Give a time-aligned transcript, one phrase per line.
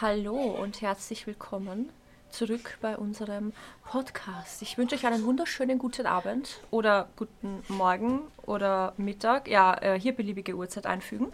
[0.00, 1.90] Hallo und herzlich willkommen
[2.30, 3.52] zurück bei unserem
[3.84, 4.62] Podcast.
[4.62, 9.46] Ich wünsche euch einen wunderschönen guten Abend oder guten Morgen oder Mittag.
[9.46, 11.30] Ja, äh, hier beliebige Uhrzeit einfügen.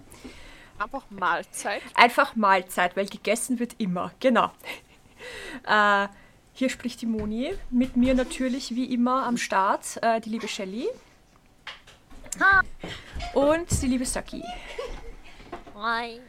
[0.81, 1.81] Einfach Mahlzeit.
[1.95, 4.11] Einfach Mahlzeit, weil gegessen wird immer.
[4.19, 4.51] Genau.
[5.67, 6.09] Äh,
[6.53, 7.55] hier spricht die Moni.
[7.71, 10.89] Mit mir natürlich wie immer am Start äh, die liebe Shelly.
[13.33, 14.45] Und die liebe Saki.
[15.75, 16.21] Hi.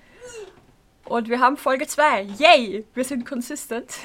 [1.10, 2.24] Und wir haben Folge 2.
[2.38, 2.86] Yay!
[2.94, 3.98] Wir sind consistent.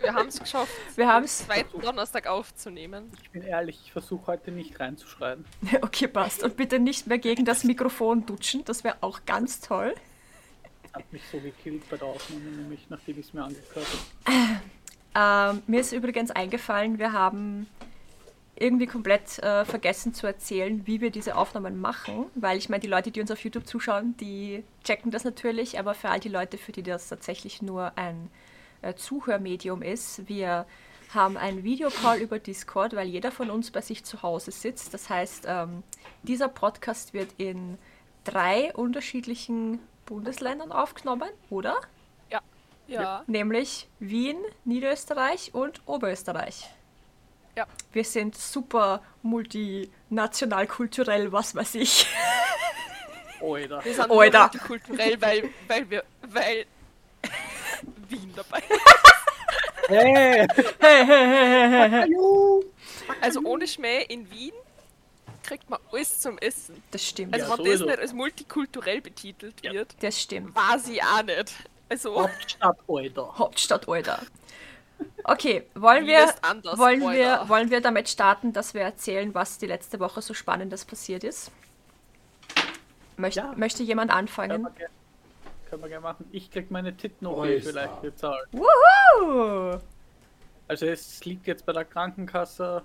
[0.00, 1.38] Wir haben es geschafft, Wir haben es.
[1.38, 3.10] zweiten Donnerstag aufzunehmen.
[3.22, 5.44] Ich bin ehrlich, ich versuche heute nicht reinzuschreien.
[5.82, 6.42] Okay, passt.
[6.42, 8.64] Und bitte nicht mehr gegen das Mikrofon dutschen.
[8.64, 9.94] Das wäre auch ganz toll.
[10.92, 13.86] Hat mich so gekillt bei der Aufnahme, nämlich nachdem ich es mir angehört
[15.14, 15.52] habe.
[15.54, 17.66] Ähm, mir ist übrigens eingefallen, wir haben
[18.58, 22.88] irgendwie komplett äh, vergessen zu erzählen, wie wir diese Aufnahmen machen, weil ich meine, die
[22.88, 26.56] Leute, die uns auf YouTube zuschauen, die checken das natürlich, aber für all die Leute,
[26.56, 28.30] für die das tatsächlich nur ein
[28.82, 30.66] äh, Zuhörmedium ist, wir
[31.14, 34.92] haben einen Videocall über Discord, weil jeder von uns bei sich zu Hause sitzt.
[34.92, 35.82] Das heißt, ähm,
[36.22, 37.78] dieser Podcast wird in
[38.24, 41.76] drei unterschiedlichen Bundesländern aufgenommen, oder?
[42.30, 42.40] Ja.
[42.88, 43.22] Ja.
[43.26, 46.70] Nämlich Wien, Niederösterreich und Oberösterreich.
[47.56, 47.66] Ja.
[47.92, 52.06] Wir sind super multinational, kulturell, was weiß ich.
[53.40, 53.82] Oida.
[53.84, 56.66] Wir sind nur multikulturell, weil, weil wir, weil
[58.08, 59.88] Wien dabei ist.
[59.88, 60.46] Hey!
[60.80, 62.16] Hey, hey, hey, hey, hey.
[63.20, 64.52] Also ohne Schmäh, in Wien
[65.42, 66.82] kriegt man alles zum Essen.
[66.90, 67.32] Das stimmt.
[67.34, 67.84] Also Ja, wenn das sowieso.
[67.86, 69.72] nicht als multikulturell betitelt Ja.
[69.72, 70.54] wird, das stimmt.
[70.56, 71.54] weiß ich auch nicht.
[71.88, 73.32] Also, Hauptstadt, Oida.
[73.38, 74.20] Hauptstadt, Alter.
[75.24, 76.26] Okay, wollen wir,
[76.78, 80.84] wollen, wir, wollen wir damit starten, dass wir erzählen, was die letzte Woche so Spannendes
[80.84, 81.50] passiert ist?
[83.16, 83.52] Möcht, Ja.
[83.56, 84.62] Möchte jemand Können anfangen?
[84.62, 84.86] wir, ge-
[85.68, 86.28] können wir gerne machen.
[86.32, 87.60] Ich krieg meine Titten Oida.
[87.60, 88.46] vielleicht gezahlt.
[88.52, 89.78] Wuhu!
[90.68, 92.82] Also es liegt jetzt bei der Krankenkasse.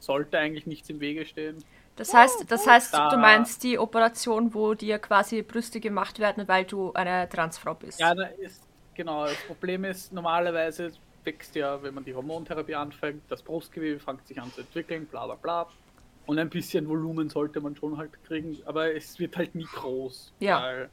[0.00, 1.64] Sollte eigentlich nichts im Wege stehen.
[1.96, 6.48] Das heißt, das heißt, Da- du meinst die Operation, wo dir quasi Brüste gemacht werden,
[6.48, 8.00] weil du eine Transfrau bist.
[8.00, 8.62] Ja, da ist,
[8.94, 10.92] genau, das Problem ist, normalerweise
[11.24, 15.26] wächst ja, wenn man die Hormontherapie anfängt, das Brustgewebe fängt sich an zu entwickeln, bla
[15.26, 15.68] bla bla.
[16.26, 20.32] Und ein bisschen Volumen sollte man schon halt kriegen, aber es wird halt nie groß.
[20.40, 20.62] Ja.
[20.62, 20.90] Weil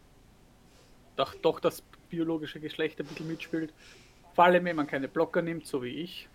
[1.16, 3.74] doch, doch das biologische Geschlecht ein bisschen mitspielt.
[4.34, 6.28] Vor allem, wenn man keine Blocker nimmt, so wie ich.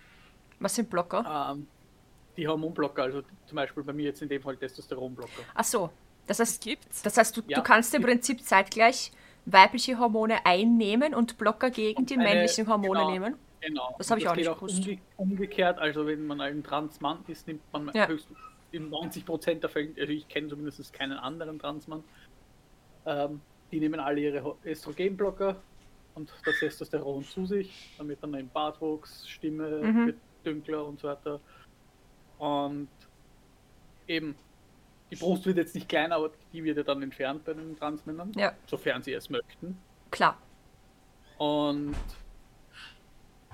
[0.61, 1.53] Was sind Blocker?
[1.53, 1.67] Ähm,
[2.37, 5.43] die Hormonblocker, also zum Beispiel bei mir jetzt in dem Fall Testosteronblocker.
[5.55, 5.91] Ach so.
[6.27, 7.03] Das heißt, gibt's.
[7.03, 7.59] das heißt du, Ja.
[7.59, 9.13] du kannst im Prinzip zeitgleich
[9.47, 13.11] weibliche Hormone einnehmen und Blocker gegen die Eine- männlichen Hormone genau.
[13.11, 13.35] nehmen.
[13.61, 13.95] Genau.
[13.99, 14.87] Das hab ich auch geht nicht gewusst.
[14.87, 18.07] umge umgekehrt, also wenn man ein Transmann ist, nimmt man Ja.
[18.09, 18.37] höchstens
[18.73, 22.03] in 90% der Fälle, also ich kenne zumindest keinen anderen Transmann,
[23.07, 23.41] ähm,
[23.71, 25.57] die nehmen alle ihre Östrogenblocker
[26.15, 30.07] und das Testosteron zu sich, damit dann im Bartwuchs, Stimme Mhm.
[30.07, 31.41] wird dünkler und so weiter.
[32.39, 32.89] Und
[34.09, 34.35] eben,
[35.11, 38.33] die Brust wird jetzt nicht kleiner, aber die wird ja dann entfernt bei den Transmännern,
[38.37, 39.79] Ja, sofern sie es möchten.
[40.11, 40.39] klar.
[41.39, 41.95] Und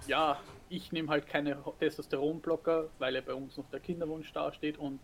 [0.06, 0.38] ja,
[0.68, 5.00] ich nehme halt keine Testosteronblocker, weil ja bei uns noch der Kinderwunsch dasteht und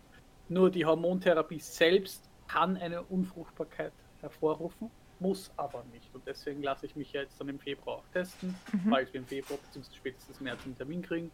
[0.49, 6.09] nur die Hormontherapie selbst kann eine Unfruchtbarkeit hervorrufen, muss aber nicht.
[6.15, 8.55] Und deswegen lasse ich mich ja jetzt dann im Februar auch testen,
[8.89, 9.95] falls wir im Februar bzw.
[9.97, 11.31] spätestens März einen Termin kriegen.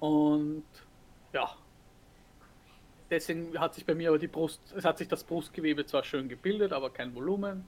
[0.00, 0.64] Und
[1.32, 1.50] ja,
[3.10, 6.28] deswegen hat sich bei mir aber die Brust, es hat sich das Brustgewebe zwar schön
[6.28, 7.66] gebildet, aber kein Volumen.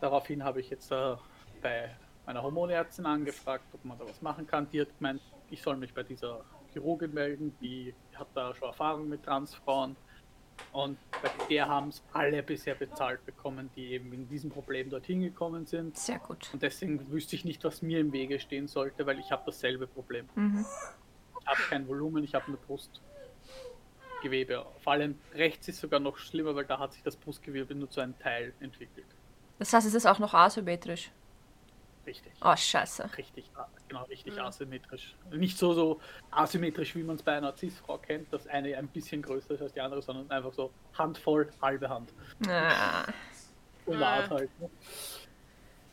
[0.00, 1.16] Daraufhin habe ich jetzt äh,
[1.60, 1.94] bei
[2.26, 4.68] meiner Hormonärztin angefragt, ob man da was machen kann.
[4.72, 9.08] Die hat gemeint, ich soll mich bei dieser Chirurgin melden, die hat da schon Erfahrung
[9.08, 9.96] mit Transfrauen.
[10.72, 15.20] Und bei der haben es alle bisher bezahlt bekommen, die eben in diesem Problem dorthin
[15.20, 15.96] gekommen sind.
[15.96, 16.50] Sehr gut.
[16.52, 19.86] Und deswegen wüsste ich nicht, was mir im Wege stehen sollte, weil ich habe dasselbe
[19.86, 20.28] Problem.
[20.34, 20.64] Mhm.
[21.40, 22.60] Ich habe kein Volumen, ich habe nur
[24.22, 24.64] Brustgewebe.
[24.82, 28.00] Vor allem rechts ist sogar noch schlimmer, weil da hat sich das Brustgewebe nur zu
[28.00, 29.06] einem Teil entwickelt.
[29.58, 31.10] Das heißt, es ist auch noch asymmetrisch.
[32.06, 32.32] Richtig.
[32.40, 33.08] Oh, scheiße.
[33.16, 34.46] Richtig, a- genau, richtig Ja.
[34.46, 35.14] asymmetrisch.
[35.30, 36.00] Nicht so, so
[36.32, 39.72] asymmetrisch, wie man es bei einer Cis-Frau kennt, dass eine ein bisschen größer ist als
[39.72, 42.12] die andere, sondern einfach so handvoll, halbe Hand.
[42.48, 43.04] Ah.
[43.86, 44.30] Oval Ah.
[44.30, 44.60] halt.
[44.60, 44.70] Ne?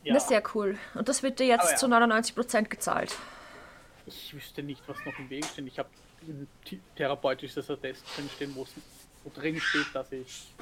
[0.05, 0.77] Das ist sehr cool.
[0.95, 1.77] Und das wird dir jetzt ja.
[1.77, 3.15] zu 99% gezahlt.
[4.07, 5.67] Ich wüsste nicht, was noch im Weg steht.
[5.67, 5.89] Ich habe
[6.23, 8.75] ein th- therapeutisches Attest drinstehen, wo es-
[9.23, 10.53] wo drin steht, dass ich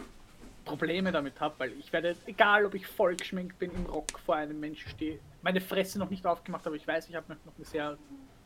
[0.66, 4.36] Probleme damit habe, weil ich werde, egal ob ich voll geschminkt bin, im Rock vor
[4.36, 7.66] einem Menschen stehe, meine Fresse noch nicht aufgemacht, aber ich weiß, ich habe noch eine
[7.66, 7.98] sehr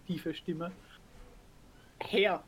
[0.06, 0.72] tiefe Stimme.
[2.00, 2.44] Her!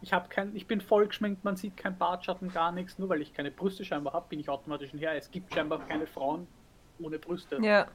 [0.00, 3.22] Ich habe kein, ich bin voll geschminkt, man sieht kein Bartschatten, gar nichts, nur weil
[3.22, 5.14] ich keine Brüste scheinbar habe, bin ich automatisch ein Herr.
[5.14, 6.48] Es gibt scheinbar keine Frauen
[6.98, 7.58] ohne Brüste.
[7.62, 7.86] Ja.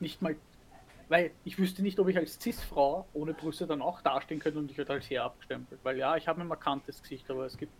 [0.00, 0.34] Nicht mal,
[1.08, 4.70] weil ich wüsste nicht, ob ich als Cis-Frau ohne Brüste dann auch dastehen könnte und
[4.70, 5.80] ich werde als her abgestempelt.
[5.82, 7.72] Weil ja, ich habe ein markantes Gesicht, aber es gibt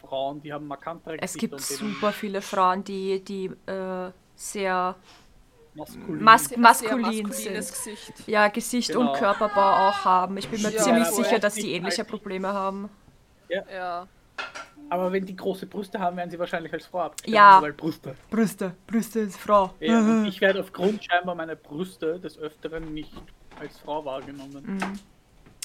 [0.00, 4.10] Frauen, die haben markantere Es Gesichter gibt und denen super viele Frauen, die, die äh,
[4.34, 4.94] sehr
[5.74, 6.22] maskulin.
[6.22, 7.54] Mas Sehr- maskulin sind.
[7.56, 8.12] Gesicht.
[8.26, 9.10] Ja, Gesicht Genau.
[9.12, 10.36] und Körperbau auch haben.
[10.38, 12.88] Ich bin mir Ja, ziemlich sicher, dass die Ich- ähnliche ich- Probleme haben.
[13.48, 14.06] Ja.
[14.90, 17.34] Aber wenn die große Brüste haben, werden sie wahrscheinlich als Frau abgestempelt.
[17.36, 17.62] Ja.
[17.62, 18.14] Weil Brüste.
[18.28, 19.72] Brüste, Brüste ist Frau.
[19.80, 23.12] Ja, und ich werde aufgrund scheinbar meiner Brüste des Öfteren nicht
[23.58, 24.64] als Frau wahrgenommen.
[24.78, 24.98] Mhm.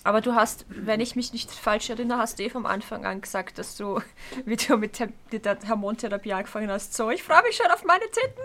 [0.04, 3.22] Aber du hast, wenn ich mich nicht falsch erinnere, hast du eh vom Anfang an
[3.22, 4.00] gesagt, dass du,
[4.46, 7.84] wie du mit, der- mit der Hormontherapie angefangen hast, so, ich freue mich schon auf
[7.84, 8.44] meine Titten.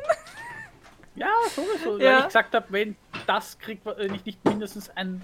[1.16, 1.98] Ja, sowieso.
[1.98, 2.12] Ja.
[2.12, 2.96] Weil ich gesagt habe, wenn
[3.26, 5.20] das kriegt, wenn ich nicht mindestens ein,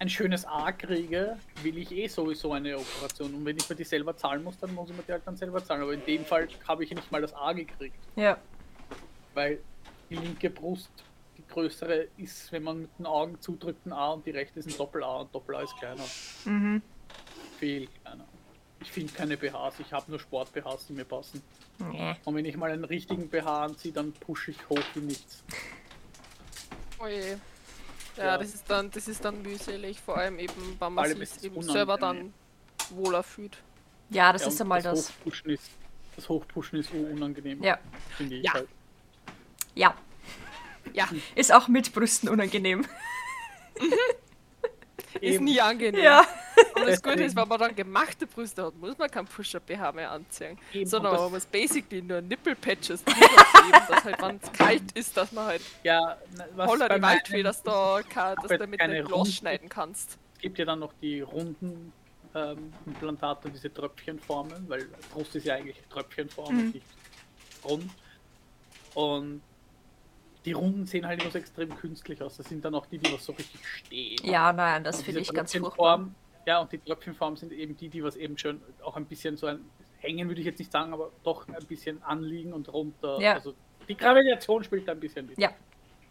[0.00, 3.34] ein schönes A kriege, will ich eh sowieso eine Operation.
[3.34, 5.36] Und wenn ich mir die selber zahlen muss, dann muss ich mir die halt dann
[5.36, 5.82] selber zahlen.
[5.82, 7.98] Aber in dem Fall habe ich nicht mal das A gekriegt.
[8.16, 8.38] Ja.
[9.34, 9.60] Weil
[10.08, 10.90] die linke Brust,
[11.36, 14.70] die größere, ist, wenn man mit den Augen zudrückt, ein A und die rechte ist
[14.70, 16.04] ein Doppel-A und Doppel-A ist kleiner.
[16.46, 16.80] Mhm.
[17.58, 18.24] Viel kleiner.
[18.80, 21.42] Ich finde keine BHs, ich habe nur Sport-BHs, die mir passen.
[21.78, 22.16] Nee.
[22.24, 25.44] Und wenn ich mal einen richtigen BH anziehe, dann pushe ich hoch wie nichts.
[26.98, 27.38] Oje.
[28.16, 28.38] Ja, Ja.
[28.38, 31.62] das ist dann, das ist dann mühselig, vor allem eben, wenn man allem sich eben
[31.62, 32.32] selber dann
[32.90, 33.58] wohler fühlt.
[34.10, 35.08] Ja, das Ja, ist einmal das.
[35.10, 35.70] Hochpushen ist,
[36.16, 37.62] das Hochpushen ist unangenehm.
[37.62, 37.78] Ja.
[38.18, 38.52] Ja.
[38.54, 38.68] halt.
[39.74, 39.94] Ja.
[40.92, 42.84] Ja, Ist auch mit Brüsten unangenehm.
[45.14, 45.44] Ist Eben.
[45.44, 46.02] nie angenehm.
[46.02, 46.26] Ja.
[46.76, 50.10] Und das Gute ist, wenn man dann gemachte Brüste hat, muss man kein Push-Up-BH mehr
[50.10, 50.58] anziehen.
[50.72, 55.16] Eben, Sondern man muss basically nur Nippelpatches drüber kleben, dass halt, wenn es kalt ist,
[55.16, 56.16] dass man halt Ja,
[56.54, 59.68] was holler die Waldfee, dass, da, kann, dass du mit keine dem Glas Runden- schneiden
[59.68, 60.18] kannst.
[60.36, 61.92] Es gibt ja dann noch die runden
[62.34, 66.60] ähm, Implantate, diese Tröpfchenformen, weil Brust ist ja eigentlich Tröpfchenform Mhm.
[66.60, 66.86] und nicht
[67.64, 67.90] rund.
[68.94, 69.42] Und
[70.44, 72.36] die Runden sehen halt immer so extrem künstlich aus.
[72.36, 74.18] Das sind dann auch die, die was so richtig stehen.
[74.22, 76.08] Ja, nein, das finde ich ganz furchtbar.
[76.46, 79.46] Ja, und die Tröpfchenform sind eben die, die was eben schön auch ein bisschen so
[79.46, 79.60] ein
[80.00, 83.20] hängen würde ich jetzt nicht sagen, aber doch ein bisschen anliegen und runter.
[83.20, 83.34] Ja.
[83.34, 83.54] Also
[83.88, 85.38] die Gravitation spielt da ein bisschen mit.
[85.38, 85.50] Ja.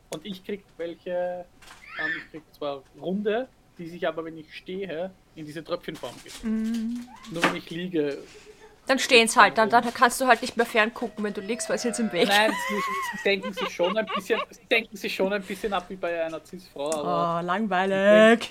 [0.10, 1.46] Und ich krieg welche,
[2.00, 3.48] ähm, ich krieg zwar runde,
[3.78, 6.36] die sich aber, wenn ich stehe, in diese Tröpfchenform geben.
[6.44, 7.08] Mhm.
[7.32, 8.20] Nur wenn ich liege.
[8.90, 11.70] Dann stehen sie halt, dann, dann kannst du halt nicht mehr ferngucken, wenn du liegst,
[11.70, 12.28] weil sie jetzt im Weg.
[12.28, 15.86] Nein, sie, sie senken sich schon ein bisschen, sie senken sich schon ein bisschen ab
[15.90, 18.50] wie bei einer Cis-Frau, aber, Oh, langweilig.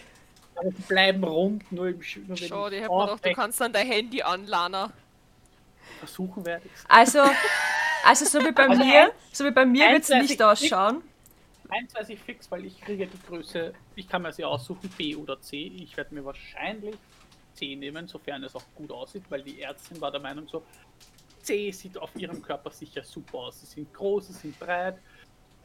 [0.54, 3.32] aber sie bleiben rund, nur, im, Sch- nur wenn Schau, die ich man doch, du
[3.32, 4.92] kannst dann dein Handy anladen.
[5.98, 6.84] versuchen werde ich's.
[6.88, 7.18] Also,
[8.04, 10.40] also so wie bei Also mir, ein- so wie bei mir wird es nicht ich
[10.44, 11.02] ausschauen.
[11.68, 15.16] Eins weiß ich fix, weil ich kriege die Größe, ich kann mir sie aussuchen, B
[15.16, 15.56] oder C.
[15.82, 16.94] Ich werde mir wahrscheinlich
[17.58, 20.62] C nehmen, sofern es auch gut aussieht, weil die Ärztin war der Meinung so,
[21.42, 23.60] C sieht auf ihrem Körper sicher super aus.
[23.60, 24.98] Sie sind groß, sie sind breit,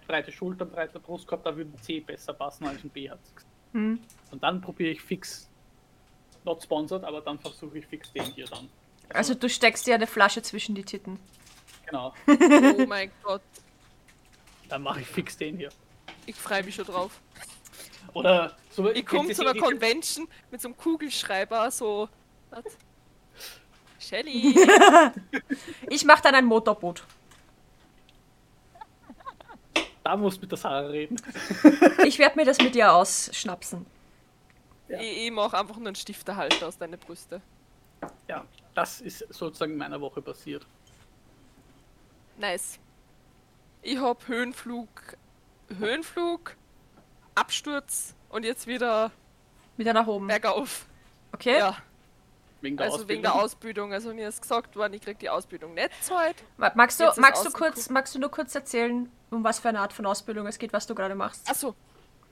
[0.07, 3.51] breite Schultern, breiter Brustkorb, da würde C besser passen als ein B hat sie gesagt.
[3.73, 3.99] Hm.
[4.31, 5.49] Und dann probiere ich fix,
[6.45, 8.69] not sponsored, aber dann versuche ich fix den hier dann.
[9.09, 11.19] Also du steckst dir eine Flasche zwischen die Titten.
[11.85, 13.41] Genau, Oh mein Gott,
[14.69, 15.69] dann mache ich fix den hier.
[16.25, 17.19] ich freue mich schon drauf.
[18.13, 22.09] Oder so, Ich komme zu einer Convention mit so einem Kugelschreiber, so.
[22.49, 22.63] Was?
[23.99, 24.55] Shelly!
[25.89, 27.03] Ich mache dann ein Motorboot.
[30.03, 31.17] Da musst du mit der Sarah reden.
[32.05, 33.85] Ich werde mir das mit dir ausschnapsen.
[34.89, 34.99] Ja.
[34.99, 37.41] Ich, ich mache einfach nur einen Stifterhalter aus deinen Brüste.
[38.27, 40.65] Ja, das ist sozusagen in meiner Woche passiert.
[42.37, 42.79] Nice.
[43.81, 45.17] Ich hab Höhenflug,
[45.77, 46.55] Höhenflug,
[47.35, 49.11] Absturz und jetzt wieder
[49.77, 50.27] Wieder nach oben.
[50.27, 50.85] bergauf.
[51.31, 51.57] Okay?
[51.57, 51.77] Ja,
[52.61, 53.91] Wegen der also wegen der Ausbildung.
[53.93, 55.89] Also mir ist gesagt worden, ich krieg die Ausbildung nicht.
[56.57, 59.79] Ma- Magst du, magst, du kurz, magst du nur kurz erzählen, um was für eine
[59.79, 61.49] Art von Ausbildung es geht, was du gerade machst?
[61.49, 61.75] Achso.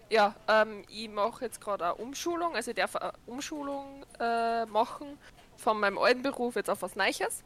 [0.09, 5.17] Ja, ähm, ich mache jetzt gerade eine Umschulung, also ich darf eine Umschulung äh, machen
[5.57, 7.43] von meinem alten Beruf jetzt auf was Neues.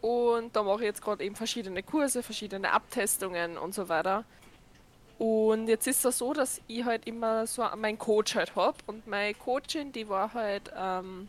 [0.00, 4.24] Und da mache ich jetzt gerade eben verschiedene Kurse, verschiedene Abtestungen und so weiter.
[5.20, 8.78] Und jetzt ist es so, dass ich halt immer so meinen Coach halt habe.
[8.86, 11.28] Und meine Coachin, die war halt ähm,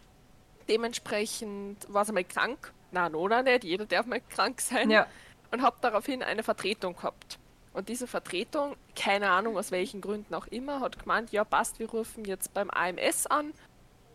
[0.70, 2.72] dementsprechend, war sie mal krank.
[2.92, 5.08] Na, Nona nicht, jeder darf mal krank sein Ja.
[5.52, 7.38] und habe daraufhin eine Vertretung gehabt.
[7.74, 11.90] Und diese Vertretung, keine Ahnung aus welchen Gründen auch immer, hat gemeint, ja passt, wir
[11.90, 13.52] rufen jetzt beim AMS an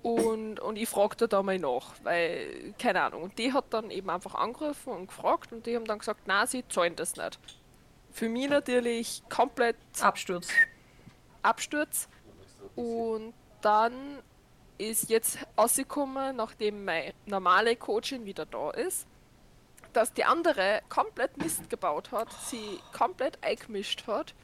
[0.02, 3.24] und, und ich fragte da mal nach, weil, keine Ahnung.
[3.24, 6.46] Und die hat dann eben einfach angerufen und gefragt und die haben dann gesagt, na,
[6.46, 7.38] sie zahlen das nicht.
[8.16, 10.48] Für mich natürlich komplett Absturz.
[11.42, 12.08] Absturz.
[12.74, 13.92] Und dann
[14.78, 19.06] ist jetzt rausgekommen, nachdem meine normale Coachin wieder da ist,
[19.92, 24.34] dass die andere komplett Mist gebaut hat, sie komplett eingemischt hat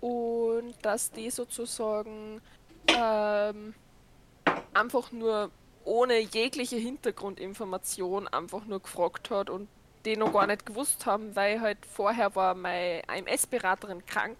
[0.00, 2.40] und dass die sozusagen
[2.86, 3.74] ähm,
[4.74, 5.50] einfach nur
[5.82, 9.66] ohne jegliche Hintergrundinformation einfach nur gefragt hat und
[10.06, 14.38] die noch gar nicht gewusst haben, weil halt vorher war meine AMS-Beraterin krank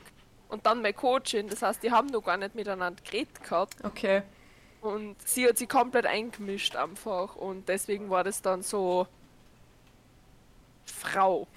[0.48, 4.22] und dann meine Coachin, das heißt, die haben noch gar nicht miteinander geredet gehabt Okay.
[4.80, 9.06] und sie hat sie komplett eingemischt einfach und deswegen war das dann so
[10.86, 11.48] Frau,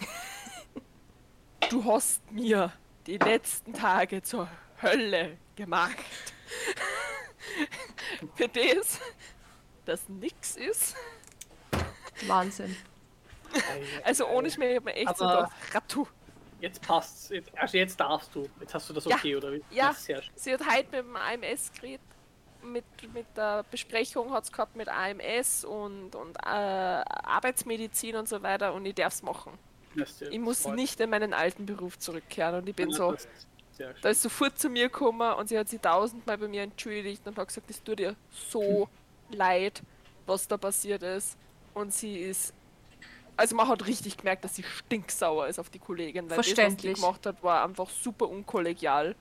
[1.70, 2.74] du hast mir
[3.06, 4.50] die letzten Tage zur
[4.82, 5.98] Hölle gemacht.
[8.36, 9.00] Für das,
[9.86, 10.96] das nix ist.
[12.28, 12.75] Wahnsinn.
[14.03, 16.08] Also ohne Schmäh, ich hab mir echt so gedacht, Ratu.
[16.62, 17.29] Jetzt passt's.
[17.29, 18.50] Jetzt, also jetzt darfst du.
[18.60, 19.15] Jetzt hast du das Ja.
[19.15, 19.63] okay, oder wie?
[19.72, 19.94] Ja.
[19.94, 22.01] Sie hat heute mit dem AMS geredet.
[22.62, 28.44] Mit, mit der Besprechung hat es gehabt mit AMS und, und äh, Arbeitsmedizin und so
[28.44, 29.58] weiter und ich darf es machen.
[30.29, 32.98] Ich muss freut nicht in meinen alten Beruf zurückkehren und ich bin mich.
[32.98, 33.15] so,
[34.01, 37.38] da ist sofort zu mir gekommen und sie hat sich tausendmal bei mir entschuldigt und
[37.38, 38.89] hat gesagt, es tut ihr so
[39.32, 39.82] leid,
[40.25, 41.38] was da passiert ist.
[41.74, 42.53] Und sie ist,
[43.39, 46.46] also man hat richtig gemerkt, dass sie stinksauer ist auf die Kollegin, weil das, was
[46.48, 46.96] die Verständlich.
[46.96, 49.15] gemacht hat, war einfach super unkollegial.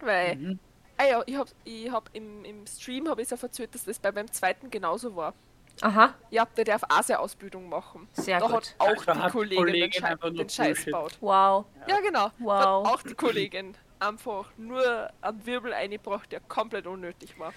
[0.00, 0.58] Weil, Mhm.
[0.96, 3.84] ah ja, ich hab, ich hab im, im Stream habe ich es ja erzählt, dass
[3.84, 5.34] das bei meinem zweiten genauso war.
[5.80, 8.08] Aha, Ja, der darf auch seine Ausbildung machen.
[8.12, 8.54] sehr da gut.
[8.56, 10.92] hat auch Da die hat die Kollegin, den, Kollegin Schei einfach nur den Scheiß Bullshit.
[10.92, 11.16] baut.
[11.20, 11.64] Wow.
[11.86, 12.30] Ja, genau.
[12.38, 12.86] Wow.
[12.86, 17.52] Hat auch die Kollegin einfach nur einen Wirbel eingebracht, der komplett unnötig war.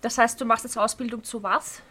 [0.00, 1.82] Das heißt, du machst jetzt Ausbildung zu was?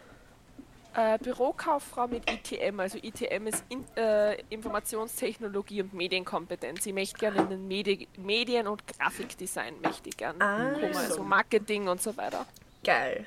[0.94, 6.86] Äh, Bürokauffrau mit ITM, also ITM ist in, äh, Informationstechnologie und Medienkompetenz.
[6.86, 10.72] Ich möchte gerne in den Medi Medien- und Grafikdesign möchte ich gerne Ah.
[10.72, 12.46] kommen, also Marketing und so weiter.
[12.82, 13.26] Geil.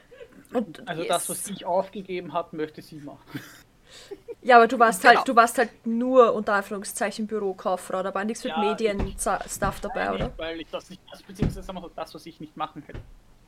[0.53, 1.07] Und Also Yes.
[1.09, 3.19] das, was ich aufgegeben habe, möchte sie machen.
[4.41, 5.15] ja, aber du warst Genau.
[5.17, 10.05] halt, du warst halt nur unter Anführungszeichen Bürokauffrau, da war nichts mit Ja, Medien-Stuff dabei,
[10.05, 10.31] Nein, oder?
[10.37, 12.83] Weil ich das nicht, also beziehungsweise das, was ich nicht machen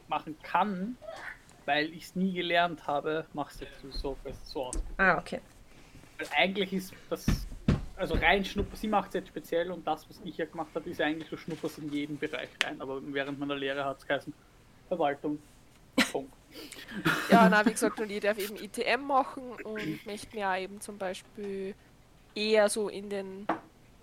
[0.08, 0.98] machen kann,
[1.65, 4.75] weil ich es nie gelernt habe, machst du jetzt so, so aus.
[4.98, 5.39] Ah, okay.
[6.17, 7.25] Weil eigentlich ist das,
[7.96, 10.89] also rein Schnupper, sie macht es jetzt speziell und das, was ich ja gemacht habe,
[10.89, 12.79] ist eigentlich so Schnuppers in jeden Bereich rein.
[12.82, 14.34] Aber während meiner Lehre hat es geheißen,
[14.88, 15.39] Verwaltung,
[16.12, 16.34] Punkt.
[17.32, 20.79] Ja, na, wie gesagt, und ich darf eben ITM machen und möchte mir auch eben
[20.82, 21.74] zum Beispiel
[22.36, 23.48] eher so in den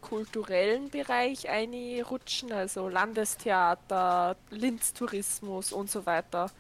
[0.01, 6.51] kulturellen Bereich einrutschen, also Landestheater, Linz-Tourismus und so weiter.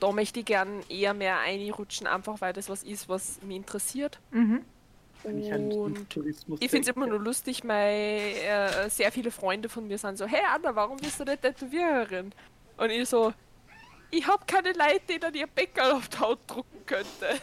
[0.00, 4.18] Da möchte ich gern eher mehr einrutschen, einfach weil das was ist, was mich interessiert.
[4.30, 4.64] Mhm.
[5.22, 6.06] Und
[6.60, 10.24] ich finde es immer nur lustig, weil äh, sehr viele Freunde von mir sind so,
[10.24, 12.32] hey Anna, warum bist du nicht Tätowiererin?
[12.78, 13.34] Und ich so,
[14.10, 17.38] ich habe keine Leute, denen ihr Bäckerl auf die Haut drucken könnte.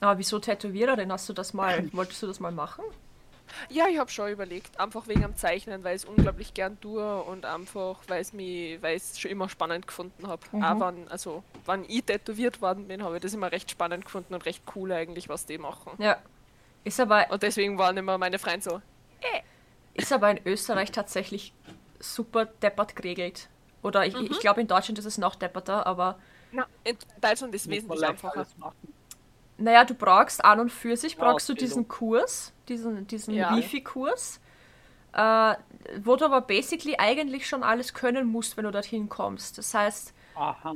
[0.00, 1.10] Aber wieso Tätowiererin?
[1.10, 2.84] Hast du das mal, wolltest du das mal machen?
[3.68, 7.22] Ja, ich habe schon überlegt, einfach wegen am Zeichnen, weil ich es unglaublich gern tue
[7.22, 10.42] und einfach, weil es mich, weil ich es schon immer spannend gefunden habe.
[10.52, 10.64] Mhm.
[10.64, 14.34] Auch wann, also, wann ich tätowiert worden bin, habe ich das immer recht spannend gefunden
[14.34, 15.92] und recht cool eigentlich, was die machen.
[15.98, 16.18] Ja.
[16.84, 18.80] Ist aber, Und deswegen waren immer meine Freunde so,
[19.94, 21.54] ist aber in Österreich tatsächlich
[22.00, 23.48] super deppert geregelt.
[23.82, 26.18] Oder ich, ich glaube in Deutschland ist es noch depperter, aber
[26.52, 28.46] na, in Deutschland ist man wesentlich einfacher.
[29.58, 33.56] naja, du brauchst an und für sich, brauchst du diesen Kurs, diesen, diesen Ja.
[33.56, 34.40] Wifi-Kurs,
[35.12, 35.54] äh,
[36.02, 39.58] wo du aber basically eigentlich schon alles können musst, wenn du dorthin kommst.
[39.58, 40.12] Das heißt.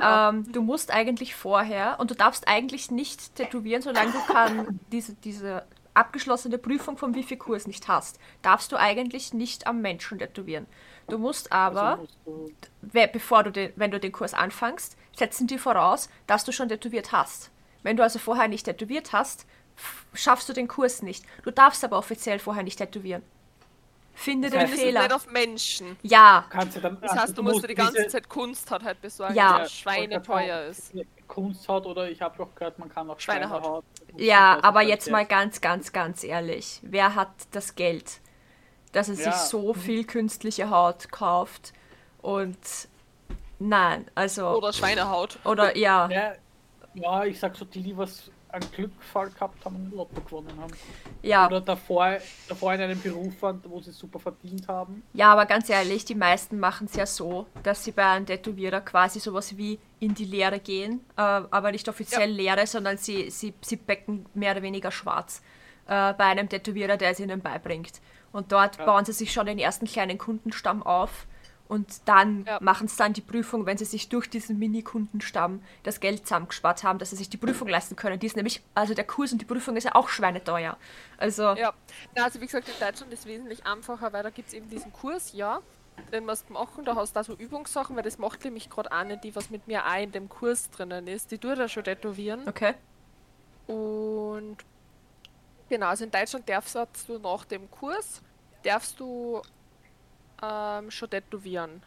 [0.00, 5.14] Ähm, du musst eigentlich vorher und du darfst eigentlich nicht tätowieren, solange du kann, diese,
[5.14, 5.64] diese
[5.94, 8.20] abgeschlossene Prüfung vom Wifi-Kurs nicht hast.
[8.42, 10.66] Darfst du eigentlich nicht am Menschen tätowieren.
[11.08, 12.50] Du musst aber, also
[12.82, 16.68] we- bevor du den, wenn du den Kurs anfängst, setzen die voraus, dass du schon
[16.68, 17.50] tätowiert hast.
[17.82, 19.44] Wenn du also vorher nicht tätowiert hast,
[20.14, 21.24] schaffst du den Kurs nicht.
[21.42, 23.22] Du darfst aber offiziell vorher nicht tätowieren.
[24.14, 25.02] Finde den heißt, Das ist Fehler.
[25.02, 25.96] nicht auf Menschen.
[26.02, 28.68] Ja, kannst du dann, Das also heißt, du musst dir die ganze diese- Zeit Kunst
[28.70, 29.58] hat halt besorgen, Ja.
[29.58, 30.92] die ja schweineteuer ist.
[31.28, 33.62] Kunsthaut oder ich habe auch gehört, man kann auch Schweinehaut.
[33.62, 33.84] Schweinehaut.
[34.16, 36.80] Ja, Das aber ist jetzt halt mal ganz, ganz, ganz ehrlich.
[36.82, 38.20] Wer hat das Geld,
[38.92, 39.32] dass er sich Ja.
[39.32, 41.72] so viel künstliche Haut kauft?
[42.20, 42.58] Und
[43.60, 44.48] nein, also.
[44.48, 45.38] Oder Schweinehaut.
[45.44, 46.32] Oder ja, Ja,
[46.94, 50.72] ja, ich sag so, die, die was an Glückfall gehabt haben und Lotto gewonnen haben.
[51.22, 52.16] ja, Oder davor,
[52.48, 55.02] davor in einem Beruf waren, wo sie super verdient haben.
[55.12, 58.80] ja, aber ganz ehrlich, die meisten machen es ja so, dass sie bei einem Tätowierer
[58.80, 63.54] quasi sowas wie in die Lehre gehen, äh, aber nicht offiziell Lehre, sondern sie, sie,
[63.60, 65.42] sie becken mehr oder weniger schwarz
[65.86, 68.00] äh, bei einem Tätowierer, der es ihnen beibringt.
[68.32, 68.84] Und dort Ja.
[68.86, 71.26] bauen sie sich schon den ersten kleinen Kundenstamm auf
[71.68, 72.58] Und dann Ja.
[72.62, 76.98] machen sie dann die Prüfung, wenn sie sich durch diesen Mini-Kundenstamm das Geld zusammengespart haben,
[76.98, 78.18] dass sie sich die Prüfung leisten können.
[78.18, 80.78] Die ist nämlich, also der Kurs und die Prüfung ist ja auch schweineteuer.
[81.18, 81.74] Also, Ja,
[82.16, 84.68] Na, also wie gesagt, in Deutschland ist es wesentlich einfacher, weil da gibt es eben
[84.70, 85.60] diesen Kurs, ja,
[86.12, 88.90] den musst du machen, da hast du auch so Übungssachen, weil das macht nämlich gerade
[88.92, 91.84] eine, die was mit mir auch in dem Kurs drinnen ist, die tut da schon
[91.84, 92.48] tätowieren.
[92.48, 92.74] okay.
[93.66, 94.58] Und
[95.68, 96.76] genau, also in Deutschland darfst
[97.08, 98.22] du nach dem Kurs,
[98.62, 99.42] darfst du
[100.42, 101.82] ähm, schon tätowieren.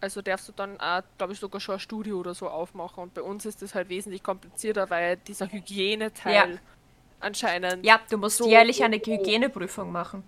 [0.00, 3.02] Also darfst du dann auch, glaube ich, sogar schon ein Studio oder so aufmachen.
[3.04, 6.58] Und bei uns ist das halt wesentlich komplizierter, weil dieser Hygieneteil Ja.
[7.20, 10.22] anscheinend Ja, du musst So- jährlich eine Hygieneprüfung machen.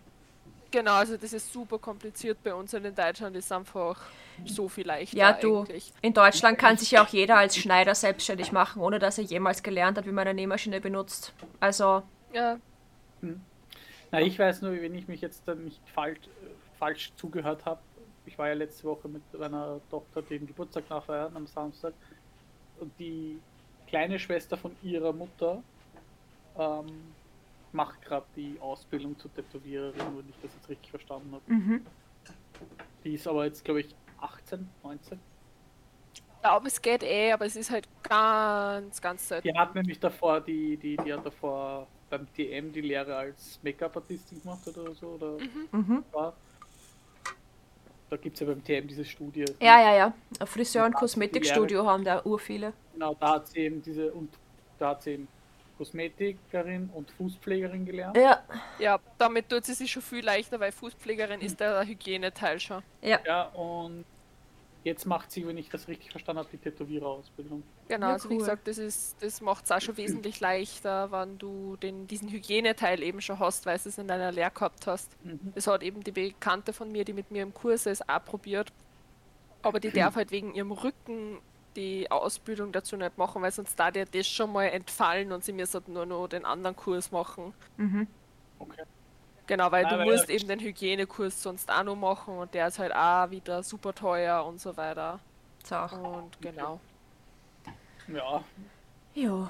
[0.71, 4.01] Genau, also das ist super kompliziert bei uns und in Deutschland ist einfach
[4.45, 5.93] so viel leichter Ja, du, eigentlich.
[6.03, 9.63] in Deutschland kann sich ja auch jeder als Schneider selbstständig machen, ohne dass er jemals
[9.63, 11.33] gelernt hat, wie man eine Nähmaschine benutzt.
[11.61, 12.59] Also, Ja,
[14.11, 16.19] Na, ich weiß nur, wenn ich mich jetzt dann nicht falsch,
[16.78, 17.80] falsch zugehört habe.
[18.25, 21.95] Ich war ja letzte Woche mit meiner Tochter den Geburtstag nachfeiern am Samstag.
[22.80, 23.38] Und die
[23.87, 25.62] kleine Schwester von ihrer Mutter
[26.59, 26.87] ähm,
[27.73, 31.52] macht gerade die Ausbildung zur Tätowiererin, wenn ich das jetzt richtig verstanden habe.
[31.52, 31.87] mhm.
[33.04, 35.21] Die ist aber jetzt, glaube ich, 18, 19.
[36.14, 39.47] ich glaube, es geht eh, aber es ist halt ganz, ganz selten.
[39.49, 44.40] Die hat nämlich davor, die, die, die hat davor beim DM die Lehre als Make-up-Artistin
[44.42, 45.06] gemacht oder so.
[45.09, 45.37] Oder
[45.73, 46.04] Mhm.
[46.12, 46.35] war.
[48.09, 49.45] Da gibt es ja beim TM diese Studie.
[49.61, 50.15] ja, ja, ja.
[50.39, 52.73] Ein Friseur- und Die Kosmetikstudio haben da ur viele.
[52.93, 54.31] Genau, da hat sie eben diese und
[54.79, 55.29] da hat sie eben
[55.77, 58.17] Kosmetikerin und Fußpflegerin gelernt.
[58.17, 58.43] Ja,
[58.79, 62.83] Ja, damit tut sie sich schon viel leichter, weil Fußpflegerin ist der Hygieneteil schon.
[63.03, 63.19] ja.
[63.27, 64.05] Ja, und
[64.87, 67.62] jetzt macht sie, wenn ich das richtig verstanden habe, die Tätowiererausbildung.
[67.88, 68.38] Genau, Ja, also wie cool.
[68.38, 73.02] gesagt, das ist, das macht es auch schon wesentlich leichter, wenn du den, diesen Hygieneteil
[73.02, 75.16] eben schon hast, weil du es in deiner Lehre gehabt hast.
[75.23, 75.52] Mhm.
[75.55, 78.73] Das hat eben die Bekannte von mir, die mit mir im Kurs ist, auch probiert.
[79.62, 81.40] Aber die darf halt wegen ihrem Rücken
[81.76, 85.52] die Ausbildung dazu nicht machen, weil sonst da dir das schon mal entfallen und sie
[85.52, 87.55] müssen halt nur noch den anderen Kurs machen.
[87.76, 88.09] Mhm.
[88.59, 88.85] Okay.
[89.47, 92.69] Genau, weil Ah, du weil musst eben den Hygienekurs sonst auch noch machen und der
[92.69, 95.20] ist halt auch wieder super teuer und so weiter.
[95.64, 95.77] So.
[95.77, 96.81] Und genau.
[98.09, 98.44] Ja,
[99.14, 99.49] Jo.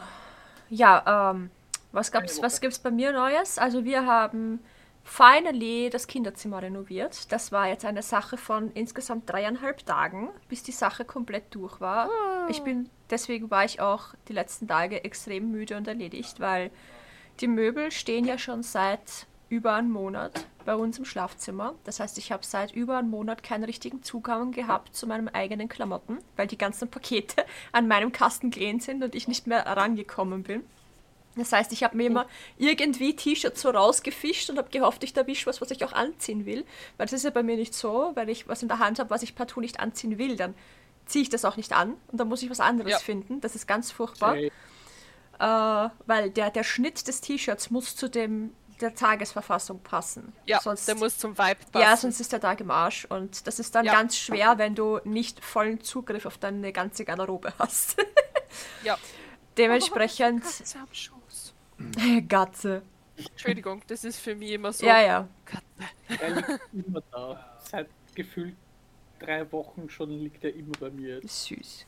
[0.68, 1.51] Ja, ähm,
[1.92, 3.59] was gab's, was gibt's bei mir Neues?
[3.59, 4.61] Also wir haben
[5.05, 7.31] finally das Kinderzimmer renoviert.
[7.33, 12.11] Das war jetzt eine Sache von insgesamt dreieinhalb Tagen, bis die Sache komplett durch war.
[12.49, 16.70] Ich bin, deswegen war ich auch die letzten Tage extrem müde und erledigt, weil
[17.40, 21.74] die Möbel stehen ja schon seit über einem Monat bei uns im Schlafzimmer.
[21.85, 25.68] Das heißt, ich habe seit über einem Monat keinen richtigen Zugang gehabt zu meinem eigenen
[25.68, 30.42] Klamotten, weil die ganzen Pakete an meinem Kasten gelehnt sind und ich nicht mehr rangekommen
[30.42, 30.64] bin.
[31.37, 35.46] Das heißt, ich habe mir immer irgendwie T-Shirts so rausgefischt und habe gehofft, ich erwische
[35.46, 36.64] was, was ich auch anziehen will.
[36.96, 39.11] Weil das ist ja bei mir nicht so, weil ich was in der Hand habe,
[39.11, 40.54] was ich partout nicht anziehen will, dann
[41.04, 42.98] ziehe ich das auch nicht an und dann muss ich was anderes Ja.
[42.98, 43.40] finden.
[43.42, 44.35] Das ist ganz furchtbar.
[44.35, 44.50] Hey,
[45.38, 50.33] Äh, weil der, der Schnitt des T-Shirts muss zu dem der Tagesverfassung passen.
[50.45, 51.83] Ja, sonst, der muss zum Vibe passen.
[51.83, 53.05] ja, sonst ist der Tag im Arsch.
[53.07, 53.93] Und das ist dann Ja.
[53.93, 57.97] ganz schwer, wenn du nicht vollen Zugriff auf deine ganze Garderobe hast.
[58.85, 58.97] ja.
[59.59, 60.43] Dementsprechend.
[60.43, 61.55] Katze am Schoß.
[62.29, 62.83] Gatze.
[63.17, 64.85] Entschuldigung, das ist für mich immer so.
[64.85, 65.29] Ja, ja.
[66.21, 67.59] er liegt immer da.
[67.71, 68.55] Seit gefühlt
[69.19, 71.21] drei Wochen schon liegt er immer bei mir.
[71.27, 71.87] Süß.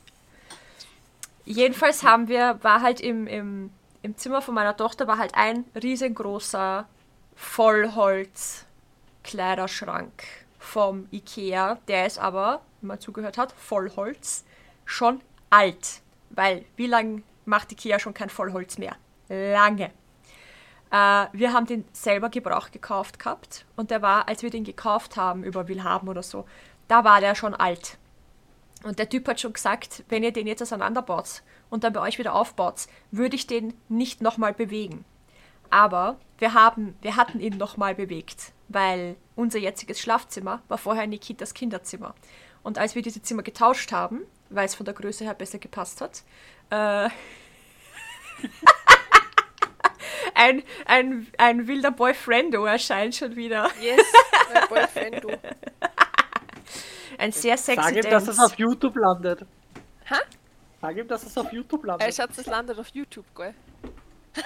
[1.45, 3.71] Jedenfalls haben wir, war halt im, im,
[4.03, 6.87] im Zimmer von meiner Tochter war halt ein riesengroßer
[7.35, 10.23] Vollholz-Kleiderschrank
[10.59, 11.79] vom Ikea.
[11.89, 14.45] Der ist aber, wenn man zugehört hat, Vollholz,
[14.85, 16.03] schon alt.
[16.31, 18.97] Weil, wie lange macht Ikea schon kein Vollholz mehr?
[19.29, 19.91] Lange.
[20.91, 25.17] Äh, wir haben den selber Gebrauch gekauft gehabt und der war, als wir den gekauft
[25.17, 26.47] haben über Willhaben oder so,
[26.89, 27.99] da war der schon alt.
[28.85, 32.19] Und der Typ hat schon gesagt, wenn ihr den jetzt auseinanderbaut und dann bei euch
[32.19, 35.05] wieder aufbaut, würde ich den nicht nochmal bewegen.
[35.71, 41.55] Aber wir, haben, wir hatten ihn nochmal bewegt, weil unser jetziges Schlafzimmer war vorher Nikitas
[41.55, 42.15] Kinderzimmer.
[42.63, 46.01] Und als wir diese Zimmer getauscht haben, weil es von der Größe her besser gepasst
[46.01, 46.23] hat,
[46.71, 46.75] äh,
[50.35, 53.71] ein, ein, ein wilder Boyfriendo erscheint schon wieder.
[53.81, 54.01] Yes,
[54.53, 55.29] mein Boyfriend, du.
[57.19, 58.45] Ein sehr sexy Sag ihm, dass es Dance.
[58.53, 59.45] auf YouTube landet.
[60.05, 60.15] Hä?
[60.81, 62.15] Sag ihm, dass es auf YouTube landet.
[62.15, 63.55] Schatz, das landet auf YouTube, gell?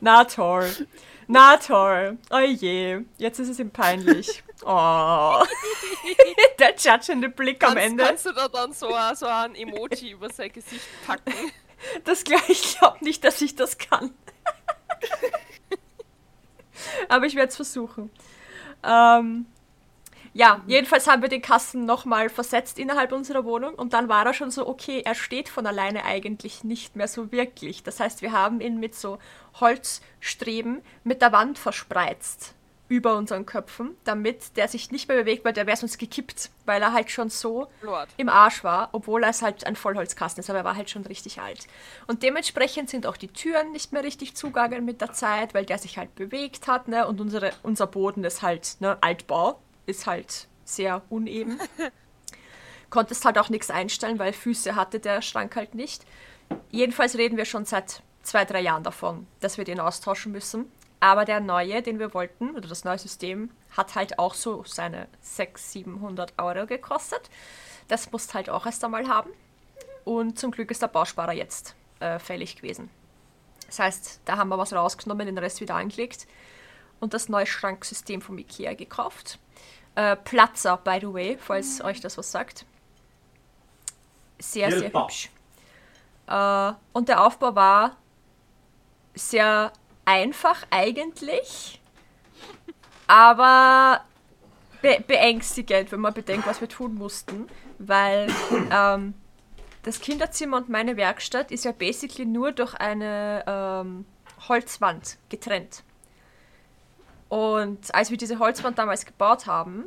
[0.00, 0.70] Na toll.
[1.26, 2.18] Na toll.
[2.30, 3.00] Oh je.
[3.16, 4.42] Jetzt ist es ihm peinlich.
[4.64, 5.44] Oh.
[6.58, 8.02] Der judgende Blick am Kannst, Ende.
[8.04, 11.32] kannst du da dann so, ein- so ein Emoji über sein Gesicht packen?
[12.02, 14.12] Das glaub, ich glaube nicht, dass ich das kann.
[17.08, 18.10] Aber ich werde es versuchen.
[18.82, 19.46] Ähm,
[20.38, 24.34] Ja, jedenfalls haben wir den Kasten nochmal versetzt innerhalb unserer Wohnung und dann war er
[24.34, 27.82] schon so, okay, er steht von alleine eigentlich nicht mehr so wirklich.
[27.82, 29.18] Das heißt, wir haben ihn mit so
[29.58, 32.54] Holzstreben mit der Wand verspreizt
[32.86, 36.80] über unseren Köpfen, damit der sich nicht mehr bewegt, weil der wäre sonst gekippt, weil
[36.82, 38.08] er halt schon so Lord.
[38.16, 41.04] im Arsch war, obwohl er es halt ein Vollholzkasten ist, aber er war halt schon
[41.04, 41.66] richtig alt.
[42.06, 45.78] Und dementsprechend sind auch die Türen nicht mehr richtig zugegangen mit der Zeit, weil der
[45.78, 47.08] sich halt bewegt hat, ne?
[47.08, 51.58] Und unsere, unser Boden ist halt, ne, Altbau, ist halt sehr uneben.
[52.90, 56.04] Konntest halt auch nichts einstellen, weil Füße hatte der Schrank halt nicht.
[56.70, 60.70] Jedenfalls reden wir schon seit zwei, drei Jahren davon, dass wir den austauschen müssen.
[61.00, 65.06] Aber der neue, den wir wollten, oder das neue System, hat halt auch so seine
[65.20, 67.30] 600, 700 Euro gekostet.
[67.86, 69.30] Das musst halt auch erst einmal haben.
[70.04, 72.90] Und zum Glück ist der Bausparer jetzt äh, fällig gewesen.
[73.66, 76.26] Das heißt, da haben wir was rausgenommen, den Rest wieder angelegt
[77.00, 79.38] und das neue Schranksystem vom Ikea gekauft.
[79.94, 82.64] Äh, Platzer, by the way, falls euch das was sagt.
[84.38, 85.30] Sehr, sehr hübsch.
[86.28, 87.96] Äh, und der Aufbau war
[89.14, 89.72] sehr
[90.04, 91.80] einfach eigentlich,
[93.06, 94.04] aber
[94.80, 97.48] be beängstigend, wenn man bedenkt, was wir tun mussten,
[97.78, 98.28] weil
[98.70, 99.14] ähm,
[99.82, 104.06] das Kinderzimmer und meine Werkstatt ist ja basically nur durch eine ähm,
[104.48, 105.82] Holzwand getrennt.
[107.28, 109.84] Und als wir diese Holzwand damals gebaut haben,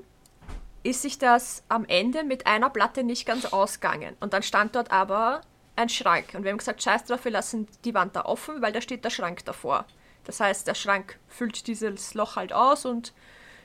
[0.84, 4.16] ist sich das am Ende mit einer Platte nicht ganz ausgegangen.
[4.20, 5.42] Und dann stand dort aber
[5.76, 6.34] ein Schrank.
[6.34, 9.04] Und wir haben gesagt, scheiß drauf, wir lassen die Wand da offen, weil da steht
[9.04, 9.86] der Schrank davor.
[10.24, 13.14] Das heißt, der Schrank füllt dieses Loch halt aus und,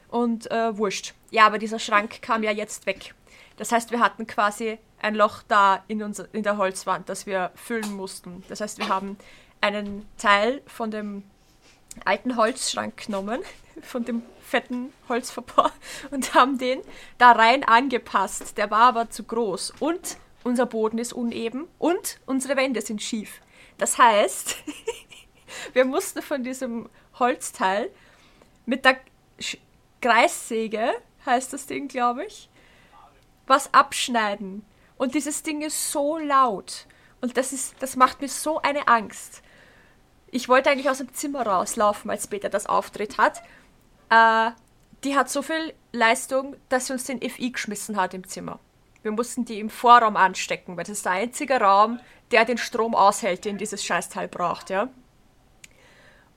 [0.08, 1.14] und äh, wurscht.
[1.30, 3.14] Ja, aber dieser Schrank kam ja jetzt weg.
[3.56, 7.50] Das heißt, wir hatten quasi ein Loch da in, unser, in der Holzwand, das wir
[7.54, 8.42] füllen mussten.
[8.48, 9.16] Das heißt, wir haben
[9.60, 11.24] einen Teil von dem
[12.04, 13.40] alten Holzschrank genommen,
[13.82, 15.70] von dem fetten Holzverbau
[16.10, 16.80] und haben den
[17.18, 18.56] da rein angepasst.
[18.58, 23.40] Der war aber zu groß und unser Boden ist uneben und unsere Wände sind schief.
[23.78, 24.56] Das heißt,
[25.72, 27.90] wir mussten von diesem Holzteil
[28.64, 28.98] mit der
[30.00, 30.92] Kreissäge,
[31.24, 32.48] heißt das Ding, glaube ich,
[33.46, 34.64] was abschneiden.
[34.96, 36.86] Und dieses Ding ist so laut.
[37.20, 39.42] Und das, ist, das macht mir so eine Angst.
[40.36, 43.42] Ich wollte eigentlich aus dem Zimmer rauslaufen, als Peter das Auftritt hat.
[44.10, 44.50] Äh,
[45.02, 48.58] die hat so viel Leistung, dass sie uns den FI geschmissen hat im Zimmer.
[49.00, 52.00] Wir mussten die im Vorraum anstecken, weil das ist der einzige Raum,
[52.32, 54.90] der den Strom aushält, den dieses Scheißteil braucht, ja.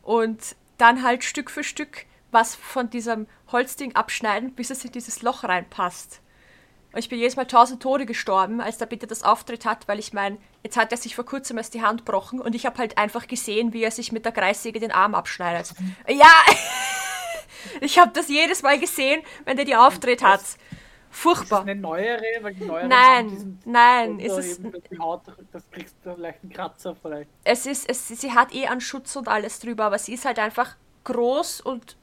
[0.02, 5.24] Und dann halt Stück für Stück was von diesem Holzding abschneiden, bis es in dieses
[5.24, 6.22] Loch reinpasst.
[6.94, 10.00] Und ich bin jedes Mal tausend Tode gestorben, als der Bitte das Auftritt hat, weil
[10.00, 12.78] ich meine, jetzt hat er sich vor kurzem erst die Hand gebrochen und ich habe
[12.78, 15.74] halt einfach gesehen, wie er sich mit der Kreissäge den Arm abschneidet.
[16.08, 16.32] Ja,
[17.82, 20.42] ich habe das jedes Mal gesehen, wenn der die Auftritt hat.
[20.42, 20.58] Ist
[21.12, 21.62] Furchtbar.
[21.62, 26.40] eine neuere, weil die neuere Nein, nein, ist es, die Haut, das kriegst du leicht
[26.44, 27.30] einen Kratzer vielleicht.
[27.44, 30.38] es ist, es, sie hat eh an Schutz und alles drüber, aber sie ist halt
[30.38, 31.98] einfach groß und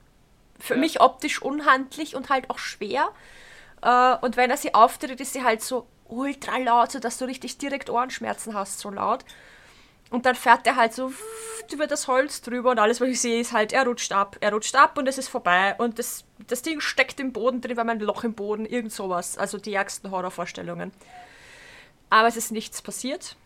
[0.59, 0.81] für Ja.
[0.81, 3.11] mich optisch unhandlich und halt auch schwer.
[3.83, 7.59] Äh, und wenn er sie auftritt, ist sie halt so ultra laut, sodass du richtig
[7.59, 9.25] direkt Ohrenschmerzen hast, so laut.
[10.11, 11.13] Und dann fährt er halt so
[11.73, 14.53] über das Holz drüber und alles, was ich sehe, ist halt, er rutscht ab, er
[14.53, 15.75] rutscht ab und es ist vorbei.
[15.79, 19.37] Und das, das Ding steckt im Boden drin, weil mein Loch im Boden, irgend sowas.
[19.37, 20.93] Also die ärgsten Horrorvorstellungen.
[22.09, 23.37] Aber es ist nichts passiert.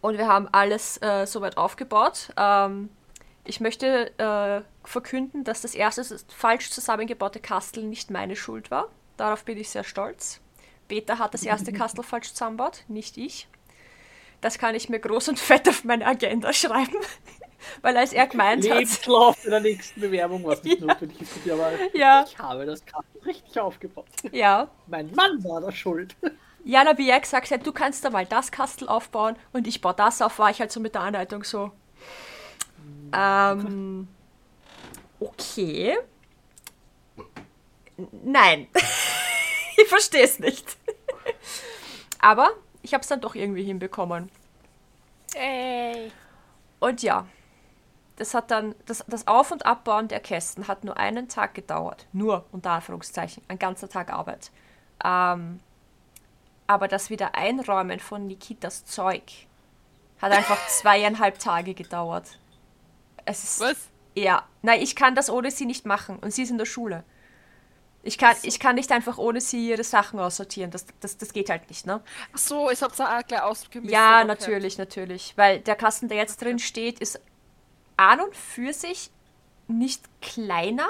[0.00, 2.32] Und wir haben alles äh, soweit aufgebaut.
[2.36, 2.88] Ähm,
[3.44, 8.88] ich möchte äh, verkünden, dass das erste falsch zusammengebaute Kastel nicht meine Schuld war.
[9.16, 10.40] Darauf bin ich sehr stolz.
[10.88, 13.46] Peter hat das erste Kastel falsch zusammengebaut, nicht ich.
[14.40, 16.96] Das kann ich mir groß und fett auf meine Agenda schreiben,
[17.82, 21.72] weil als er gemeint hat, Lebenslauf in der nächsten Bewerbung, was nicht notwendig ist, aber
[21.92, 22.24] Ja.
[22.26, 24.06] ich habe das Kasten richtig aufgebaut.
[24.32, 26.14] ja, Mein Mann war da schuld.
[26.64, 29.94] Jana, wie er gesagt hat, du kannst da mal das Kastel aufbauen und ich baue
[29.94, 31.72] das auf, war ich halt so mit der Anleitung so.
[33.12, 34.06] Ähm,
[35.20, 35.96] okay.
[38.24, 38.68] Nein.
[39.82, 40.76] ich verstehe es nicht.
[42.20, 42.50] Aber
[42.82, 44.30] ich habe es dann doch irgendwie hinbekommen.
[45.34, 46.10] Ey.
[46.80, 47.26] Und ja,
[48.16, 52.06] das hat dann, das, das Auf- und Abbauen der Kästen hat nur einen Tag gedauert.
[52.12, 54.50] Nur, unter Anführungszeichen, ein ganzer Tag Arbeit.
[55.04, 55.60] Ähm,
[56.66, 59.22] aber das wieder Einräumen von Nikitas Zeug
[60.20, 62.38] hat einfach zweieinhalb Tage gedauert.
[63.24, 63.88] Es ist, Was?
[64.14, 66.18] Ja, nein, ich kann das ohne sie nicht machen.
[66.18, 67.04] Und sie ist in der Schule.
[68.02, 70.70] Ich kann, ich kann nicht einfach ohne sie ihre Sachen aussortieren.
[70.70, 72.00] Das, das, das geht halt nicht, ne?
[72.32, 73.92] Ach so, ich hab's auch gleich ausgemistet.
[73.92, 74.26] Ja, okay.
[74.28, 75.32] natürlich, natürlich.
[75.36, 77.20] Weil der Kasten, der jetzt drin steht, ist
[77.96, 79.10] an und für sich
[79.66, 80.86] nicht kleiner,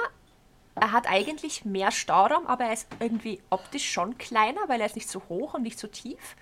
[0.75, 4.95] er hat eigentlich mehr Stauraum, aber er ist irgendwie optisch schon kleiner, weil er ist
[4.95, 6.35] nicht so hoch und nicht so tief.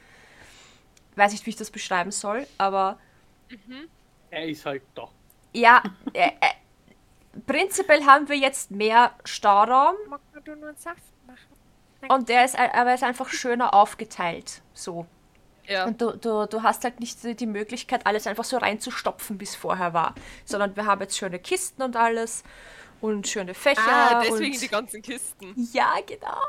[1.16, 3.00] Weiß nicht, wie ich das beschreiben soll, aber
[4.30, 5.10] Er ist halt da.
[5.54, 6.32] ja, äh,
[7.46, 12.12] prinzipiell haben wir jetzt mehr Stauraum Mag du nur einen Saft machen?
[12.12, 14.62] und der ist, aber er ist einfach schöner aufgeteilt.
[14.74, 15.06] So.
[15.66, 15.86] Ja.
[15.86, 19.44] Und du, du, du hast halt nicht die- die Möglichkeit, alles einfach so reinzustopfen, wie
[19.44, 20.16] es vorher war.
[20.46, 22.44] Sondern wir haben jetzt schöne Kisten und alles
[23.02, 23.82] und schöne Fächer.
[23.86, 25.70] ah, deswegen und die ganzen Kisten.
[25.74, 26.40] Ja, genau.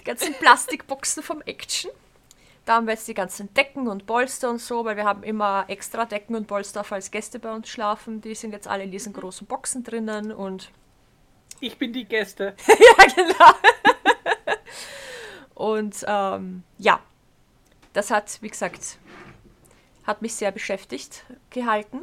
[0.00, 1.90] Die ganzen Plastikboxen vom Action.
[2.64, 5.64] Da haben wir jetzt die ganzen Decken und Polster und so, weil wir haben immer
[5.68, 8.20] extra Decken und Polster, falls Gäste bei uns schlafen.
[8.20, 10.70] Die sind jetzt alle in diesen großen Boxen drinnen und
[11.60, 12.54] Ich bin die Gäste.
[12.68, 13.52] ja, genau.
[15.54, 17.00] und ähm, ja,
[17.92, 18.98] das hat, wie gesagt,
[20.04, 22.00] hat mich sehr beschäftigt gehalten.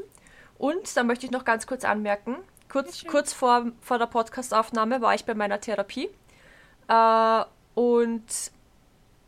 [0.57, 2.35] Und da möchte ich noch ganz kurz anmerken,
[2.67, 6.09] kurz, kurz vor, vor der Podcastaufnahme war ich bei meiner Therapie.
[6.87, 7.43] Äh,
[7.75, 8.51] und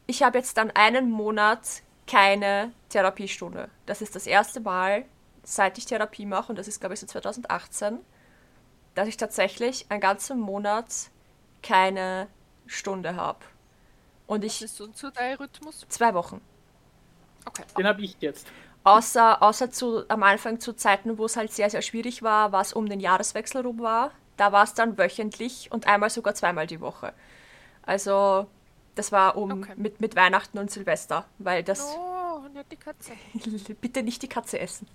[0.10, 3.70] ich habe jetzt dann einen Monat keine Therapiestunde.
[3.86, 5.06] Das ist das erste Mal,
[5.44, 8.00] seit ich Therapie mache, und das ist, glaube ich, so 2018,
[8.96, 10.88] dass ich tatsächlich einen ganzen Monat
[11.62, 12.28] keine
[12.66, 13.38] Stunde habe.
[14.26, 15.86] Und Was ich ist so ein Zuteilrhythmus?
[15.90, 16.42] zwei Wochen.
[17.46, 17.64] Okay.
[17.78, 18.48] Den habe ich jetzt.
[18.84, 22.74] Außer, außer zu, am Anfang zu Zeiten, wo es halt sehr, sehr schwierig war, was
[22.74, 24.10] um den Jahreswechsel rum war.
[24.38, 27.14] Da war es dann wöchentlich und einmal sogar zweimal die Woche.
[27.84, 28.48] Also,
[29.00, 29.74] das war um Okay.
[29.78, 33.14] mit, mit Weihnachten und Silvester, weil das Oh, nicht die Katze.
[33.82, 34.88] bitte nicht die Katze essen.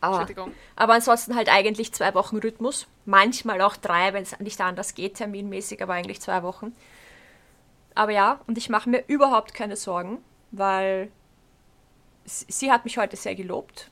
[0.00, 0.54] Aber, Entschuldigung.
[0.76, 2.86] aber ansonsten halt eigentlich zwei Wochen Rhythmus.
[3.06, 6.74] Manchmal auch drei, wenn es nicht anders geht, terminmäßig, aber eigentlich zwei Wochen.
[7.96, 10.18] Aber ja, und ich mache mir überhaupt keine Sorgen,
[10.52, 11.10] weil
[12.24, 13.90] sie, hat mich heute sehr gelobt.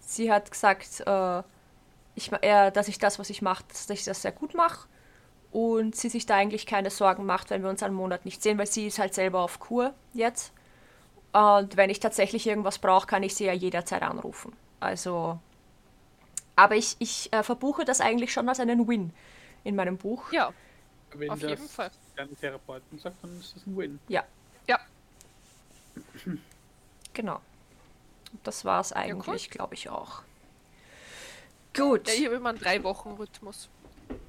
[0.00, 1.42] Sie hat gesagt, äh,
[2.14, 4.86] ich, äh, dass ich das, was ich mache, dass ich das sehr gut mache.
[5.58, 8.58] Und sie sich da eigentlich keine Sorgen macht, wenn wir uns einen Monat nicht sehen,
[8.58, 10.52] weil sie ist halt selber auf Kur jetzt.
[11.32, 14.52] Und wenn ich tatsächlich irgendwas brauche, kann ich sie ja jederzeit anrufen.
[14.80, 15.38] Also,
[16.56, 19.14] aber ich, ich äh, verbuche das eigentlich schon als einen Win
[19.64, 20.30] in meinem Buch.
[20.30, 20.52] Ja,
[21.14, 21.90] Wenn auf das jeden Fall.
[22.16, 23.98] deine Therapeuten sagt, dann ist das ein Win.
[24.08, 24.24] Ja,
[24.66, 24.78] Ja.
[27.14, 27.40] genau.
[28.44, 28.96] Das war es cool.
[28.98, 30.20] eigentlich, glaube ich auch.
[31.74, 32.08] Gut.
[32.08, 33.70] Ja, ich habe immer einen Drei-Wochen-Rhythmus.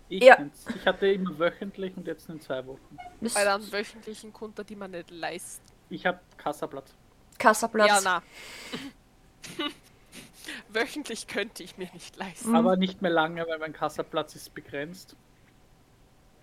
[0.10, 0.36] Ich, Ja.
[0.36, 0.66] kenn's.
[0.76, 2.98] ich hatte immer wöchentlich und jetzt in zwei Wochen.
[3.34, 5.66] Bei einem wöchentlichen konnte die man nicht leisten.
[5.90, 6.94] Ich habe Kassaplatz.
[7.38, 7.88] Kassaplatz.
[7.88, 8.24] Ja, na.
[10.70, 12.56] Wöchentlich könnte ich mir nicht leisten.
[12.56, 15.16] Aber nicht mehr lange, weil mein Kassaplatz ist begrenzt.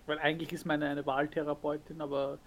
[0.05, 2.37] Weil eigentlich ist meine eine Wahltherapeutin, aber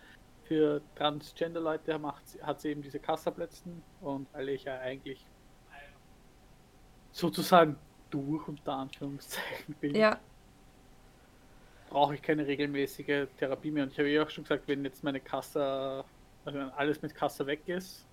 [0.44, 3.64] für Transgender-Leute macht sie, hat sie eben diese Kassaplätze
[4.00, 5.26] und weil ich ja eigentlich
[7.12, 7.76] sozusagen
[8.10, 10.18] durch unter Anführungszeichen bin, Ja,
[11.88, 13.84] brauche ich keine regelmäßige Therapie mehr.
[13.84, 16.04] Und ich habe ja auch schon gesagt, wenn jetzt meine Kasse,
[16.44, 18.06] also wenn alles mit Kasse weg ist,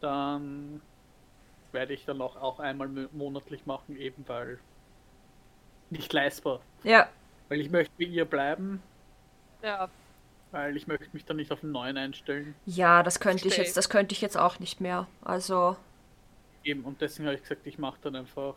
[0.00, 0.80] dann
[1.72, 4.60] werde ich dann auch, auch einmal mo- monatlich machen, eben weil
[5.90, 6.60] nicht leistbar.
[6.84, 7.08] ja,
[7.48, 8.82] Weil ich möchte wie ihr bleiben,
[9.62, 9.90] Ja,
[10.52, 12.54] weil ich möchte mich dann nicht auf einen neuen einstellen.
[12.66, 13.64] ja, das könnte ich Verstehe.
[13.64, 15.06] jetzt, das könnte ich jetzt auch nicht mehr.
[15.22, 15.76] Also,
[16.64, 18.56] Eben, und deswegen habe ich gesagt, ich mache dann einfach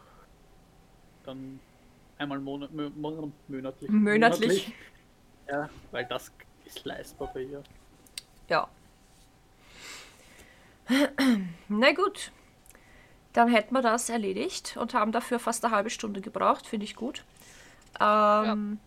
[1.23, 1.59] dann
[2.17, 3.89] einmal monat, mö, mon- monatlich.
[3.89, 4.73] Monatlich.
[5.49, 6.31] Ja, weil das
[6.65, 7.63] ist leistbar bei ihr.
[8.49, 8.67] ja.
[11.67, 12.31] Na gut.
[13.33, 16.65] Dann hätten wir das erledigt und haben dafür fast eine halbe Stunde gebraucht.
[16.65, 17.23] Finde ich gut.
[17.99, 18.79] Ähm,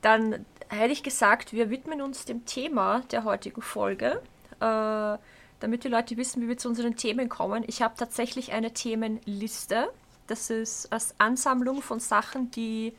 [0.00, 4.22] Dann hätte ich gesagt, wir widmen uns dem Thema der heutigen Folge.
[4.60, 5.18] Äh,
[5.60, 7.64] damit die Leute wissen, wie wir zu unseren Themen kommen.
[7.66, 9.88] Ich habe tatsächlich eine Themenliste.
[10.32, 12.94] Das ist als Ansammlung von Sachen, die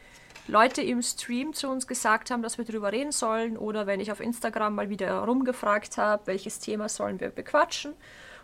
[0.47, 3.57] Leute im Stream zu uns gesagt haben, dass wir darüber reden sollen.
[3.57, 7.93] Oder wenn ich auf Instagram mal wieder rumgefragt habe, welches Thema sollen wir bequatschen.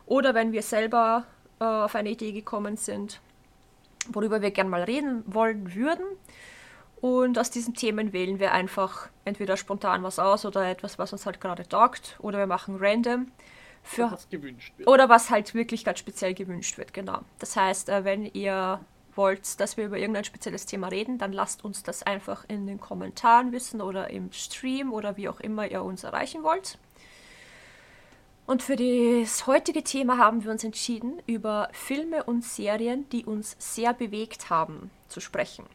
[0.08, 1.26] Oder wenn wir selber
[1.60, 3.22] äh, auf eine Idee gekommen sind,
[4.08, 6.06] worüber wir gerne mal reden wollen würden.
[7.00, 11.28] Und aus diesen Themen wählen wir einfach entweder spontan was aus oder etwas, was uns
[11.28, 12.16] halt gerade taugt.
[12.18, 13.28] Oder wir machen random.
[13.84, 14.88] Für, was gewünscht wird.
[14.88, 17.22] oder was halt wirklich ganz speziell gewünscht wird, genau.
[17.40, 18.80] Das heißt, äh, wenn ihr
[19.16, 22.80] wollt, dass wir über irgendein spezielles Thema reden, dann lasst uns das einfach in den
[22.80, 26.78] Kommentaren wissen oder im Stream oder wie auch immer ihr uns erreichen wollt.
[28.46, 33.56] Und für das heutige Thema haben wir uns entschieden, über Filme und Serien, die uns
[33.60, 35.66] sehr bewegt haben, zu sprechen.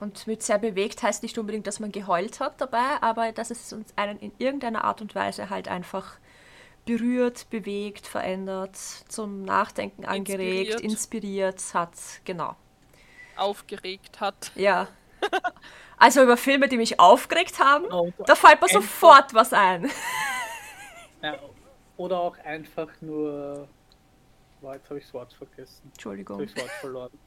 [0.00, 3.72] Und mit sehr bewegt heißt nicht unbedingt, dass man geheult hat dabei, aber dass es
[3.72, 6.18] uns einen in irgendeiner Art und Weise halt einfach
[6.88, 10.80] berührt, bewegt, verändert, zum Nachdenken angeregt, Inspiriert.
[10.80, 11.92] inspiriert hat.
[12.24, 12.56] Genau.
[13.36, 14.52] aufgeregt hat.
[14.54, 14.88] Ja.
[16.00, 19.90] Also über Filme, die mich aufgeregt haben, Oder da fällt mir sofort was ein.
[21.22, 21.36] Ja,
[21.96, 23.68] oder auch einfach nur.
[24.60, 25.90] Boah, jetzt habe ich das Wort vergessen.
[25.94, 26.40] Jetzt habe Entschuldigung.
[26.42, 27.18] ich das Wort verloren.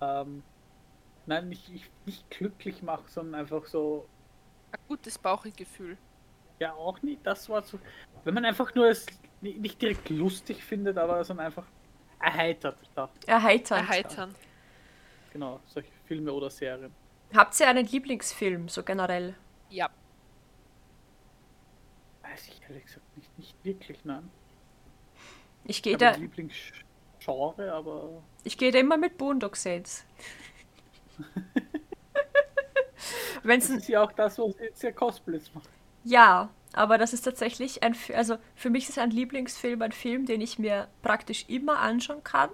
[0.00, 0.42] Ähm,
[1.26, 4.08] nein, nicht, nicht, nicht glücklich machen, sondern einfach so.
[4.72, 5.96] Ein gutes Bauchgefühl.
[6.58, 7.78] Ja, auch nicht das Wort so.
[8.24, 9.06] Wenn man einfach nur es
[9.40, 11.66] ni- nicht direkt lustig findet, aber sondern einfach
[12.20, 12.78] erheitert.
[12.94, 13.78] Da, Erheitern.
[13.78, 14.34] Erheitern.
[15.32, 16.94] genau, solche Filme oder Serien.
[17.34, 19.34] Habt ihr einen Lieblingsfilm, so generell?
[19.68, 19.90] Ja.
[22.22, 24.30] Weiß ich ehrlich gesagt nicht, nicht wirklich, nein.
[25.64, 30.06] Ich gehe da, Lieblingsgenre, aber ich gehe da immer mit Boondock Saints.
[33.42, 35.68] Wenn's das ist ja auch das, was jetzt ja Cosplays macht.
[36.06, 40.40] Ja, aber das ist tatsächlich ein, also für mich ist ein Lieblingsfilm ein Film, den
[40.40, 42.50] ich mir praktisch immer anschauen kann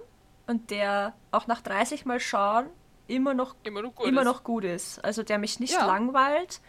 [0.47, 2.67] und der auch nach 30 Mal schauen
[3.07, 4.07] immer noch Immer noch gut.
[4.07, 4.27] immer ist.
[4.27, 5.03] noch gut ist.
[5.03, 5.85] Also der mich nicht Ja.
[5.85, 6.61] langweilt.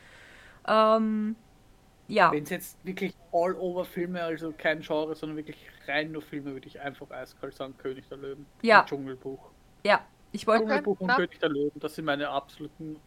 [0.66, 1.36] Ähm,
[2.08, 6.66] ja, Wenn es jetzt wirklich All-Over-Filme, also kein Genre, sondern wirklich rein nur Filme, würde
[6.66, 8.46] ich einfach eiskalt sagen, König der Löwen.
[8.62, 8.80] Ja.
[8.80, 9.50] Und Dschungelbuch.
[9.86, 10.00] ja.
[10.32, 11.14] Ich wollte Dschungelbuch und na.
[11.14, 13.00] König der Löwen, das sind meine absoluten,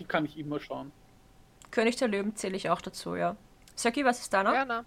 [0.00, 0.90] die kann ich immer schauen.
[1.72, 3.36] König der Löwen zähle ich auch dazu, ja.
[3.74, 4.52] Saki, was ist da noch?
[4.52, 4.84] Na.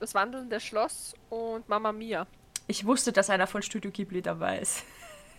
[0.00, 2.26] Das wandelnde Schloss und Mama Mia.
[2.66, 4.82] Ich wusste, dass einer von Studio Ghibli dabei ist.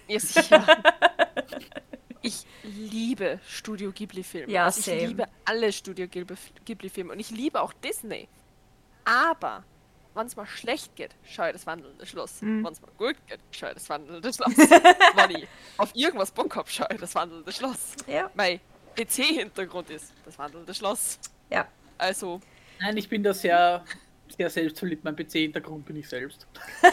[0.07, 0.65] Ja, sicher.
[2.21, 4.51] ich liebe Studio Ghibli-Filme.
[4.51, 4.97] Ja, Also same.
[5.01, 8.27] Ich liebe alle Studio Ghibli- Ghibli-Filme und ich liebe auch Disney.
[9.03, 9.63] Aber,
[10.13, 12.41] wenn es mal schlecht geht, schau ich das wandelnde Schloss.
[12.41, 12.63] Mhm.
[12.63, 14.55] Wenn es mal gut geht, schau ich das wandelnde Schloss.
[15.15, 17.93] wenn ich auf irgendwas Bock hab, schau ich das wandelnde Schloss.
[18.07, 18.29] Ja.
[18.35, 18.59] Mein
[18.95, 21.19] PC-Hintergrund ist das wandelnde Schloss.
[21.49, 21.67] Ja.
[21.97, 22.41] Also,
[22.79, 23.85] Nein, ich bin da sehr,
[24.37, 25.03] sehr selbstverliebt.
[25.03, 26.47] Mein PC-Hintergrund bin ich selbst.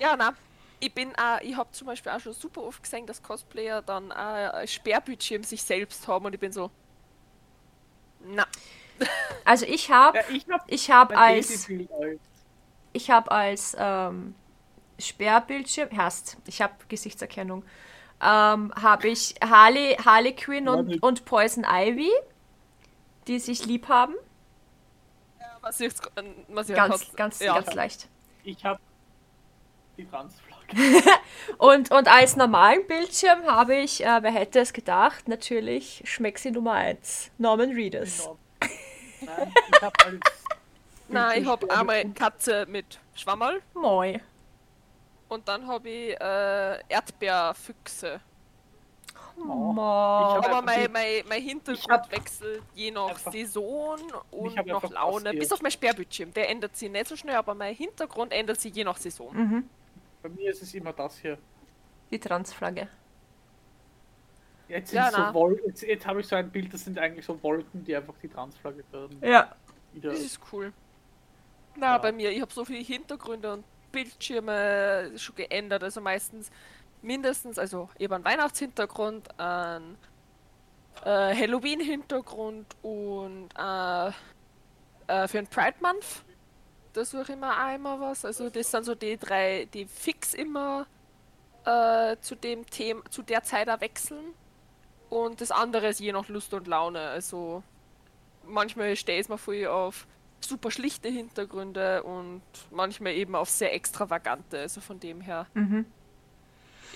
[0.00, 0.34] Ja, na.
[0.80, 4.10] Ich bin auch, ich habe zum Beispiel auch schon super oft gesehen, dass Cosplayer dann
[4.10, 6.72] auch ein Sperrbildschirm sich selbst haben und ich bin so.
[8.26, 8.44] Na,
[9.44, 11.68] Also ich habe Ja, ich habe ich hab als
[12.94, 14.34] ich habe als ähm,
[14.98, 17.64] Sperrbildschirm, hast, ich habe Gesichtserkennung,
[18.22, 22.10] ähm, habe ich Harley, Harley Quinn Ja, und, und Poison Ivy,
[23.26, 24.14] die sich lieb haben.
[25.60, 26.02] was ich jetzt,
[26.48, 27.54] was ich Ganz, jetzt- ganz, ja.
[27.54, 28.08] ganz leicht.
[28.44, 28.80] Ich habe
[29.96, 30.52] die Transflagge.
[31.58, 36.72] Und, und als normalen Bildschirm habe ich, äh, wer hätte es gedacht, natürlich Schmecksi Nummer
[36.72, 38.30] 1, Norman Reedus.
[39.20, 40.20] Nein, ich habe als
[41.08, 44.18] Nein, ich habe einmal Katze mit Schwammerl Moi.
[45.32, 48.20] Und dann habe ich äh, Erdbeerfüchse.
[49.38, 49.74] Oh.
[49.80, 53.98] Aber mein, mein, mein Hintergrund wechselt je nach einfach- Saison
[54.30, 55.24] und nach Laune.
[55.24, 55.38] passiert.
[55.38, 56.32] Bis auf mein Sperrbildschirm.
[56.34, 59.34] Der ändert sich nicht so schnell, aber mein Hintergrund ändert sich je nach Saison.
[59.34, 59.68] Mhm.
[60.22, 61.38] Bei mir ist es immer das hier.
[62.10, 62.88] Die Transflagge.
[64.68, 67.84] Jetzt, Ja, so jetzt, jetzt habe ich so ein Bild, das sind eigentlich so Wolken,
[67.84, 69.18] die einfach die Transflagge werden.
[69.22, 69.54] Ja.
[69.92, 70.10] Wieder.
[70.10, 70.72] Das ist cool.
[71.76, 71.98] Na, Ja.
[71.98, 75.84] bei mir, ich habe so viele Hintergründe und Bildschirme schon geändert.
[75.84, 76.50] Also meistens
[77.02, 79.98] mindestens, also eben einen Weihnachtshintergrund, einen
[81.04, 84.08] äh, Halloween-Hintergrund und äh,
[85.06, 86.24] äh, für den Pride Month.
[86.92, 88.24] Da suche ich immer einmal was.
[88.24, 90.86] Also das sind so die drei, die fix immer
[91.64, 94.34] äh, zu dem Thema, zu der Zeit auch wechseln.
[95.08, 97.00] Und das andere ist je nach Lust und Laune.
[97.00, 97.62] Also
[98.46, 100.06] manchmal stehe ich mir voll auf
[100.44, 104.60] super schlichte Hintergründe und manchmal eben auf sehr extravagante.
[104.60, 105.86] Also von dem her, Mhm.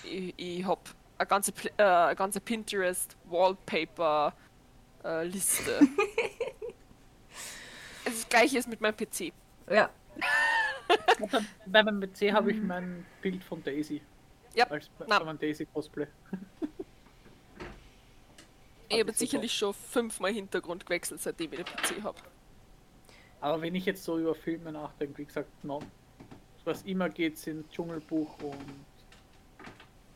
[0.05, 0.81] ich, ich habe
[1.19, 4.35] eine ganze, äh, eine ganze Pinterest Wallpaper
[5.05, 5.81] äh, Liste.
[8.05, 9.33] das gleiche ist mit meinem PC.
[9.71, 9.91] Ja.
[11.67, 14.01] Bei meinem PC habe ich mein Bild von Daisy.
[14.55, 16.07] Ja, Als meinem Daisy-Cosplay.
[18.89, 22.19] Ich habe sicherlich schon fünfmal Hintergrund gewechselt, seitdem ich den PC habe.
[23.41, 25.81] Aber wenn ich jetzt so über Filme nachdenke, wie gesagt, no,
[26.65, 28.87] was immer geht, sind Dschungelbuch und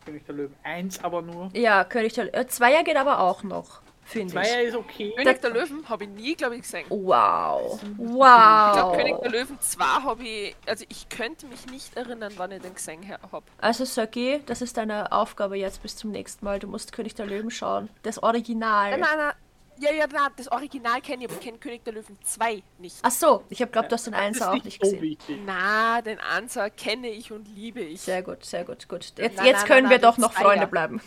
[0.05, 0.57] König der Löwen.
[0.63, 1.51] Eins aber nur.
[1.55, 2.49] Ja, König der Löwen.
[2.49, 4.49] Zweier geht aber auch noch, finde ich.
[4.49, 5.13] Zweier ist okay.
[5.17, 6.87] König der Löwen habe ich nie, glaube ich, gesehen.
[6.89, 7.81] Wow.
[7.83, 8.97] Ich glaube, Wow.
[8.97, 12.75] König der Löwen 2 habe ich, also ich könnte mich nicht erinnern, wann ich den
[12.75, 13.43] gesehen habe.
[13.59, 16.59] Also Saki, das ist deine Aufgabe jetzt bis zum nächsten Mal.
[16.59, 17.89] Du musst König der Löwen schauen.
[18.03, 18.91] Das Original.
[18.91, 19.35] Nein, nein, nein.
[19.81, 22.97] Ja, ja, nein, das Original kenne ich, aber ich kenne König der Löwen 2 nicht.
[23.03, 25.03] Ach so, ich habe glaubt, du hast den Das Einser ist auch nicht so gesehen.
[25.03, 25.39] wichtig.
[25.47, 28.03] Na, den Answer kenne ich und liebe ich.
[28.03, 29.13] Sehr gut, sehr gut, gut.
[29.17, 30.33] Jetzt, Nein, jetzt nein, können wir doch noch.
[30.35, 31.01] Freunde bleiben.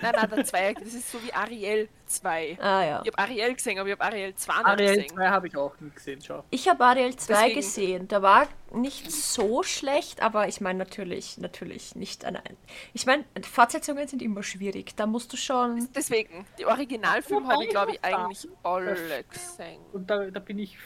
[0.00, 2.58] Nein, nein, der Zweieck, das ist so wie Ariel 2.
[2.60, 3.02] Ah ja.
[3.04, 5.08] Ich habe Ariel gesehen, aber ich habe Ariel 2 nicht Ariel gesehen.
[5.16, 6.44] 2 habe ich auch nie gesehen, schau.
[6.50, 8.08] Ich habe Ariel 2 Deswegen- gesehen.
[8.08, 12.56] Der war nicht so schlecht, aber ich meine natürlich, natürlich nicht an ein.
[12.92, 14.94] Ich meine, Fortsetzungen sind immer schwierig.
[14.96, 15.88] Da musst du schon.
[15.94, 19.80] Deswegen, die Originalfilme habe ich, glaube ich, eigentlich alle gesehen.
[19.92, 20.76] Und da, da bin ich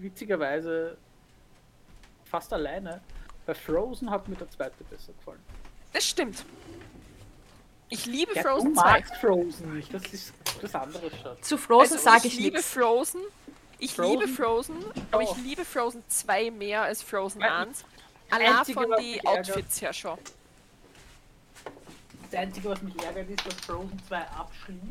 [0.00, 0.96] witzigerweise
[2.24, 3.00] fast alleine.
[3.46, 5.40] Bei Frozen hat mir der zweite besser gefallen.
[5.92, 6.44] Das stimmt.
[7.88, 8.82] Ich liebe Ja, Frozen du 2.
[8.90, 11.46] magst Frozen nicht, das ist das andere Schatz.
[11.48, 12.72] Zu Frozen Also, sage ich ich liebe nichts.
[12.72, 13.20] Frozen.
[13.78, 14.18] Ich Frozen?
[14.20, 14.74] liebe Frozen,
[15.10, 15.36] aber ich Oh.
[15.44, 17.84] liebe Frozen 2 mehr als Frozen Ja, 1.
[18.30, 20.18] Allein von den Outfits her schon.
[22.30, 24.82] Das Einzige, was mich ärgert, ist, dass Frozen 2 abschließt.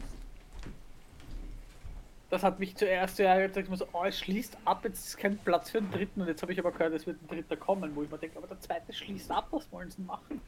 [2.30, 5.06] Das hat mich zuerst so ärgert, dass ich mir so, oh, es schließt ab, jetzt
[5.06, 7.28] ist kein Platz für einen dritten und jetzt habe ich aber gehört, es wird ein
[7.28, 10.42] dritter kommen, wo ich mir denke, aber der zweite schließt ab, was wollen sie machen?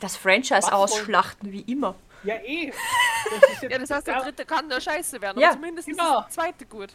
[0.00, 1.94] Das Franchise Was ausschlachten wie immer.
[2.22, 2.72] Ja, eh.
[3.30, 6.20] Das Ja, das heißt, der dritte kann nur scheiße werden, Ja, aber zumindest genau.
[6.20, 6.94] ist der zweite gut.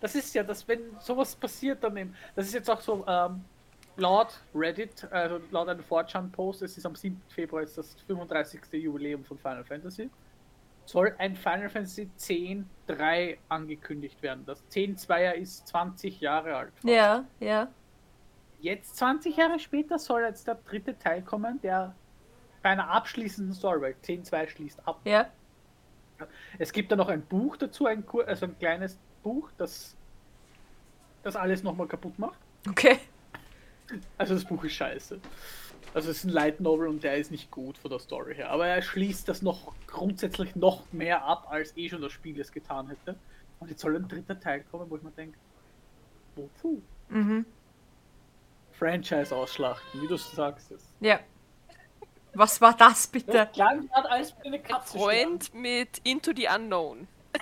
[0.00, 2.14] das ist ja, das, wenn sowas passiert, dann eben.
[2.34, 3.42] Das ist jetzt auch so, ähm,
[3.96, 7.20] laut Reddit, also laut einem 4chan-Post, es ist am 7.
[7.28, 8.60] Februar jetzt das 35.
[8.72, 10.10] Jubiläum von Final Fantasy,
[10.84, 14.44] soll ein Final Fantasy 10 3 angekündigt werden.
[14.46, 16.72] Das 10 2er ist 20 Jahre alt.
[16.74, 16.84] fast.
[16.84, 17.68] Ja, ja.
[18.60, 21.94] Jetzt, 20 Jahre später, soll jetzt der dritte Teil kommen, der
[22.62, 25.00] bei einer abschließenden Story, weil 10 2 schließt ab.
[25.04, 25.28] Ja.
[26.58, 29.96] Es gibt da noch ein Buch dazu, ein, kur- also ein kleines Buch, das
[31.24, 32.38] das alles nochmal kaputt macht.
[32.68, 32.98] Okay.
[34.18, 35.20] Also das Buch ist scheiße.
[35.94, 38.50] Also es ist ein Light Novel und der ist nicht gut von der Story her.
[38.50, 42.50] Aber er schließt das noch grundsätzlich noch mehr ab, als eh schon das Spiel es
[42.50, 43.16] getan hätte.
[43.60, 45.38] Und jetzt soll ein dritter Teil kommen, wo ich mir denke,
[46.34, 46.82] wozu?
[47.08, 47.44] Mhm.
[48.72, 50.72] Franchise ausschlachten, wie du sagst.
[50.72, 51.20] Es Ja.
[52.34, 53.32] Was war das bitte?
[53.32, 54.98] Das klang gerade als eine Katze.
[54.98, 57.06] Freund mit Into the Unknown.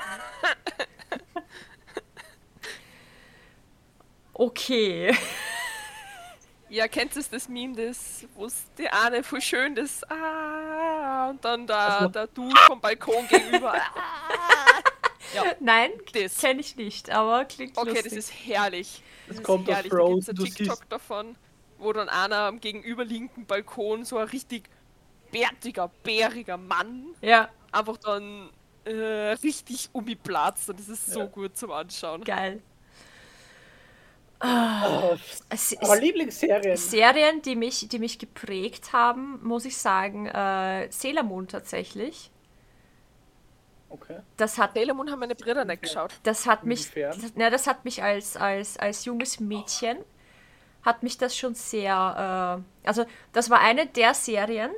[4.33, 5.15] Okay.
[6.71, 11.45] Ja, kennt ihr das Meme, das, wo es die eine voll schön das ah, und
[11.45, 13.75] dann der, Also- der Dude vom Balkon gegenüber.
[13.75, 16.39] Ah, Nein, das.
[16.39, 18.05] kenne ich nicht, aber klingt Okay, lustig.
[18.05, 19.03] das ist herrlich.
[19.29, 19.91] Das, ist kommt aus herrlich.
[19.93, 21.37] Da gibt's ein TikTok davon,
[21.79, 24.71] wo dann einer am gegenüberliegenden Balkon so ein richtig
[25.31, 28.51] bärtiger, bäriger Mann ja, einfach dann
[28.85, 31.27] äh, richtig umgeplatzt und das ist so Ja.
[31.27, 32.23] gut zum Anschauen.
[32.25, 32.63] geil.
[35.51, 36.77] Es, Aber es, Lieblingsserien.
[36.77, 42.31] Serien, die mich, die mich geprägt haben, muss ich sagen, äh, Sailor Moon tatsächlich.
[43.91, 44.21] Okay.
[44.37, 46.15] Das hat, Sailor Moon haben meine Brüder nicht geschaut.
[46.23, 49.99] das hat mich, das, na, das hat mich als, als, als junges Mädchen,
[50.83, 54.71] hat mich das schon sehr, äh, also das war eine der Serien,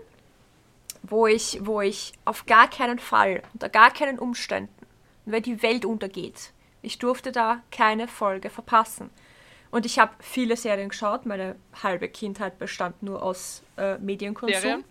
[1.03, 4.87] wo ich, wo ich auf gar keinen Fall, unter gar keinen Umständen,
[5.25, 9.11] wenn die Welt untergeht, ich durfte da keine Folge verpassen.
[9.71, 14.85] Und ich habe viele Serien geschaut, meine halbe Kindheit bestand nur aus äh, Medienkonsum.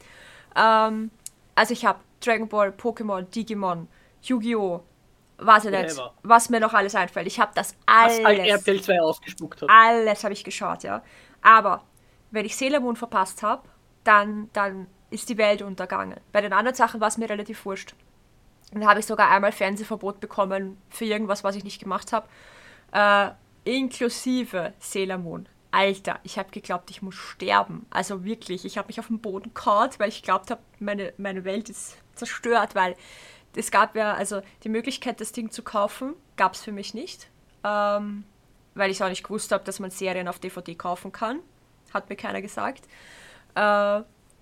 [0.55, 1.11] Ähm,
[1.53, 3.87] also ich habe Dragon Ball, Pokémon, Digimon,
[4.23, 4.83] Yu-Gi-Oh!
[5.37, 7.25] Weiß ich nicht, was mir noch alles einfällt.
[7.25, 9.69] Ich habe das Was alles, RTL 2 ausgespuckt hat.
[9.71, 11.01] alles habe ich geschaut, ja.
[11.41, 11.83] Aber
[12.29, 13.63] wenn ich Sailor Moon verpasst habe,
[14.03, 16.19] dann, dann ist die Welt untergangen.
[16.31, 17.93] Bei den anderen Sachen war es mir relativ wurscht.
[18.71, 22.27] Dann habe ich sogar einmal Fernsehverbot bekommen für irgendwas, was ich nicht gemacht habe.
[22.91, 23.31] Äh,
[23.69, 25.47] inklusive Sailor Moon.
[25.71, 27.85] Alter, ich habe geglaubt, ich muss sterben.
[27.89, 31.45] Also wirklich, ich habe mich auf den Boden kaut, weil ich glaubt habe, meine, meine
[31.45, 32.95] Welt ist zerstört, weil
[33.55, 37.29] es gab ja, also die Möglichkeit, das Ding zu kaufen, gab es für mich nicht.
[37.63, 38.25] Ähm,
[38.73, 41.39] weil ich auch nicht gewusst habe, dass man Serien auf DVD kaufen kann.
[41.93, 42.85] Hat mir keiner gesagt.
[43.55, 44.01] Äh,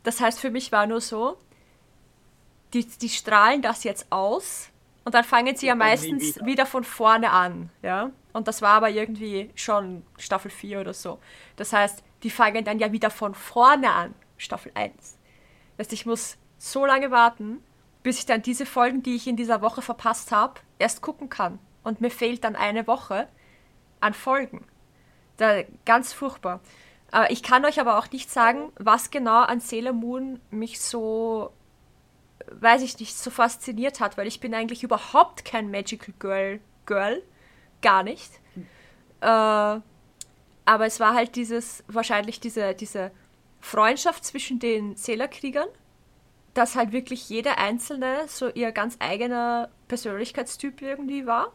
[0.10, 1.38] das heißt, für mich war nur so,
[2.74, 4.70] die, die strahlen das jetzt aus
[5.06, 6.46] und dann fangen sie ja meistens wieder.
[6.48, 6.66] wieder.
[6.66, 7.70] von vorne an.
[7.84, 8.10] Ja?
[8.34, 11.20] Und das war aber irgendwie schon Staffel 4 oder so.
[11.58, 14.96] Das heißt, die fangen dann ja wieder von vorne an, Staffel 1.
[15.78, 17.64] Das heißt, ich muss so lange warten,
[18.02, 21.60] bis ich dann diese Folgen, die ich in dieser Woche verpasst habe, erst gucken kann.
[21.84, 23.28] Und mir fehlt dann eine Woche
[24.00, 24.66] an Folgen.
[25.38, 26.62] Da, ganz furchtbar.
[27.14, 31.52] Äh, ich kann euch aber auch nicht sagen, was genau an Sailor Moon mich so,
[32.52, 37.22] weiß ich nicht, so fasziniert hat, weil ich bin eigentlich überhaupt kein Magical Girl, Girl,
[37.82, 38.32] gar nicht.
[39.22, 39.26] Äh,
[40.70, 43.12] aber es war halt dieses, wahrscheinlich diese, diese
[43.60, 45.68] Freundschaft zwischen den Sailor-Kriegern,
[46.54, 51.52] dass halt wirklich jeder Einzelne so ihr ganz eigener Persönlichkeitstyp irgendwie war.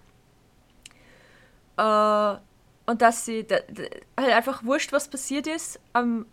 [1.76, 2.38] Äh,
[2.86, 3.82] und dass sie da, da,
[4.20, 6.26] halt einfach wurscht, was passiert ist, am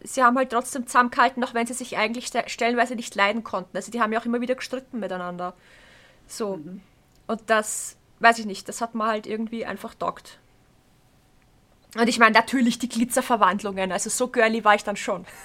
[0.00, 3.76] sie haben halt trotzdem zusammengehalten, auch wenn sie sich eigentlich ste- stellenweise nicht leiden konnten.
[3.76, 5.54] Also die haben ja auch immer wieder gestritten miteinander.
[6.28, 6.60] So.
[7.26, 10.38] Und das, weiß ich nicht, das hat man halt irgendwie einfach dockt.
[11.96, 15.26] Und ich meine, natürlich die Glitzerverwandlungen, also so girly war ich dann schon.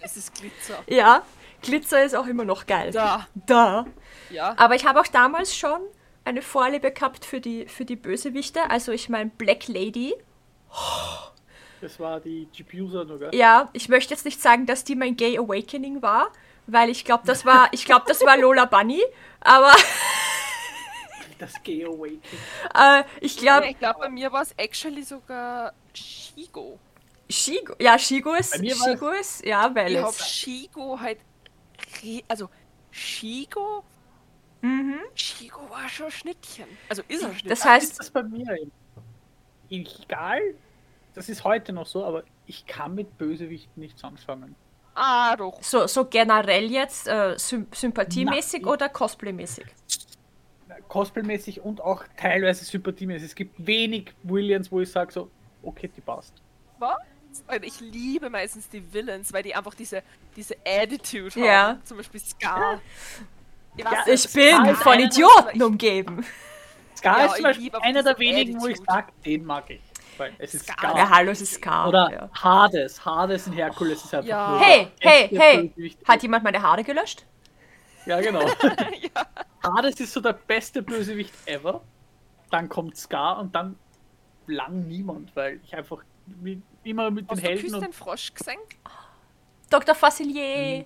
[0.00, 0.78] Es ist Glitzer.
[0.86, 1.22] Ja,
[1.62, 2.92] Glitzer ist auch immer noch geil.
[2.92, 3.26] Da.
[3.46, 3.86] Da.
[4.30, 4.54] Ja.
[4.56, 5.80] Aber ich habe auch damals schon
[6.28, 8.70] eine Vorliebe gehabt für die, für die Bösewichte.
[8.70, 10.14] Also ich meine, Black Lady.
[11.80, 12.48] Das war die
[13.04, 13.30] nur, gell?
[13.34, 16.28] Ja, ich möchte jetzt nicht sagen, dass die mein Gay Awakening war,
[16.66, 19.02] weil ich glaube, das war, ich glaube, das war Lola Bunny.
[19.40, 19.72] Aber
[21.38, 22.20] Das Gay Awakening.
[22.74, 26.78] äh, ich Ja, glaube, ich glaube, bei mir war es actually sogar Shigo.
[27.30, 31.18] Shigo, ja, Shigo ist, Bei mir war's- Shigo ist, ja, weil Ich habe Shigo halt.
[32.26, 32.48] Also,
[32.90, 33.84] Shigo?
[34.62, 34.98] Mhm.
[35.14, 36.66] Shigo war schon ein Schnittchen.
[36.88, 37.48] Also ist er ein Schnittchen.
[37.48, 38.58] das ist heißt, das bei mir.
[39.70, 40.40] Egal,
[41.14, 44.54] das ist heute noch so, aber ich kann mit Bösewichten nichts anfangen.
[44.94, 45.62] ah, doch.
[45.62, 49.66] so, so generell jetzt äh, sym sympathiemäßig Na, oder cosplaymäßig?
[50.88, 53.28] Cosplaymäßig und auch teilweise sympathiemäßig.
[53.28, 55.30] Es gibt wenig Williams, wo ich sage so,
[55.62, 56.32] okay, die passt.
[56.78, 56.96] Was?
[57.46, 60.02] Weil ich liebe meistens die Villains, weil die einfach diese,
[60.34, 61.44] diese Attitude haben.
[61.44, 61.78] Ja.
[61.84, 62.80] Zum Beispiel Scar.
[63.78, 66.24] Ja, Ich bin von Idioten umgeben.
[66.96, 69.80] Scar Ja, ist zum Beispiel einer der wenigen, wo ich sage, den mag ich.
[70.16, 70.76] Weil es ist Scar.
[70.78, 70.96] Scar.
[70.96, 71.88] Ja, hallo, es ist Scar.
[71.88, 72.30] Oder ja.
[72.42, 73.04] Hades.
[73.04, 74.58] Hades in Herkules ist einfach Ja.
[74.58, 75.68] Hey, hey, beste hey!
[75.68, 76.08] Bösewicht.
[76.08, 77.24] Hat jemand meine Haare gelöscht?
[78.04, 78.40] Ja, genau.
[78.70, 79.26] ja.
[79.62, 81.82] Hades ist so der beste Bösewicht ever.
[82.50, 83.76] Dann kommt Scar und dann
[84.46, 86.02] lang niemand, weil ich einfach
[86.40, 88.58] mit, immer mit den Hast du Helden Küss und den Frosch gesehen?
[89.70, 89.94] Dr.
[89.94, 90.84] Facilier.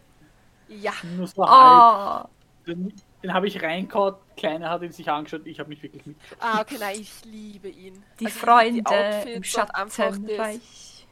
[0.69, 0.93] Ja.
[1.17, 2.29] nur so halb.
[2.67, 2.93] Den,
[3.23, 6.39] den habe ich reingehauen, Kleiner hat ihn sich angeschaut, ich habe mich wirklich mitgeschaut.
[6.41, 8.03] Ah, okay, nein, ich liebe ihn.
[8.21, 11.07] Die Also, Freunde Outfits im Schattenreich.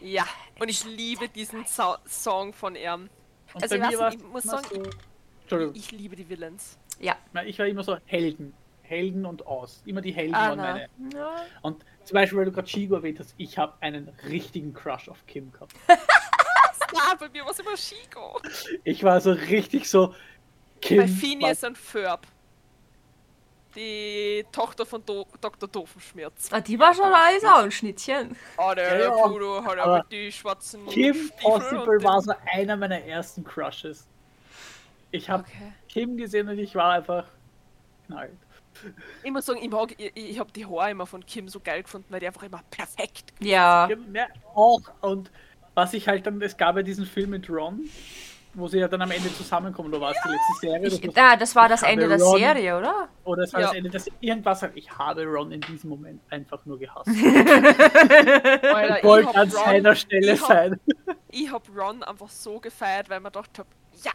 [0.00, 0.26] Ja,
[0.58, 3.08] und ich liebe diesen so Song von ihm.
[3.54, 4.82] Und Also, ich weiß muss sagen, so,
[5.42, 6.78] Entschuldigung, Ich liebe die Villains.
[7.00, 7.16] Ja.
[7.46, 8.54] Ich war immer so Helden.
[8.82, 9.82] Helden und aus.
[9.86, 10.88] Immer die Helden Ah, waren meine.
[11.14, 11.36] Ja.
[11.62, 15.24] Und zum Beispiel, weil du gerade Shigo erwähnt hast, ich habe einen richtigen Crush auf
[15.26, 15.74] Kim gehabt.
[16.96, 18.40] Ah, bei mir war es immer Chico.
[18.84, 20.14] Ich war so richtig so
[20.84, 20.98] Kim.
[20.98, 22.26] Bei Phineas und Ferb.
[23.74, 25.68] Die Tochter von Do Dr.
[25.68, 26.48] Doofenschmerz.
[26.52, 28.36] Ah, die war schon alles auch ein Schnittchen.
[28.56, 29.10] Oh, der Ja.
[29.10, 34.06] Pluto hat Aber die schwarzen Kim Stiefel Possible war so einer meiner ersten Crushes.
[35.10, 35.72] Ich habe Okay.
[35.88, 37.26] Kim gesehen und ich war einfach
[38.06, 38.30] knallt.
[39.24, 41.82] Ich muss sagen, ich, mag, ich, ich habe die Haare immer von Kim so geil
[41.82, 43.32] gefunden, weil die einfach immer perfekt.
[43.40, 43.88] Ja.
[44.12, 44.82] Ja, auch.
[45.00, 45.30] Und
[45.74, 47.88] was ich halt dann, es gab ja diesen Film mit Ron,
[48.54, 50.86] wo sie ja dann am Ende zusammenkommen, oder war es die letzte Serie?
[50.88, 53.08] Ich, Das- ah, das war das Ende habe der Ron- Serie, oder?
[53.24, 53.66] Oder es war Ja.
[53.68, 54.72] das Ende, dass irgendwas hat.
[54.74, 57.06] Ich habe Ron in diesem Moment einfach nur gehasst.
[58.14, 60.80] Alter, Ich wollte an Ron- seiner Stelle ich hab- sein.
[61.30, 63.66] Ich hab Ron einfach so gefeiert, weil man gedacht hab,
[64.02, 64.12] ja,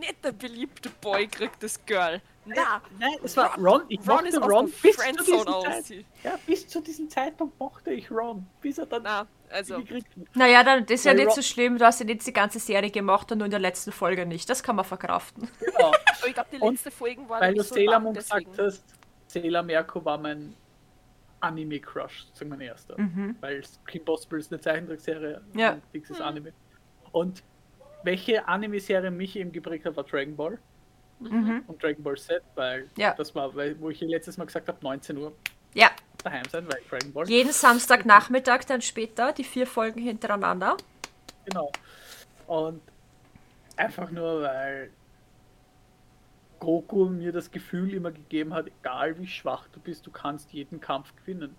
[0.00, 2.20] nicht der beliebte Boy kriegt das Girl.
[2.44, 3.82] Na, Nein, es war Ron.
[3.88, 5.64] Ich Ron mochte Ron der bis zu, Friendzone diesem aus.
[5.64, 8.46] Zeit, ja, bis zu diesem Zeitpunkt mochte ich Ron.
[8.60, 9.82] Bis er dann Na, also.
[10.34, 11.78] Naja, dann das ist ja nicht so schlimm.
[11.78, 14.48] Du hast ja jetzt die ganze Serie gemacht und nur in der letzten Folge nicht.
[14.48, 15.48] Das kann man verkraften.
[15.60, 15.88] Genau.
[16.18, 18.46] aber ich glaube, die Und letzte Folgen waren Weil du nicht so Sailor Moon gesagt
[18.58, 18.84] hast,
[19.26, 20.54] Sailor Merko war mein
[21.40, 23.00] Anime-Crush, sozusagen mein erster.
[23.00, 23.36] Mhm.
[23.40, 25.72] Weil Kim Possible ist eine Zeichentrickserie Ja.
[25.74, 26.52] und Dix ist Anime.
[27.12, 27.42] Und
[28.02, 30.58] welche Anime-Serie mich eben geprägt hat, war Dragon Ball
[31.20, 31.64] Mhm.
[31.66, 33.14] und Dragon Ball Z, weil Ja.
[33.14, 35.32] das war, weil, wo ich letztes Mal gesagt habe, 19 Uhr
[35.74, 35.90] Ja,
[36.24, 37.28] daheim sein, weil Dragon Ball.
[37.28, 40.76] jeden Samstagnachmittag dann später die vier Folgen hintereinander.
[41.44, 41.70] Genau.
[42.46, 42.80] Und
[43.76, 44.90] einfach nur, weil
[46.58, 50.80] Goku mir das Gefühl immer gegeben hat, egal wie schwach du bist, du kannst jeden
[50.80, 51.54] Kampf gewinnen.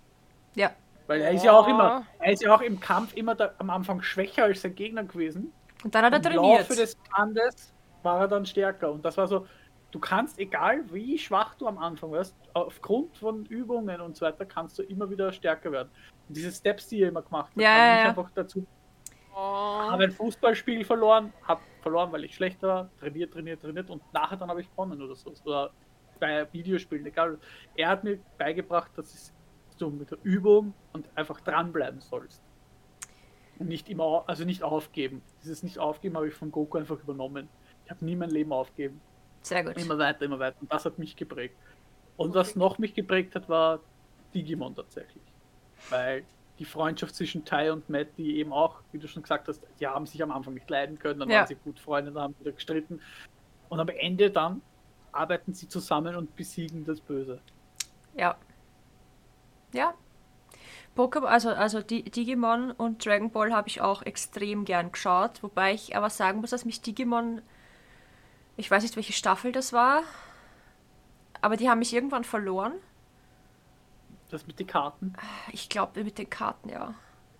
[0.54, 0.72] Ja.
[1.06, 3.70] Weil er ist ja auch immer, er ist ja auch im Kampf immer da, am
[3.70, 5.52] Anfang schwächer als sein Gegner gewesen.
[5.82, 6.60] Und dann hat er Im trainiert.
[6.60, 8.92] Laufe des Kampfes war er dann stärker.
[8.92, 9.46] Und das war so,
[9.90, 14.44] du kannst, egal wie schwach du am Anfang warst, aufgrund von Übungen und so weiter,
[14.46, 15.90] kannst du immer wieder stärker werden.
[16.28, 18.08] Und diese Steps, die er immer gemacht hat, Ja, haben ja, mich ja.
[18.10, 18.66] einfach dazu
[19.32, 24.02] Oh, habe ein Fußballspiel verloren, habe verloren, weil ich schlecht war, trainiert, trainiert, trainiert und
[24.12, 25.32] nachher dann habe ich gewonnen oder so.
[25.44, 25.70] Oder
[26.18, 27.38] bei Videospielen, egal.
[27.76, 29.32] Er hat mir beigebracht, dass es-
[29.78, 32.42] du mit der Übung und einfach dranbleiben sollst.
[33.58, 35.22] Und nicht immer, also nicht aufgeben.
[35.42, 37.48] Dieses nicht aufgeben habe ich von Goku einfach übernommen.
[37.84, 39.00] Ich habe nie mein Leben aufgegeben.
[39.42, 39.76] Sehr gut.
[39.76, 40.56] Immer weiter, immer weiter.
[40.60, 41.56] Und das hat mich geprägt.
[42.16, 43.80] Und was noch mich geprägt hat, war
[44.34, 45.22] Digimon tatsächlich.
[45.88, 46.24] Weil
[46.58, 49.86] die Freundschaft zwischen Tai und Matt, die eben auch, wie du schon gesagt hast, die
[49.86, 51.38] haben sich am Anfang nicht leiden können, dann Ja.
[51.38, 53.00] waren sie gut Freunde, dann haben sie wieder gestritten.
[53.70, 54.60] Und am Ende dann
[55.12, 57.40] arbeiten sie zusammen und besiegen das Böse.
[58.14, 58.36] Ja.
[59.72, 59.94] Ja.
[60.96, 65.96] Pokémon, also, also Digimon und Dragon Ball habe ich auch extrem gern geschaut, wobei ich
[65.96, 67.42] aber sagen muss, dass mich Digimon,
[68.56, 70.02] ich weiß nicht, welche Staffel das war,
[71.40, 72.72] aber die haben mich irgendwann verloren.
[74.30, 75.14] Das mit den Karten?
[75.52, 76.94] Ich glaube mit den Karten, ja.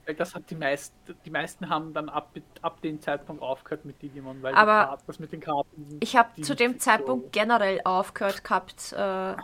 [0.06, 4.00] Weil das hat die meisten, die meisten haben dann ab, ab dem Zeitpunkt aufgehört mit
[4.02, 5.98] Digimon, weil aber Karten, das mit den Karten.
[6.00, 9.36] Ich habe zu dem Zeitpunkt so generell aufgehört gehabt, äh, äh,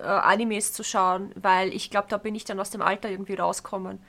[0.00, 4.02] Animes zu schauen, weil ich glaube, da bin ich dann aus dem Alter irgendwie rausgekommen.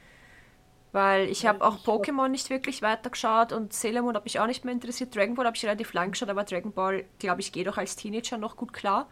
[0.94, 4.64] Weil ich habe auch Pokémon nicht wirklich weitergeschaut und Sailor Moon hat mich auch nicht
[4.64, 5.14] mehr interessiert.
[5.14, 7.96] Dragon Ball habe ich relativ lang geschaut, aber Dragon Ball, glaube ich, geht auch als
[7.96, 9.10] Teenager noch gut klar.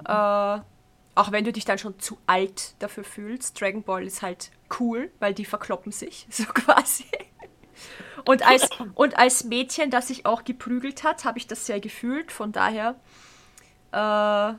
[0.00, 0.06] Mhm.
[0.06, 0.60] Äh,
[1.16, 3.60] auch wenn du dich dann schon zu alt dafür fühlst.
[3.60, 4.50] Dragon Ball ist halt
[4.80, 7.04] cool, weil die verkloppen sich, so quasi.
[8.24, 12.32] Und als, und als Mädchen, das sich auch geprügelt hat, habe ich das sehr gefühlt.
[12.32, 12.96] Von daher
[13.94, 14.54] äh,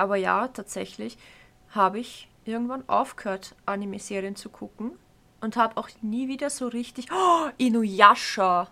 [0.00, 1.18] aber ja, tatsächlich
[1.68, 4.92] habe ich irgendwann aufgehört, Anime-Serien zu gucken
[5.40, 7.06] und habe auch nie wieder so richtig.
[7.12, 8.68] Oh, Inuyasha!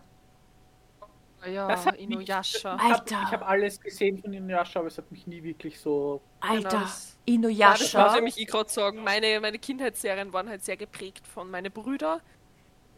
[1.46, 2.74] Ja, das hat Inuyasha.
[2.74, 3.04] Mich, Alter.
[3.04, 6.20] Ich habe hab alles gesehen von Inuyasha, aber es hat mich nie wirklich so.
[6.40, 6.86] Alter, genau.
[7.26, 7.98] Inuyasha.
[7.98, 11.70] Ja, das mich, ich gerade sagen, meine, meine Kindheitsserien waren halt sehr geprägt von meinen
[11.72, 12.20] Brüdern.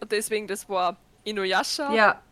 [0.00, 1.92] Und deswegen, das war Inuyasha.
[1.92, 2.22] Ja.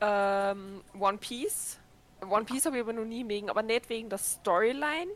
[0.00, 1.80] Ähm, One Piece.
[2.28, 5.10] One Piece habe ich aber noch nie mögen, aber nicht wegen der Storyline,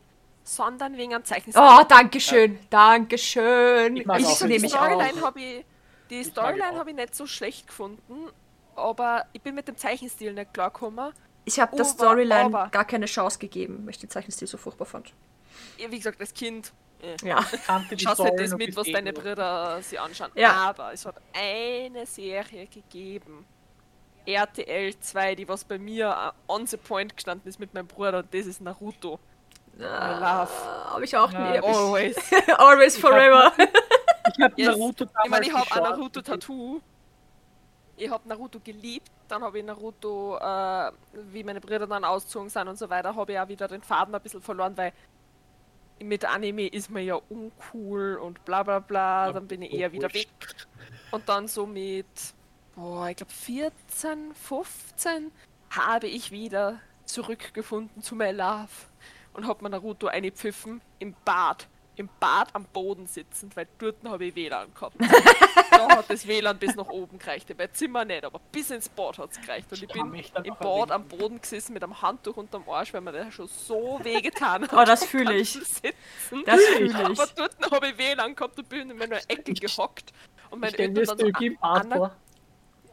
[0.45, 1.62] sondern wegen einem Zeichenstil.
[1.62, 2.61] Oh, danke schön, ja.
[2.70, 3.97] danke schön.
[3.97, 5.64] Ich, ich so die Storyline habe ich,
[6.11, 8.28] die Storyline habe ich nicht so schlecht gefunden,
[8.74, 11.12] aber ich bin mit dem Zeichenstil nicht klargekommen.
[11.45, 14.86] Ich habe der Storyline aber, gar keine Chance gegeben, weil ich den Zeichenstil so furchtbar
[14.86, 15.12] fand.
[15.78, 16.72] Ja, wie gesagt, als Kind.
[17.03, 17.45] Äh, ja.
[17.97, 20.30] Schaust halt das mit, was deine Brüder sich anschauen.
[20.36, 20.53] Ja.
[20.53, 23.45] Aber es hat eine Serie gegeben.
[24.24, 28.32] RTL 2, die was bei mir on the point gestanden ist mit meinem Bruder, und
[28.32, 29.18] das ist Naruto.
[29.80, 30.46] Ah,
[30.92, 31.36] Habe ich auch nie.
[31.62, 32.16] Always.
[32.58, 33.52] always forever.
[34.34, 34.68] Ich habe yes.
[34.68, 36.80] Naruto Ich meine, ich habe ein Naruto-Tattoo.
[37.96, 40.92] Ich habe Naruto geliebt, dann habe ich Naruto, äh,
[41.32, 44.14] wie meine Brüder dann ausgezogen sind und so weiter, habe ich auch wieder den Faden
[44.14, 44.92] ein bisschen verloren, weil
[46.00, 50.12] mit Anime ist man ja uncool und bla bla bla, dann bin ich eher wieder
[50.14, 50.28] weg.
[51.10, 52.06] Und dann so mit,
[52.74, 55.30] boah, ich glaube 14, 15
[55.70, 58.68] habe ich wieder zurückgefunden zu My Love
[59.35, 61.68] und habe mir Naruto eingepfiffen im Bad.
[61.97, 64.97] Im Bad am Boden sitzend, weil dort habe ich WLAN gehabt.
[65.70, 67.55] da hat das WLAN bis nach oben gereicht.
[67.55, 69.70] Bei Zimmer nicht, aber bis ins Bad hat es gereicht.
[69.70, 73.12] Und ich bin im Bad am Boden gesessen mit einem Handtuch unterm Arsch, weil mir
[73.12, 74.72] das schon so wehgetan hat.
[74.72, 75.53] Oh, das fühle ich.
[75.53, 76.95] Das fühle ich.
[76.95, 80.12] Aber dort habe ich WLAN gehabt und bin in meiner Ecke gehockt.
[80.49, 82.11] Und meine Eltern dann so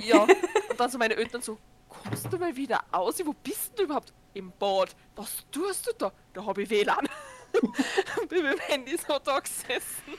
[0.01, 1.57] Ja, und dann so meine Eltern so,
[2.03, 3.25] kommst du mal wieder aus?
[3.25, 4.13] Wo bist du überhaupt?
[4.33, 4.95] Im Bad.
[5.15, 6.11] Was tust du da?
[6.33, 7.07] Da habe ich WLAN.
[8.29, 10.13] bin mit dem Handy so da gesessen.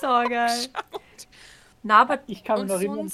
[0.00, 0.68] so geil.
[1.82, 3.10] Na, aber ich kann mich noch erinnern.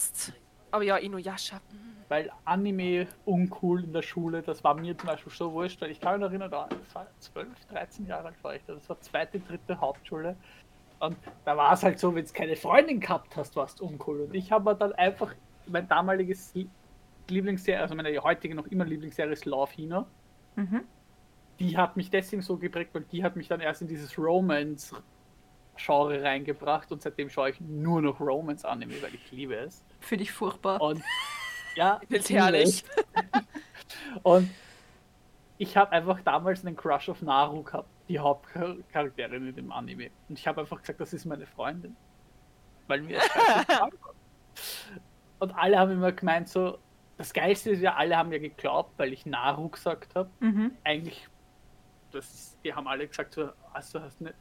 [0.70, 1.61] Aber ja, Inuyasha.
[2.09, 6.01] Weil Anime uncool in der Schule, das war mir zum Beispiel so wurscht, weil ich
[6.01, 9.41] kann mich noch erinnern, das war 12, 13 Jahre alt war ich, das war zweite,
[9.41, 10.35] dritte Hauptschule.
[11.01, 14.22] Und da war es halt so, wenn du keine Freundin gehabt hast, warst du uncool.
[14.22, 15.35] Und ich habe dann einfach
[15.66, 16.55] mein damaliges
[17.31, 20.07] Lieblingsserie, also meine heutige noch immer Lieblingsserie ist Love Hina.
[20.57, 20.85] Mhm.
[21.59, 26.22] Die hat mich deswegen so geprägt, weil die hat mich dann erst in dieses Romance-Genre
[26.22, 29.85] reingebracht und seitdem schaue ich nur noch Romance-Anime, weil ich liebe es.
[30.01, 30.81] Finde ich furchtbar.
[30.81, 31.03] Und
[31.74, 32.85] ja, ist herrlich.
[34.22, 34.49] und
[35.59, 40.11] ich habe einfach damals einen Crush auf Naru gehabt, die Hauptcharakterin in dem Anime.
[40.29, 41.97] Und ich habe einfach gesagt, das ist meine Freundin.
[42.87, 43.66] Weil mir das
[45.41, 46.79] Und alle haben immer gemeint, so,
[47.19, 50.31] das Geilste ist ja, alle haben ja geglaubt, weil ich Naru gesagt habe.
[50.39, 50.71] Mhm.
[50.85, 51.29] Eigentlich,
[52.12, 54.33] das, die haben alle gesagt, so, also hast eine,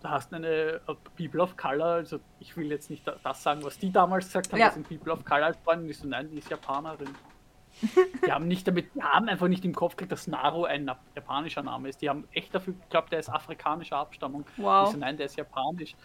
[0.00, 0.80] du hast eine
[1.16, 4.60] People of Color, also ich will jetzt nicht das sagen, was die damals gesagt haben,
[4.60, 4.68] ja.
[4.68, 7.10] dass ein People of Color als Freundin ist, so, nein, die ist Japanerin.
[8.26, 11.62] die haben nicht damit, die haben einfach nicht im Kopf gekriegt, dass Naru ein japanischer
[11.62, 12.02] Name ist.
[12.02, 14.44] Die haben echt dafür geglaubt, der ist afrikanischer Abstammung.
[14.58, 14.86] Wow.
[14.86, 15.96] Ich so, nein, der ist japanisch.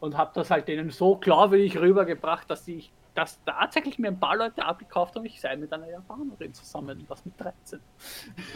[0.00, 4.36] Und habe das halt denen so glaubwürdig rübergebracht, dass ich dass tatsächlich mir ein paar
[4.36, 7.80] Leute abgekauft haben, ich sei mit einer Japanerin zusammen, was mit 13.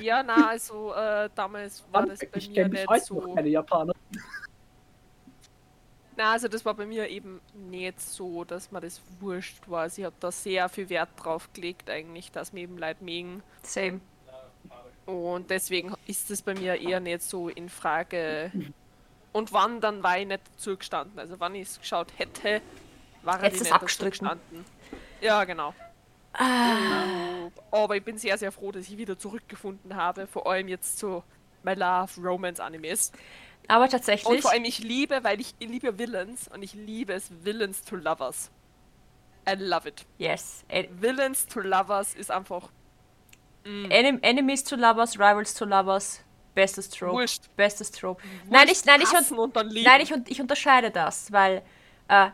[0.00, 3.20] Ja, na, also äh, damals war das bei ich mir nicht heute so.
[3.20, 3.92] Noch keine Japaner.
[6.16, 9.90] Na, also das war bei mir eben nicht so, dass man das wurscht war.
[9.90, 13.42] Sie hat da sehr viel Wert drauf gelegt, eigentlich, dass mir eben Leute mögen.
[13.62, 14.00] Same.
[15.04, 18.50] Und deswegen ist es bei mir eher nicht so in Frage.
[19.32, 21.18] Und wann, dann war ich nicht zugestanden.
[21.18, 22.62] Also wann ich es geschaut hätte,
[23.26, 24.30] war Jetzt abgestritten.
[25.20, 25.74] Ja, genau.
[26.32, 27.48] Ah.
[27.70, 30.26] Aber ich bin sehr, sehr froh, dass ich wieder zurückgefunden habe.
[30.26, 31.22] Vor allem jetzt zu
[31.62, 33.12] My Love Romance Animes.
[33.68, 37.30] Aber Und tatsächlich, vor allem ich liebe, weil ich liebe Villains und ich liebe es,
[37.42, 38.50] Villains to Lovers.
[39.48, 40.04] I love it.
[40.18, 40.64] yes.
[40.68, 42.70] En Villains to Lovers ist einfach
[43.64, 46.20] Enem Enemies to Lovers, Rivals to Lovers,
[46.54, 47.12] bestes Trope.
[47.12, 47.44] Wurscht.
[47.56, 48.22] Bestes Trope.
[48.48, 51.62] Nein, ich, nein, ich, und nein ich, ich unterscheide das, weil
[52.08, 52.30] äh,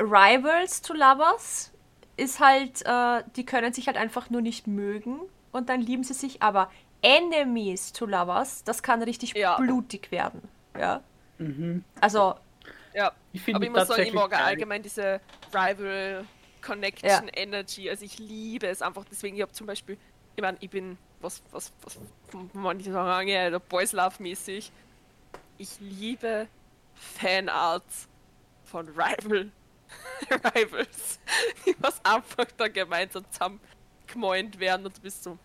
[0.00, 1.72] Rivals to Lovers
[2.16, 5.20] ist halt, äh, die können sich halt einfach nur nicht mögen
[5.52, 6.70] und dann lieben sie sich, aber
[7.02, 9.56] Enemies to Lovers, das kann richtig Ja.
[9.56, 10.42] blutig werden.
[10.78, 11.02] Ja.
[11.38, 11.84] Mhm.
[12.00, 12.34] Also,
[12.94, 13.12] ja.
[13.32, 15.20] Ich finde Aber ich muss sagen, ich mag allgemein diese
[15.52, 16.24] Rival
[16.60, 17.88] Connection Energy.
[17.88, 19.04] Also ich liebe es einfach.
[19.10, 19.96] Deswegen, ich habe zum Beispiel,
[20.36, 21.98] ich meine, ich bin was, was, was,
[22.52, 24.70] manche sagen, ja, der Boys Love mäßig.
[25.58, 26.48] Ich liebe
[26.94, 28.08] Fanarts
[28.64, 29.50] von Rival
[30.30, 31.18] Rivals,
[31.66, 33.60] die was einfach da gemeinsam zusammen
[34.06, 35.38] gemeint werden und du bist so,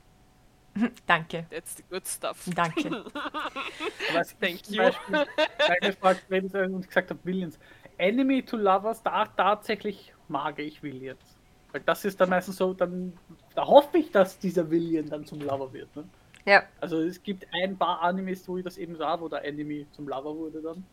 [1.06, 1.46] danke.
[1.50, 2.44] that's the good stuff.
[2.54, 2.90] Danke.
[4.14, 4.78] Was ich Thank you.
[4.78, 5.16] Beispiel
[6.54, 7.60] habe und gesagt habe, Williams.
[7.98, 11.38] Enemy to Lovers, da tatsächlich mag ich Williams.
[11.72, 13.14] Weil das ist dann meistens so, dann
[13.54, 15.96] da hoffe ich, dass dieser William dann zum Lover wird.
[15.96, 16.04] Ne?
[16.46, 16.64] Ja.
[16.82, 20.08] Also es gibt ein paar Animes, wo ich das eben sah, wo der Enemy zum
[20.08, 20.86] Lover wurde dann.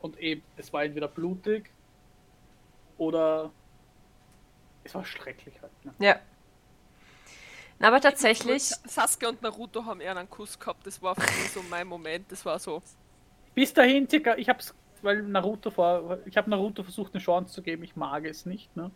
[0.00, 1.70] Und eben, es war entweder blutig
[2.98, 3.50] oder
[4.84, 5.84] es war schrecklich halt.
[5.84, 5.94] Ne?
[5.98, 6.20] Ja.
[7.78, 10.86] Na, aber tatsächlich, Sasuke und Naruto haben eher einen Kuss gehabt.
[10.86, 12.30] Das war für mich so mein Moment.
[12.32, 12.82] Das war so.
[13.54, 17.62] Bis dahin circa, ich hab's, weil Naruto vor, ich habe Naruto versucht eine Chance zu
[17.62, 18.90] geben, ich mag es nicht, ne?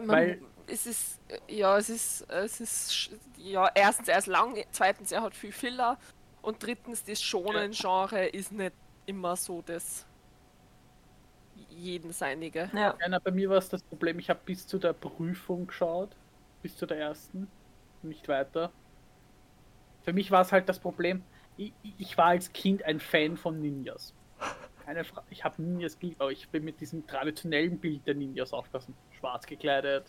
[0.00, 5.12] Man, Weil- es ist, ja, es ist, es ist, ja, erstens, er ist lang, zweitens,
[5.12, 5.96] er hat viel Filler
[6.42, 8.72] und drittens, das Shonen-Genre ist nicht
[9.06, 10.04] immer so das
[11.76, 12.70] jeden seinige.
[12.72, 12.96] ja.
[13.06, 16.10] Ja, bei mir war es das Problem, ich habe bis zu der Prüfung geschaut,
[16.62, 17.48] bis zu der ersten,
[18.02, 18.72] nicht weiter.
[20.02, 21.22] Für mich war es halt das Problem,
[21.56, 24.14] ich, ich war als Kind ein Fan von Ninjas.
[24.84, 28.52] Keine Fra ich habe Ninjas geliebt, aber ich bin mit diesem traditionellen Bild der Ninjas
[28.52, 28.94] aufgewachsen.
[29.18, 30.04] Schwarz gekleidet,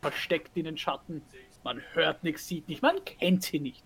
[0.00, 1.22] versteckt in den Schatten,
[1.64, 3.84] man hört nichts, sieht nicht, man kennt sie nicht.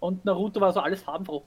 [0.00, 1.42] Und Naruto war so alles farbenfroh.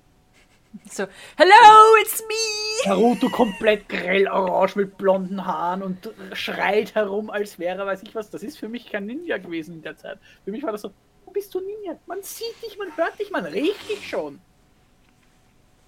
[0.89, 1.05] So,
[1.37, 2.89] hello, it's me!
[2.89, 8.29] Naruto komplett grell orange mit blonden Haaren und schreit herum, als wäre, weiß ich was.
[8.29, 10.19] Das ist für mich kein Ninja gewesen in der Zeit.
[10.45, 10.91] Für mich war das so,
[11.25, 11.97] wo bist du Ninja?
[12.05, 14.39] Man sieht dich, man hört dich, man riecht dich schon.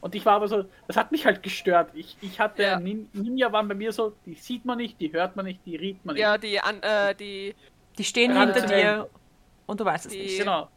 [0.01, 1.91] Und ich war aber so, das hat mich halt gestört.
[1.93, 2.79] Ich, ich hatte, Ja.
[2.79, 5.75] Nin Ninja waren bei mir so, die sieht man nicht, die hört man nicht, die
[5.75, 6.23] riecht man nicht.
[6.23, 7.53] Ja, die, an, äh, die,
[7.99, 9.09] Die stehen hinter dir
[9.67, 10.39] und du weißt es Die- nicht.
[10.39, 10.69] Genau.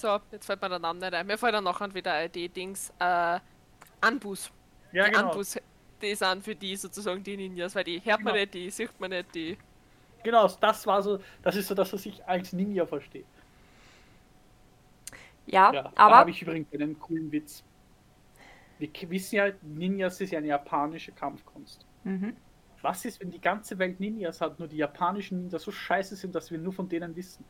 [0.00, 1.26] So, jetzt fällt mir der Name nicht ein.
[1.26, 3.40] Mir fällt dann nachher wieder die Dings, äh,
[4.00, 4.50] Anbus.
[4.92, 5.30] Ja, die genau.
[5.30, 5.58] Anbus,
[6.00, 8.40] die sind für die sozusagen die Ninjas, weil die hört man Genau.
[8.40, 9.58] nicht, die sieht man nicht, die.
[10.24, 13.26] Genau, das war so, das ist so das, was ich als Ninja verstehe.
[15.46, 17.64] Ja, Ja, da aber habe ich übrigens einen coolen Witz.
[18.78, 21.86] Wir wissen ja, Ninjas ist ja eine japanische Kampfkunst.
[22.04, 22.36] Mhm.
[22.80, 26.34] Was ist, wenn die ganze Welt Ninjas hat, nur die japanischen Ninjas so scheiße sind,
[26.34, 27.44] dass wir nur von denen wissen?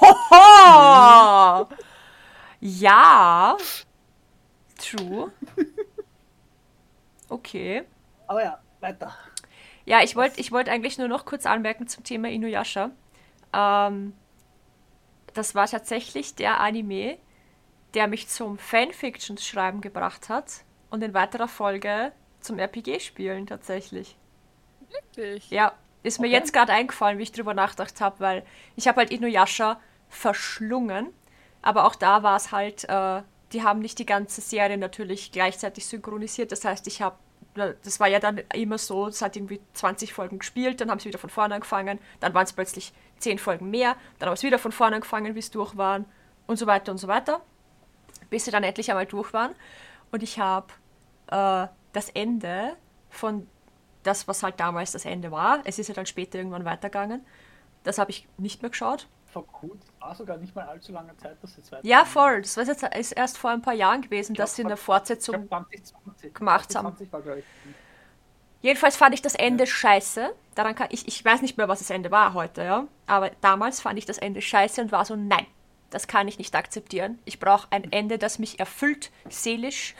[0.00, 1.68] Hoho!
[2.60, 3.56] Ja.
[4.78, 5.32] True.
[7.28, 7.84] Okay.
[8.26, 9.14] Aber ja, weiter.
[9.84, 12.90] Ja, ich wollte ich wollt eigentlich nur noch kurz anmerken zum Thema Inuyasha.
[13.52, 14.14] Ähm,
[15.34, 17.18] das war tatsächlich der Anime,
[17.94, 24.16] der mich zum Fanfiction-Schreiben gebracht hat und in weiterer Folge zum RPG-Spielen tatsächlich.
[24.88, 25.50] Wirklich.
[25.50, 25.72] Ja,
[26.02, 26.36] ist mir Okay.
[26.36, 28.42] jetzt gerade eingefallen, wie ich drüber nachgedacht habe, weil
[28.76, 31.08] ich habe halt Inuyasha verschlungen,
[31.62, 33.22] aber auch da war es halt, äh,
[33.52, 36.52] die haben nicht die ganze Serie natürlich gleichzeitig synchronisiert.
[36.52, 37.16] Das heißt, ich habe,
[37.54, 41.08] das war ja dann immer so, es hat irgendwie 20 Folgen gespielt, dann haben sie
[41.08, 44.58] wieder von vorne angefangen, dann waren es plötzlich 10 Folgen mehr, dann haben sie wieder
[44.58, 46.04] von vorne angefangen, bis durch waren
[46.46, 47.40] und so weiter und so weiter,
[48.30, 49.54] bis sie dann endlich einmal durch waren.
[50.12, 50.66] Und ich habe
[51.28, 52.76] äh, das Ende
[53.08, 53.48] von
[54.06, 55.60] das, was halt damals das Ende war.
[55.64, 57.24] Es ist ja dann später irgendwann weitergegangen.
[57.82, 59.08] Das habe ich nicht mehr geschaut.
[59.26, 61.86] Vor gut, war sogar nicht mal allzu lange Zeit, dass jetzt weiter.
[61.86, 62.42] Ja, voll.
[62.42, 65.46] Das war jetzt ist erst vor ein paar Jahren gewesen, dass sie eine Fortsetzung.
[65.48, 66.34] glaube 2020.
[66.34, 66.96] gemacht haben.
[66.96, 67.44] 2020 war, glaub ich.
[68.62, 70.34] Jedenfalls fand ich das Ende scheiße.
[70.54, 72.88] Daran kann ich, ich weiß nicht mehr, was das Ende war heute, ja.
[73.06, 75.46] Aber damals fand ich das Ende scheiße und war so, nein,
[75.90, 77.18] das kann ich nicht akzeptieren.
[77.24, 79.94] Ich brauche ein Ende, das mich erfüllt, seelisch.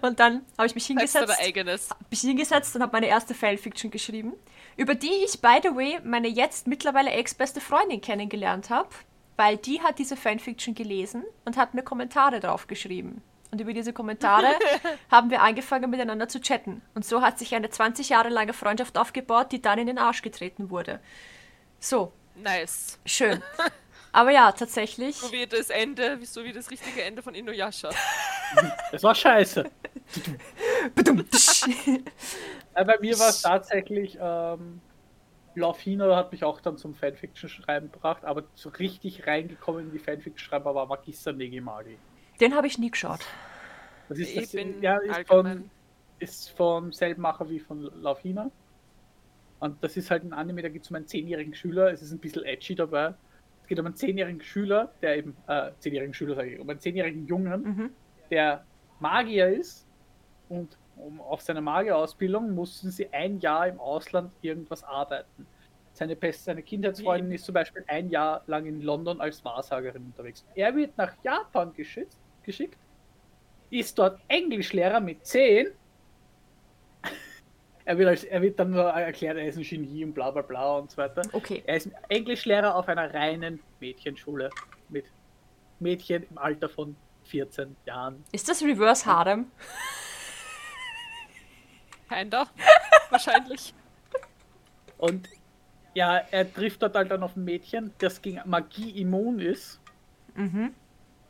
[0.00, 1.40] Und dann habe ich mich hingesetzt.
[1.40, 1.88] eigenes.
[2.10, 4.34] mich hingesetzt und habe meine erste Fanfiction geschrieben,
[4.76, 8.88] über die ich, by the way, meine jetzt mittlerweile ex-beste Freundin kennengelernt habe,
[9.36, 13.22] weil die hat diese Fanfiction gelesen und hat mir Kommentare drauf geschrieben.
[13.50, 14.46] Und über diese Kommentare
[15.10, 16.80] haben wir angefangen miteinander zu chatten.
[16.94, 20.22] Und so hat sich eine 20 Jahre lange Freundschaft aufgebaut, die dann in den Arsch
[20.22, 21.00] getreten wurde.
[21.78, 22.98] So, Nice.
[23.04, 23.42] schön.
[24.12, 25.16] Aber ja, tatsächlich.
[25.16, 27.90] So wie das Ende, so wie das richtige Ende von Inuyasha.
[28.92, 29.64] Das war scheiße.
[32.74, 34.82] Bei mir war es tatsächlich, ähm,
[35.54, 40.74] Laufino hat mich auch dann zum Fanfiction-Schreiben gebracht, aber so richtig reingekommen in die Fanfiction-Schreiber
[40.74, 41.96] war Magister Negimagi.
[42.40, 43.20] Den habe ich nie geschaut.
[44.10, 44.52] Das ist, das,
[44.82, 45.70] ja, ist, von,
[46.18, 48.50] ist vom selben Macher wie von Laufina.
[49.60, 51.90] Und das ist halt ein Anime, da geht es um einen zehnjährigen Schüler.
[51.90, 53.14] Es ist ein bisschen edgy dabei.
[53.72, 56.78] Es geht um einen zehnjährigen Schüler, der eben, äh, zehnjährigen Schüler sage ich, um einen
[56.78, 57.90] zehnjährigen Jungen, Mhm.
[58.30, 58.66] der
[59.00, 59.86] Magier ist
[60.50, 65.46] und um, auf seiner Magierausbildung mussten sie ein Jahr im Ausland irgendwas arbeiten.
[65.94, 70.44] Seine, beste, seine Kindheitsfreundin ist zum Beispiel ein Jahr lang in London als Wahrsagerin unterwegs.
[70.54, 72.76] Er wird nach Japan geschickt, geschickt
[73.70, 75.68] ist dort Englischlehrer mit 10.
[77.84, 80.42] Er wird, als, er wird dann nur erklärt, er ist ein Genie und bla bla
[80.42, 81.22] bla und so weiter.
[81.32, 81.62] Okay.
[81.66, 84.50] Er ist Englischlehrer auf einer reinen Mädchenschule
[84.88, 85.06] mit
[85.80, 88.24] Mädchen im Alter von 14 Jahren.
[88.32, 89.46] Ist das Reverse Harem?
[92.08, 92.46] Keiner.
[93.10, 93.74] Wahrscheinlich.
[94.98, 95.28] Und
[95.94, 99.80] ja, er trifft dort halt dann auf ein Mädchen, das gegen Magie immun ist,
[100.34, 100.74] Mhm.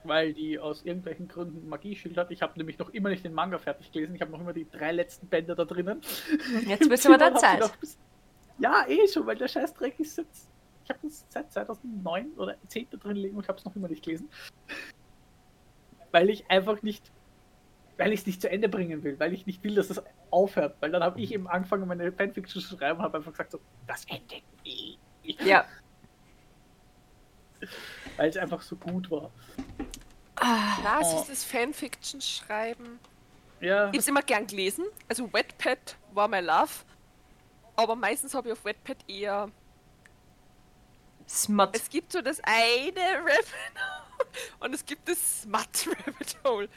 [0.04, 2.30] Weil die aus irgendwelchen Gründen Magieschild hat.
[2.30, 4.14] Ich habe nämlich noch immer nicht den Manga fertig gelesen.
[4.14, 6.00] Ich habe noch immer die drei letzten Bände da drinnen.
[6.66, 7.60] Jetzt aber der hat sie Zeit.
[7.60, 7.76] noch
[8.58, 10.48] Ja, eh schon, weil der Scheißdreck ist jetzt.
[10.84, 13.88] Ich habe das seit 2009 oder 10 da drin liegen und habe es noch immer
[13.88, 14.28] nicht gelesen.
[16.10, 17.10] Weil ich einfach nicht.
[17.96, 20.76] Weil ich es nicht zu Ende bringen will, weil ich nicht will, dass es aufhört.
[20.80, 23.60] Weil dann habe ich eben angefangen, meine Fanfiction zu schreiben und habe einfach gesagt, so,
[23.86, 24.98] das endet nie.
[25.22, 25.66] Ja.
[28.16, 29.30] Weil es einfach so gut war.
[30.40, 31.20] Na, es Oh.
[31.20, 32.98] ist das Fanfiction schreiben.
[33.60, 34.84] Ja, Ich hab's immer gern gelesen.
[35.08, 36.70] Also Wetpad war mein Love.
[37.76, 39.50] Aber meistens habe ich auf Wetpad eher.
[41.28, 41.70] Smut.
[41.74, 43.46] Es gibt so das eine Rabbit
[44.18, 44.26] Hole
[44.60, 45.68] und es gibt das Smut
[46.06, 46.68] Rabbit Hole.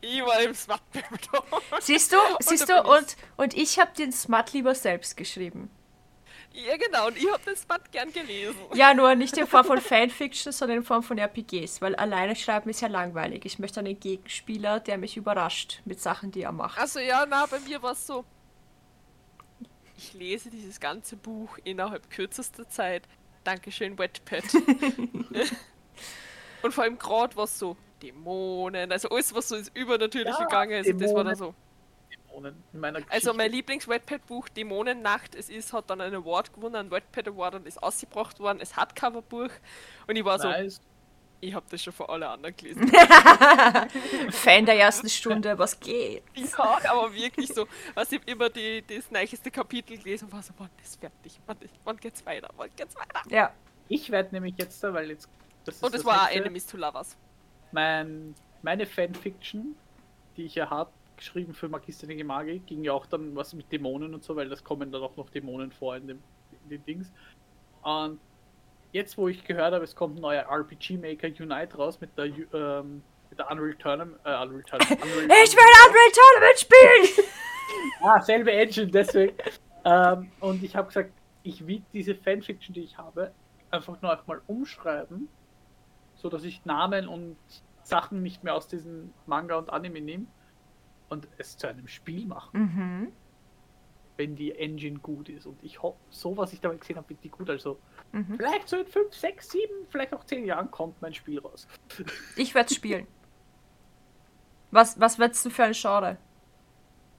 [0.00, 1.62] Ich war im Smut Rabbit Hole.
[1.80, 5.70] Siehst du, siehst da du, und, und ich habe den Smut lieber selbst geschrieben.
[6.66, 7.06] Ja, genau.
[7.06, 8.58] Und ich habe das Smut gern gelesen.
[8.74, 12.68] Ja, nur nicht in Form von Fanfiction, sondern in Form von RPGs, weil alleine schreiben
[12.70, 13.44] ist ja langweilig.
[13.44, 16.78] Ich möchte einen Gegenspieler, der mich überrascht mit Sachen, die er macht.
[16.78, 18.24] Also ja, na, bei mir war es so.
[19.96, 23.04] Ich lese dieses ganze Buch innerhalb kürzester Zeit.
[23.44, 24.44] Dankeschön, Wetpad.
[26.62, 30.84] Und vor allem gerade was so Dämonen, also alles, was so ins Übernatürliche Ja, gegangen
[30.84, 31.54] ist, das war dann so.
[32.38, 33.14] Dämonen in meiner Geschichte.
[33.14, 37.66] Also mein Lieblings-Wetpad-Buch, Dämonennacht, es ist, hat dann einen Award gewonnen, einen Wetpad Award und
[37.66, 39.50] ist ausgebracht worden, es hat Coverbuch
[40.06, 40.80] und ich war so, nice.
[41.40, 42.88] ich habe das schon vor alle anderen gelesen.
[44.30, 46.22] Fan der ersten Stunde, was geht?
[46.34, 50.42] Ja, aber wirklich so, was ich hab immer die, das neueste Kapitel gelesen und war
[50.42, 53.22] so, wann ist fertig, wann, ist, wann geht's weiter, wann geht's weiter?
[53.28, 53.52] Ja.
[53.90, 55.28] Ich werde nämlich jetzt da, weil jetzt.
[55.64, 56.30] Das ist Und es das war auch.
[56.30, 57.16] Enemies to Lovers.
[57.72, 59.76] mein, meine Fanfiction,
[60.36, 64.14] die ich ja habe, geschrieben für Magister Negimagi, ging ja auch dann was mit Dämonen
[64.14, 66.22] und so, weil das kommen dann auch noch Dämonen vor in dem,
[66.64, 67.12] in den Dings.
[67.82, 68.18] Und
[68.92, 72.26] jetzt, wo ich gehört habe, es kommt ein neuer RPG Maker Unite raus mit der,
[72.26, 74.18] ähm, mit der Unreal Tournament.
[74.24, 75.02] Äh, Unreal Tournament.
[75.02, 77.26] Unreal Ich will Unreal Tournament spielen!
[78.00, 79.36] Ah, selbe Engine, deswegen.
[79.84, 81.12] ähm, und ich habe gesagt,
[81.42, 83.30] ich will diese Fanfiction, die ich habe,
[83.70, 85.28] einfach nur mal umschreiben,
[86.14, 87.36] so dass ich Namen und
[87.82, 90.26] Sachen nicht mehr aus diesem Manga und Anime nehme
[91.08, 93.12] und es zu einem Spiel machen, Mhm.
[94.16, 95.46] wenn die Engine gut ist.
[95.46, 97.48] Und ich hoffe, so was ich dabei gesehen habe, wird die gut.
[97.50, 97.78] Also
[98.12, 98.36] Mhm.
[98.36, 101.66] vielleicht so in 5, 6, 7, vielleicht auch 10 Jahren kommt mein Spiel raus.
[102.36, 103.06] Ich werde spielen.
[104.70, 106.18] Was, was wird's denn für ein Genre?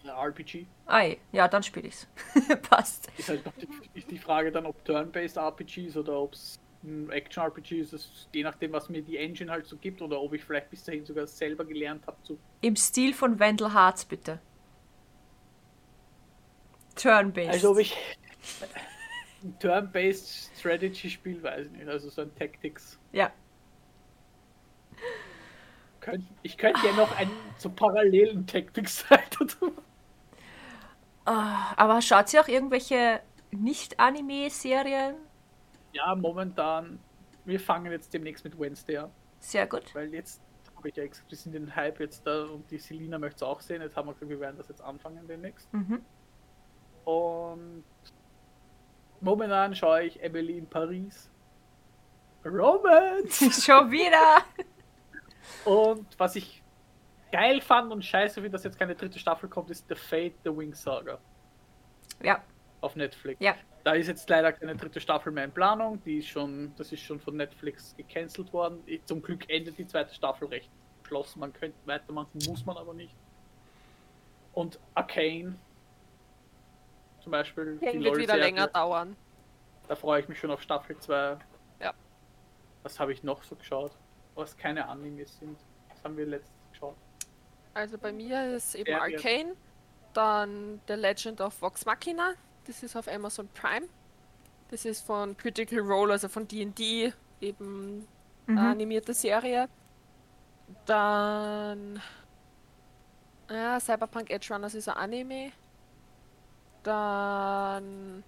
[0.06, 2.08] RPG Ei, ja, dann spiele ich's.
[2.70, 3.10] Passt.
[3.18, 7.10] ist halt noch die, ist die Frage dann, ob Turn-Based RPGs oder ob es ein
[7.10, 10.34] Action-RPG ist, das ist je nachdem, was mir die Engine halt so gibt oder ob
[10.34, 12.40] ich vielleicht bis dahin sogar selber gelernt habe zu.
[12.62, 14.40] Im Stil von Wendell Harz, bitte.
[16.96, 17.52] Turn-based.
[17.52, 17.96] Also ob ich
[19.44, 23.00] ein Turn-Based Strategy-Spiel, weiß ich nicht, also so ein Tactics.
[23.12, 23.32] Ja.
[26.42, 29.74] Ich könnte ja noch einen so parallelen Tactics-Seite tun.
[31.26, 33.22] Ah, aber schaut sie auch irgendwelche
[33.52, 35.16] Nicht-Anime-Serien?
[35.94, 37.00] Ja, momentan,
[37.46, 39.94] wir fangen jetzt demnächst mit Wednesday an, Sehr gut.
[39.96, 40.42] weil jetzt
[40.76, 43.44] habe ich ja gesagt, wir sind den Hype jetzt da und die Selina möchte es
[43.44, 43.82] auch sehen.
[43.82, 45.72] Jetzt haben wir gesagt, wir werden das jetzt anfangen demnächst.
[45.74, 46.02] Mhm.
[47.06, 47.84] Und
[49.22, 51.30] momentan schaue ich Emily in Paris.
[52.46, 53.52] Romance!
[53.66, 54.44] Schon wieder.
[55.66, 56.64] Und was ich
[57.32, 60.56] geil fand und scheiße finde, dass jetzt keine dritte Staffel kommt, ist The Fate, The
[60.56, 61.18] Wing Saga
[62.24, 62.42] Ja,
[62.82, 63.40] auf Netflix.
[63.42, 63.56] ja.
[63.84, 66.02] Da ist jetzt leider keine dritte Staffel mehr in Planung.
[66.04, 68.84] Die ist schon, das ist schon von Netflix gecancelt worden.
[69.06, 70.70] Zum Glück endet die zweite Staffel recht
[71.10, 71.40] abgeschlossen.
[71.40, 73.16] Man könnte weitermachen, muss man aber nicht.
[74.54, 75.56] Und Arcane
[77.22, 77.78] zum Beispiel.
[77.80, 79.16] King wird wieder länger dauern.
[79.88, 81.38] Da freue ich mich schon auf Staffel 2.
[81.82, 81.94] Ja.
[82.84, 83.92] Was habe ich noch so geschaut?
[84.36, 85.58] Was keine Animes sind.
[85.90, 86.96] Was haben wir letztens geschaut?
[87.74, 88.94] Also bei mir ist eben.
[88.94, 89.56] Arcane,
[90.14, 92.34] dann The Legend of Vox Machina,
[92.66, 93.88] das ist auf Amazon Prime.
[94.70, 98.07] Das ist von Critical Role, also von D&D, eben
[98.45, 98.57] Mhm.
[98.57, 99.68] eine animierte Serie.
[100.86, 102.01] Dann
[103.49, 105.51] ja, Cyberpunk Edge Runners ist ein Anime.
[106.84, 108.24] Dann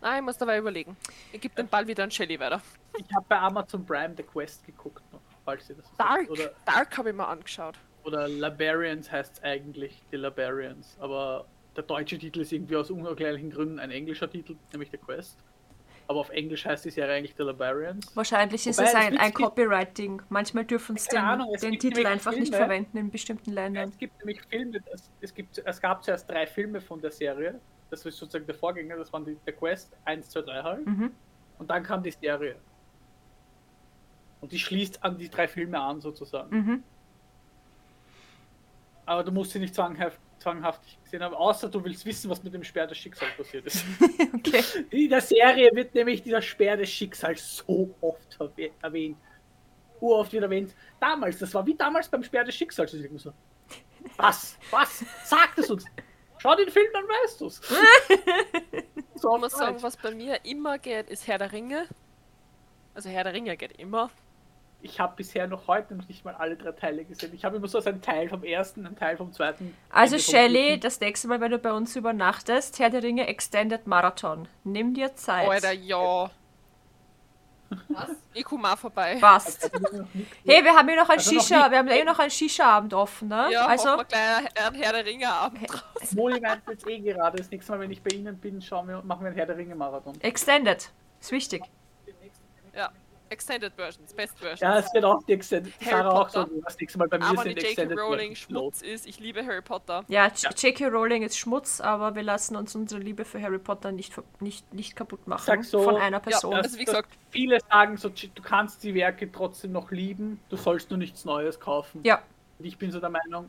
[0.00, 0.96] Nein, ich muss dabei überlegen.
[1.32, 2.60] Ich gebe den Ball wieder an Shelly weiter.
[2.98, 6.30] Ich habe bei Amazon Prime The Quest geguckt noch, falls ihr das so Dark, sagt.
[6.30, 7.78] Oder, Dark habe ich mir angeschaut.
[8.04, 10.96] Oder Labarians heißt es eigentlich, die Labarians.
[11.00, 11.46] Aber
[11.76, 15.38] der deutsche Titel ist irgendwie aus unerklärlichen Gründen ein englischer Titel, nämlich The Quest.
[16.08, 18.14] Aber auf Englisch heißt die Serie eigentlich The Labarians.
[18.16, 20.22] Wahrscheinlich ist Wobei, es ein, ein Copyright-Ding.
[20.28, 22.66] Manchmal dürfen sie den, Ahnung, den Titel einfach nicht Filme.
[22.66, 23.88] verwenden in bestimmten Ländern.
[23.88, 27.60] Es gibt nämlich Filme, es, es, gibt, es gab zuerst drei Filme von der Serie.
[27.88, 30.86] Das ist sozusagen der Vorgänger, das waren die, der Quest 1, 2, 3 halt.
[30.86, 31.12] Mhm.
[31.58, 32.56] Und dann kam die Serie.
[34.40, 36.56] Und die schließt an die drei Filme an sozusagen.
[36.56, 36.82] Mhm.
[39.06, 42.54] Aber du musst sie nicht zwanghaft, zwanghaft gesehen haben, außer du willst wissen, was mit
[42.54, 43.84] dem Speer des Schicksals passiert ist.
[44.34, 44.62] Okay.
[44.90, 49.16] In der Serie wird nämlich dieser Speer des Schicksals so oft erwäh- erwähnt.
[50.00, 50.74] Uroft wird erwähnt.
[51.00, 52.90] Damals, das war wie damals beim Speer des Schicksals.
[53.16, 53.32] So,
[54.16, 54.58] was?
[54.70, 55.04] Was?
[55.24, 55.84] Sagt es uns!
[56.38, 57.60] Schau den Film, dann weißt du's.
[59.14, 61.86] so Ich muss sagen, was bei mir immer geht, ist Herr der Ringe.
[62.94, 64.10] Also Herr der Ringe geht immer.
[64.84, 67.32] Ich habe bisher noch heute noch nicht mal alle drei Teile gesehen.
[67.34, 69.76] Ich habe immer so einen Teil vom ersten, einen Teil vom zweiten.
[69.90, 74.48] Also Shelly, das nächste Mal, wenn du bei uns übernachtest, Herr der Ringe Extended Marathon.
[74.64, 75.48] Nimm dir Zeit.
[75.48, 76.30] Alter, ja.
[77.88, 78.10] Was?
[78.34, 79.16] Ich komme auch vorbei.
[79.20, 79.70] Passt.
[80.44, 82.30] Hey, wir haben hier noch ein Also noch Shisha, nicht- wir haben eh noch einen
[82.30, 83.48] Shisha-Abend offen, ne?
[83.52, 85.60] Ja, also, wir gleich einen Herr der Ringe Abend.
[86.14, 89.00] Moli meint jetzt eh gerade, das nächste Mal, wenn ich bei Ihnen bin, schauen wir,
[89.02, 90.20] machen wir einen Herr der Ringe Marathon.
[90.20, 90.90] Extended.
[91.20, 91.62] Ist wichtig.
[92.74, 92.90] Ja.
[93.32, 94.60] Extended Versions, Best Versions.
[94.60, 95.72] Ja, es wird auch die Extended.
[95.80, 96.48] Harry Sarah auch Potter.
[96.54, 97.68] so, das nächste Mal bei mir Aber die sind J.K.
[97.68, 98.60] Extended Rowling Versions los.
[98.62, 99.06] Schmutz ist.
[99.06, 100.04] Ich liebe Harry Potter.
[100.08, 100.86] Ja, J.K.
[100.88, 104.72] Rowling ist Schmutz, aber wir lassen uns unsere Liebe für Harry Potter nicht, ver- nicht,
[104.74, 105.44] nicht kaputt machen.
[105.44, 106.54] Sag so, von einer Ja, Person.
[106.54, 110.90] also wie gesagt, Viele sagen so, du kannst die Werke trotzdem noch lieben, du sollst
[110.90, 112.00] nur nichts Neues kaufen.
[112.04, 112.22] ja.
[112.58, 113.48] Und ich bin so der Meinung,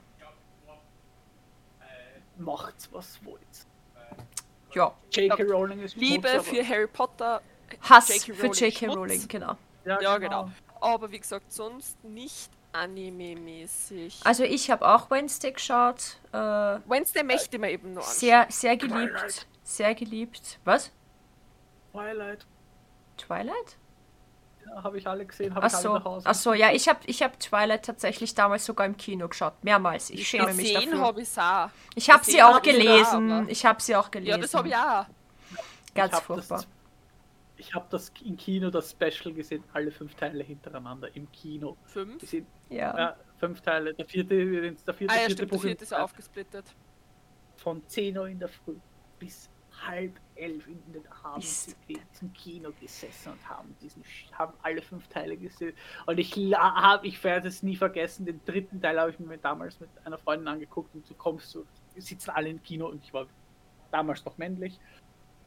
[2.38, 3.42] macht's was wollt.
[4.74, 4.94] ja.
[5.12, 5.44] J.K.
[5.44, 7.42] Rowling ist Liebe Schmutz, für Harry Potter.
[7.82, 8.34] Hass J.K.
[8.34, 8.88] für Rowling J.K.
[8.88, 9.58] Rowling, genau.
[9.86, 10.50] Aber, Ja, genau.
[10.82, 14.22] Aber wie gesagt, sonst nicht anime-mäßig.
[14.24, 16.18] Also ich habe auch Wednesday geschaut.
[16.32, 18.18] Äh, Wednesday möchte ich mir eben nur anschauen.
[18.18, 19.48] sehr, sehr geliebt.
[19.64, 20.60] Sehr geliebt.
[20.66, 20.92] Was?
[21.92, 22.46] Twilight,
[23.18, 23.78] Twilight?
[24.66, 26.28] ja, habe ich alle gesehen, habe Ach ich alle so, nach Hause.
[26.28, 29.54] ach so, ja, ich habe ich hab Twilight tatsächlich damals sogar im Kino geschaut.
[29.64, 30.10] Mehrmals.
[30.10, 31.00] Ich schäme mich dafür.
[31.00, 31.70] habe ich auch.
[31.96, 33.50] Ich habe sie auch hab ich auch, gelesen.
[33.50, 34.32] Ich habe sie auch gelesen.
[34.32, 35.06] Ja, das habe ich auch.
[35.94, 36.58] Ganz ich hab furchtbar.
[36.58, 36.68] Das,
[37.58, 41.78] ich habe das im Kino, das Special gesehen, alle fünf Teile hintereinander im Kino.
[41.86, 42.20] Fünf.
[42.20, 42.48] Gesehen.
[42.70, 42.98] Ja.
[42.98, 43.94] Ja, fünf Teile.
[43.94, 46.66] Der vierte, der vierte, Ah ja, vierte stimmt, Buch vierte ist aufgesplittet.
[47.58, 48.76] von 10 Uhr in der Früh
[49.20, 49.50] bis
[49.88, 54.32] halb elf in den Abend Ist- sind wir zum Kino gesessen und haben diesen Sch-
[54.34, 55.74] haben alle fünf Teile gesehen
[56.06, 59.80] und ich habe ich werde es nie vergessen den dritten Teil habe ich mir damals
[59.80, 63.14] mit einer Freundin angeguckt und du kommst so wir sitzen alle im Kino und ich
[63.14, 63.26] war
[63.92, 64.80] damals noch männlich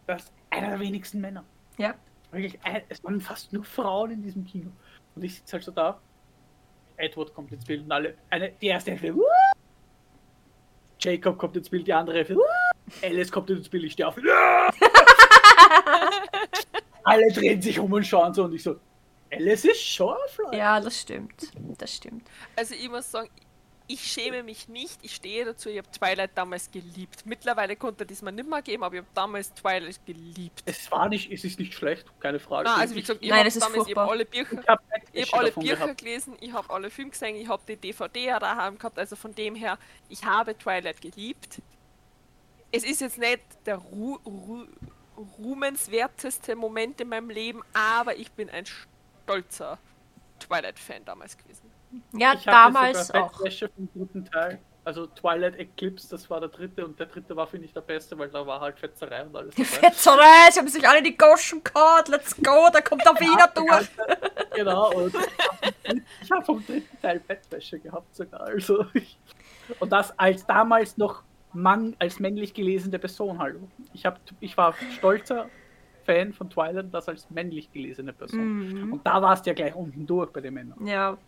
[0.06, 1.44] das ist einer der wenigsten Männer
[1.78, 1.94] Ja.
[2.30, 4.70] wirklich ein, es waren fast nur Frauen in diesem Kino
[5.14, 5.98] und ich sitze halt so da
[6.96, 9.22] Edward kommt ins Bild und alle eine die erste Hälfte "Woo!"
[10.98, 12.36] Jacob kommt ins Bild, die andere Hälfte.
[12.36, 12.42] "Woo!"
[13.02, 14.16] Alice kommt ins Bild, ich stehe auf.
[17.04, 18.76] Alle drehen sich um und schauen so und ich so,
[19.32, 20.56] Alice ist Shorefly.
[20.56, 21.50] ja, das stimmt.
[21.78, 22.26] Das stimmt.
[22.56, 23.28] Also ich muss sagen,
[23.88, 27.24] ich schäme mich nicht, ich stehe dazu, ich habe Twilight damals geliebt.
[27.24, 30.62] Mittlerweile konnte das mir nicht mehr geben, aber ich habe damals Twilight geliebt.
[30.64, 32.68] Es war nicht, es ist nicht schlecht, keine Frage.
[32.68, 34.10] Na, also wie gesagt, ich Nein, habe damals ich hab furchtbar.
[34.10, 34.82] alle Bücher, ich habe
[35.12, 35.98] ich hab alle Bücher gehabt.
[35.98, 39.34] gelesen, ich habe alle Filme gesehen, ich habe die DVD ja daheim gehabt, also von
[39.34, 39.78] dem her,
[40.08, 41.62] ich habe Twilight geliebt.
[42.72, 44.66] Es ist jetzt nicht der Ru Ru
[45.38, 49.78] ruhmenswerteste Moment in meinem Leben, aber ich bin ein stolzer
[50.40, 51.65] Twilight-Fan damals gewesen.
[52.12, 53.32] Ja, Ich damals sogar auch.
[53.32, 54.58] Bettwäsche vom dritten Teil.
[54.84, 58.16] Also Twilight Eclipse, das war der dritte und der dritte war, finde ich, der beste,
[58.16, 59.64] weil da war halt Fetzerei und alles dabei.
[59.90, 62.04] Fetzerei, sie haben sich alle die Goschen gehauen.
[62.06, 63.88] Let's go, da kommt der Wiener durch.
[64.54, 65.12] genau, und
[66.22, 68.42] ich habe vom dritten Teil Bettwäsche gehabt sogar.
[68.42, 69.18] Also ich,
[69.80, 73.58] und das als damals noch Mann, als männlich gelesene Person, hallo.
[73.92, 75.48] Ich, hab, ich war stolzer
[76.04, 78.84] Fan von Twilight und das als männlich gelesene Person.
[78.84, 78.92] Mhm.
[78.92, 80.86] Und da warst du ja gleich unten durch bei den Männern.
[80.86, 81.18] Ja.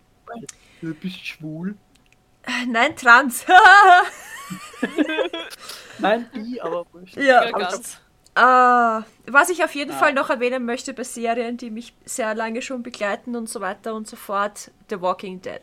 [0.80, 1.76] Du bist schwul.
[2.66, 3.44] Nein, trans.
[5.98, 7.16] Nein, die, aber wurscht.
[7.16, 7.44] ja.
[7.44, 8.00] Ja, ganz.
[8.34, 9.96] Ah, was ich auf jeden Ja.
[9.96, 13.94] Fall noch erwähnen möchte bei Serien, die mich sehr lange schon begleiten und so weiter
[13.94, 15.60] und so fort, The Walking Dead.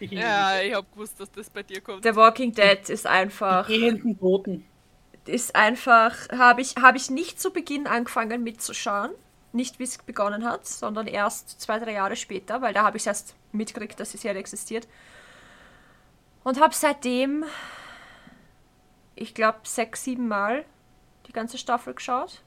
[0.00, 2.02] Die Ja, ich hab gewusst, dass das bei dir kommt.
[2.04, 4.66] The Walking Dead ist einfach, gehenden Toten.
[5.24, 9.12] ist einfach, habe ich, habe ich nicht zu Beginn angefangen mitzuschauen,
[9.52, 13.06] nicht wie es begonnen hat, sondern erst zwei, drei Jahre später, weil da habe ich
[13.06, 14.86] erst mitgekriegt, dass die Serie existiert.
[16.44, 17.44] Und habe seitdem,
[19.14, 20.64] ich glaube, sechs, sieben Mal
[21.26, 22.42] die ganze Staffel geschaut.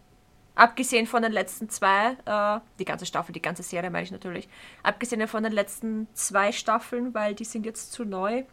[0.56, 4.50] Abgesehen von den letzten zwei, äh, die ganze Staffel, die ganze Serie meine ich natürlich.
[4.84, 8.44] Abgesehen von den letzten zwei Staffeln, weil die sind jetzt zu neu.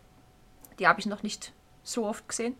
[0.79, 2.57] Die habe ich noch nicht so oft gesehen.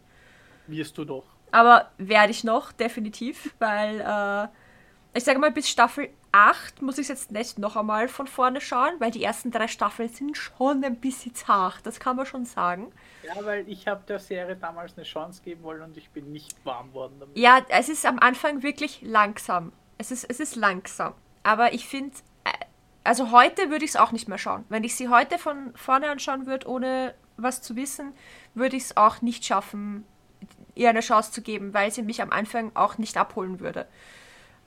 [0.67, 1.25] Wirst du doch.
[1.53, 4.49] Aber werde ich noch, definitiv, weil äh,
[5.17, 8.61] ich sage mal, bis Staffel 8 muss ich es jetzt nicht noch einmal von vorne
[8.61, 12.45] schauen, weil die ersten drei Staffeln sind schon ein bisschen zart, das kann man schon
[12.45, 12.93] sagen.
[13.23, 16.55] Ja, weil ich habe der Serie damals eine Chance geben wollen und ich bin nicht
[16.65, 17.37] warm worden damit.
[17.37, 19.73] Ja, es ist am Anfang wirklich langsam.
[19.99, 21.15] Es ist, es ist langsam.
[21.43, 22.15] Aber ich finde,
[22.45, 22.51] äh,
[23.03, 24.65] also heute würde ich es auch nicht mehr schauen.
[24.69, 28.13] Wenn ich sie heute von vorne anschauen würde, ohne was zu wissen,
[28.55, 30.05] würde ich es auch nicht schaffen,
[30.75, 33.87] ihr eine Chance zu geben, weil sie mich am Anfang auch nicht abholen würde.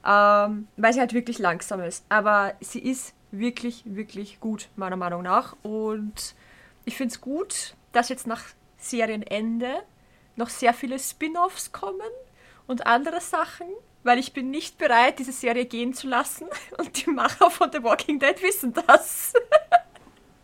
[0.06, 2.06] Ähm, weil sie halt wirklich langsam ist.
[2.10, 5.56] Aber sie ist wirklich, wirklich gut, meiner Meinung nach.
[5.64, 6.36] Und
[6.86, 8.44] ich finde es gut, dass jetzt nach
[8.78, 9.84] Serienende
[10.36, 12.00] noch sehr viele Spin-offs kommen
[12.66, 13.68] und andere Sachen,
[14.04, 16.48] weil ich bin nicht bereit, diese Serie gehen zu lassen.
[16.78, 19.34] Und die Macher von The Walking Dead wissen das.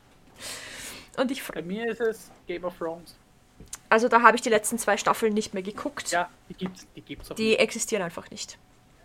[1.18, 3.16] und ich, Bei mir ist es Game of Thrones.
[3.88, 6.12] also da habe ich die letzten zwei Staffeln nicht mehr geguckt.
[6.12, 7.36] Ja, die gibt's, die gibt's auch.
[7.36, 8.58] Die existieren einfach nicht.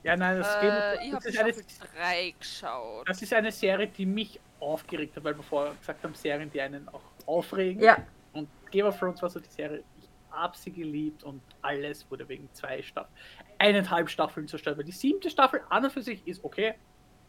[0.03, 3.09] Ja, nein, das, Game of Äh, ich Thrones hab ist eine, Staffel 3 geschaut.
[3.09, 6.61] das ist eine Serie, die mich aufgeregt hat, weil wir vorher gesagt haben, Serien, die
[6.61, 7.83] einen auch aufregen.
[7.83, 7.99] Ja,
[8.33, 12.29] Und Game of Thrones war so die Serie, ich habe sie geliebt und alles wurde
[12.29, 13.13] wegen zwei Staffeln,
[13.59, 14.79] eineinhalb Staffeln zerstört.
[14.79, 16.75] Weil die siebte Staffel an und für sich ist okay.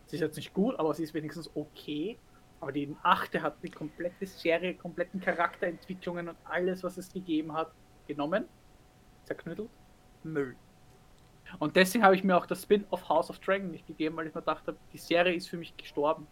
[0.05, 2.17] Sie ist jetzt nicht gut, aber sie ist wenigstens okay.
[2.59, 7.71] Aber die achte hat die komplette Serie, kompletten Charakterentwicklungen und alles, was es gegeben hat,
[8.07, 8.45] genommen,
[9.23, 9.69] zerknüttelt,
[10.23, 10.55] Müll.
[11.59, 14.35] Und deswegen habe ich mir auch das Spin-off House of Dragon nicht gegeben, weil ich
[14.35, 16.27] mir dachte, die Serie ist für mich gestorben.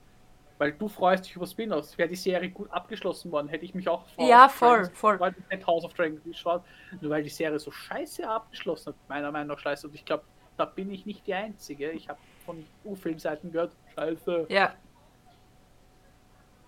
[0.58, 1.98] Weil du freust dich über Spin-offs.
[1.98, 5.14] Wäre die Serie gut abgeschlossen worden, hätte ich mich auch auf Ja, voll, Dragons voll.
[5.14, 6.64] gefreut und hätte House of Dragon geschaut.
[7.00, 9.88] Nur weil die Serie so scheiße abgeschlossen hat, meiner Meinung nach scheiße.
[9.88, 10.24] Und ich glaube,
[10.58, 11.92] da bin ich nicht die Einzige.
[11.92, 14.48] Ich habe von U-Film-Seiten gehört, scheiße.
[14.50, 14.74] ja.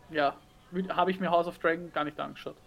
[0.10, 0.36] Ja,
[0.90, 2.58] habe ich mir House of Dragon gar nicht angeschaut.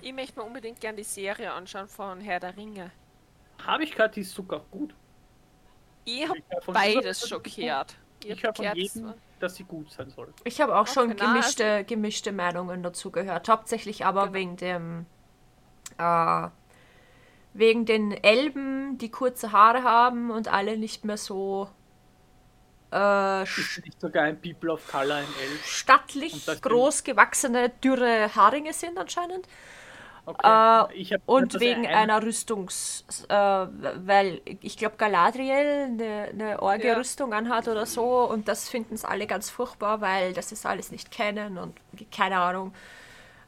[0.00, 2.90] Ich möchte mir unbedingt gern die Serie anschauen von Herr der Ringe.
[3.66, 4.94] Habe ich gehört, die ist sogar gut.
[6.04, 9.64] Ich habe Ich hör von beides schon gut- Ich höre von gehört, jedem, dass sie
[9.64, 10.32] gut sein soll.
[10.44, 13.48] Ich habe auch schon Okay, na, gemischte, gemischte Meinungen dazu gehört.
[13.48, 14.34] Hauptsächlich aber Genau.
[14.34, 15.06] wegen dem
[15.98, 16.48] äh,
[17.54, 21.68] wegen den Elben, die kurze Haare haben und alle nicht mehr so
[22.92, 25.64] äh, Ist nicht sogar ein People of Color in Elf?
[25.66, 29.46] stattlich groß gewachsene, dürre Haringe sind anscheinend.
[30.24, 30.86] Okay.
[30.90, 33.04] Äh, ich Und wegen er einer Rüstungs...
[33.28, 39.04] Äh, weil ich glaube, Galadriel eine, eine Orge-Rüstung anhat oder so und das finden es
[39.04, 42.72] alle ganz furchtbar, weil das ist alles nicht kennen und keine Ahnung.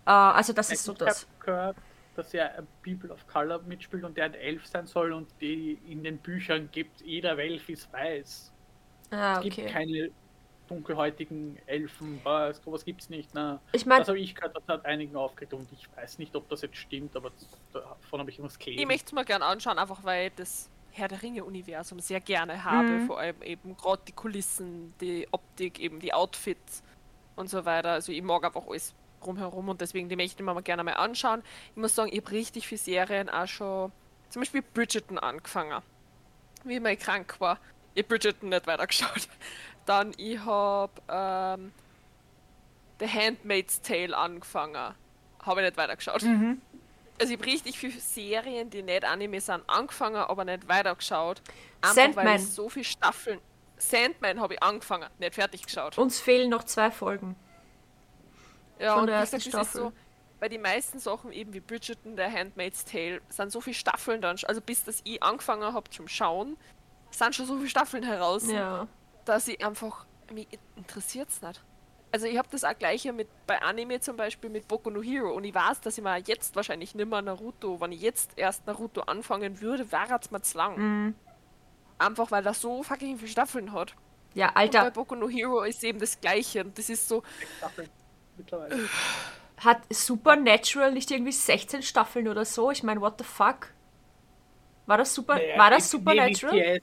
[0.06, 1.22] Äh, also das ist so ich das.
[1.22, 1.76] habe gehört,
[2.14, 5.74] dass er ein People of Color mitspielt und der ein Elf sein soll und die
[5.86, 8.52] in den Büchern gibt, jeder Elf ist weiß.
[9.10, 9.66] Ah, Es gibt okay.
[9.66, 10.10] keine
[10.68, 13.30] dunkelhäutigen Elfen, was, sowas gibt's nicht.
[13.34, 16.34] Na, Ich meine, das habe ich gehört, das hat einigen aufgeregt und ich weiß nicht,
[16.36, 17.30] ob das jetzt stimmt, aber
[17.72, 18.88] davon habe ich irgendwas Ich gelesen.
[18.88, 22.86] möchte es mir gern anschauen, einfach weil ich das Herr der Ringe-Universum sehr gerne habe.
[22.88, 23.06] Mhm.
[23.06, 26.82] Vor allem eben gerade die Kulissen, die Optik, eben die Outfits
[27.36, 27.90] und so weiter.
[27.90, 28.94] Also ich mag einfach alles
[29.26, 31.42] rumherum und deswegen die möchte ich mir mal gerne mal anschauen.
[31.70, 33.90] Ich muss sagen, ich habe richtig viele Serien auch schon,
[34.30, 35.82] zum Beispiel Bridgerton angefangen.
[36.62, 37.58] Wie ich mal krank war.
[37.94, 39.28] Ich habe Bridgerton nicht weitergeschaut.
[39.86, 41.72] Dann ich habe ähm,
[43.00, 44.94] The Handmaid's Tale angefangen.
[45.42, 46.22] Habe ich nicht weitergeschaut.
[46.22, 46.60] mhm.
[47.20, 51.42] Also ich habe richtig viele Serien, die nicht Anime sind, angefangen, aber nicht weitergeschaut.
[51.80, 52.26] Einfach Sandman.
[52.26, 53.38] weil so viele Staffeln.
[53.76, 55.96] Sandman habe ich angefangen, nicht fertig geschaut.
[55.98, 57.36] uns fehlen noch zwei Folgen.
[58.80, 59.80] ja, von und der ersten Staffel.
[59.80, 59.92] so,
[60.40, 64.36] bei den meisten Sachen eben wie Bridgerton, der Handmaid's Tale, sind so viele Staffeln dann,
[64.46, 66.56] also bis das ich angefangen habe zum Schauen,
[67.10, 68.88] sind schon so viele Staffeln heraus, Ja.
[69.24, 71.62] Dass ich einfach, mich interessiert es nicht.
[72.12, 75.32] Also ich habe das auch gleiche mit bei Anime zum Beispiel mit Boku no Hero
[75.32, 79.00] und ich weiß, dass ich mir jetzt wahrscheinlich nimmer Naruto, wenn ich jetzt erst Naruto
[79.00, 80.76] anfangen würde, wäre es mir zu lang.
[80.78, 81.14] Mhm.
[81.98, 83.96] Einfach weil er so fucking viele Staffeln hat.
[84.34, 86.64] Ja, Und bei Alter, Boku no Hero ist eben das gleiche.
[86.64, 87.24] Und das ist so,
[89.56, 92.70] hat Supernatural nicht irgendwie 16 Staffeln oder so?
[92.70, 93.68] Ich meine, what the fuck?
[94.86, 96.80] War das Super Naja, war das Supernatural?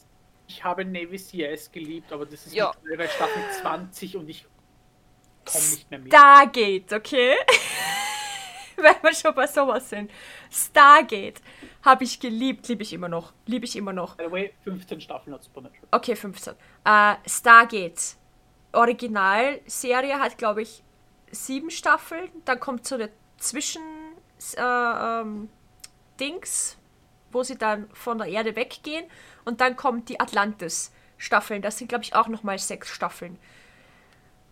[0.52, 2.73] Ich habe Navy CS geliebt, aber das ist Ja.
[2.98, 4.45] bei Staffel 20 und ich
[5.45, 6.11] komme nicht mehr mit.
[6.14, 7.36] Stargate, okay?
[8.76, 10.11] Wenn wir schon bei sowas sind.
[10.52, 11.41] Stargate
[11.84, 13.32] habe ich geliebt, liebe ich immer noch.
[13.45, 14.18] Liebe ich immer noch.
[14.18, 15.88] By the way, 15 Staffeln hat Supernatural.
[15.91, 16.53] Okay, 15.
[16.84, 18.18] Äh, Stargate.
[18.73, 20.84] Originalserie hat, glaube ich,
[21.32, 22.30] sieben Staffeln.
[22.45, 23.82] Dann kommt so eine Zwischen
[24.57, 25.49] äh, ähm,
[26.19, 26.78] Dings,
[27.32, 29.06] wo sie dann von der Erde weggehen.
[29.45, 31.62] Und dann kommt die Atlantis-Staffeln.
[31.62, 33.38] Das sind, glaube ich, auch nochmal sechs Staffeln.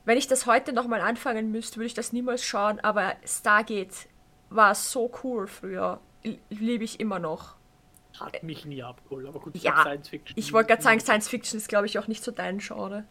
[0.05, 2.79] Wenn ich das heute nochmal anfangen müsste, würde ich das niemals schauen.
[2.79, 4.07] Aber Stargate
[4.49, 5.99] war so cool früher.
[6.49, 7.55] Liebe ich immer noch.
[8.19, 10.37] Hat mich nie abgeholt, aber gut, ich Ja, Science Fiction.
[10.37, 13.05] Ich wollte gerade sagen, Science Fiction ist, glaube ich, auch nicht so dein Genre.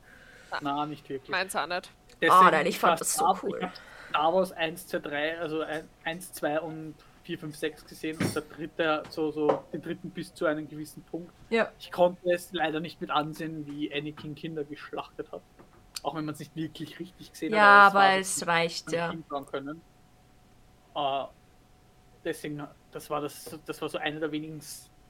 [0.60, 1.30] Na, nicht wirklich.
[1.30, 1.90] meins auch nicht.
[2.20, 3.70] Deswegen, Ah, nein, ich fand das so ab- cool.
[4.10, 5.62] Star Wars 1, 2, 3, also
[6.04, 6.94] 1, 2 und
[7.28, 11.02] 4, 5, 6 gesehen und der dritte, so, so den dritten bis zu einem gewissen
[11.02, 11.30] Punkt.
[11.50, 11.70] Ja.
[11.78, 15.42] Ich konnte es leider nicht mit ansehen, wie Anakin Kinder geschlachtet hat.
[16.02, 17.90] Auch wenn man es nicht wirklich richtig gesehen Ja, hat.
[17.90, 19.12] aber war es reicht, ja.
[19.50, 19.82] können.
[20.96, 21.24] Äh,
[22.24, 24.62] deswegen, das war das, das war so eine der wenigen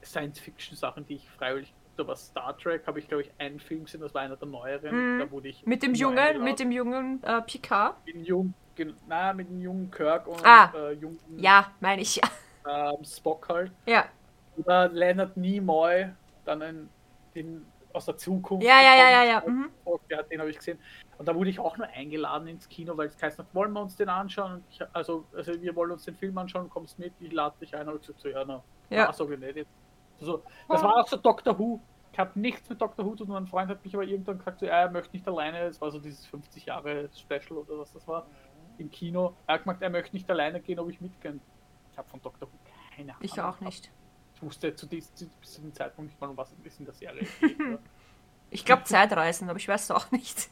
[0.02, 1.72] Science-Fiction-Sachen, die ich freiwillig.
[1.96, 4.48] Da war Star Trek, habe ich glaube ich einen Film gesehen, das war einer der
[4.48, 5.14] neueren.
[5.16, 5.20] Mhm.
[5.20, 7.94] Da wurde ich Mit dem Jungen, mit dem jungen äh, Picard.
[8.06, 8.67] Mit dem jungen, gen-
[9.06, 10.72] na, mit dem jungen Kirk und Ah.
[10.74, 12.20] äh, jungen Ja, meine ich,
[12.68, 13.72] ähm, Spock halt.
[13.86, 14.04] Ja,
[14.56, 16.08] Oder Leonard Nimoy,
[16.44, 16.88] dann ein,
[17.34, 18.66] den aus der Zukunft.
[18.66, 19.42] ja, ja, ja, ja, ja.
[19.46, 19.70] Mhm.
[20.08, 20.78] Ja, den habe ich gesehen.
[21.16, 23.96] Und da wurde ich auch nur eingeladen ins Kino, weil es heißt, wollen wir uns
[23.96, 24.62] den anschauen?
[24.70, 27.88] Ich, also, also wir wollen uns den Film anschauen, kommst mit, ich lade dich ein.
[27.88, 29.10] Und ich gesagt, so, ja, na, Ja.
[29.10, 29.70] ich nicht jetzt.
[30.20, 31.80] Also, das war auch so Doctor Who.
[32.12, 33.34] Ich habe nichts mit Doctor Who zu tun.
[33.34, 35.60] Mein Freund hat mich aber irgendwann gesagt, so, ja, er möchte nicht alleine.
[35.62, 38.26] Es war so dieses 50 Jahre Special oder was das war
[38.78, 39.34] im Kino.
[39.46, 41.40] Er hat gesagt, er möchte nicht alleine gehen, ob ich mitgehen.
[41.92, 42.56] Ich habe von Doctor Who
[42.96, 43.24] keine Ahnung.
[43.24, 43.90] Ich auch nicht.
[44.34, 47.26] Ich wusste zu diesem, zu diesem Zeitpunkt nicht mal, um was es in der Serie
[47.40, 47.56] geht.
[48.50, 50.48] Ich glaube Zeitreisen, aber ich weiß es auch nicht.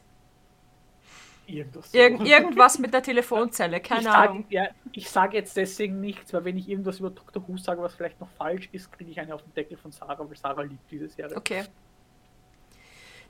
[1.47, 1.91] Irgendwas.
[1.91, 1.97] so.
[1.97, 4.45] Irgend, irgendwas mit der Telefonzelle, ich keine sag, Ahnung.
[4.49, 7.95] ja, ich sage jetzt deswegen nichts, weil wenn ich irgendwas über Doctor Who sage, was
[7.95, 10.91] vielleicht noch falsch ist, kriege ich eine auf den Deckel von Sarah, weil Sarah liebt
[10.91, 11.37] diese Serie.
[11.37, 11.63] Okay.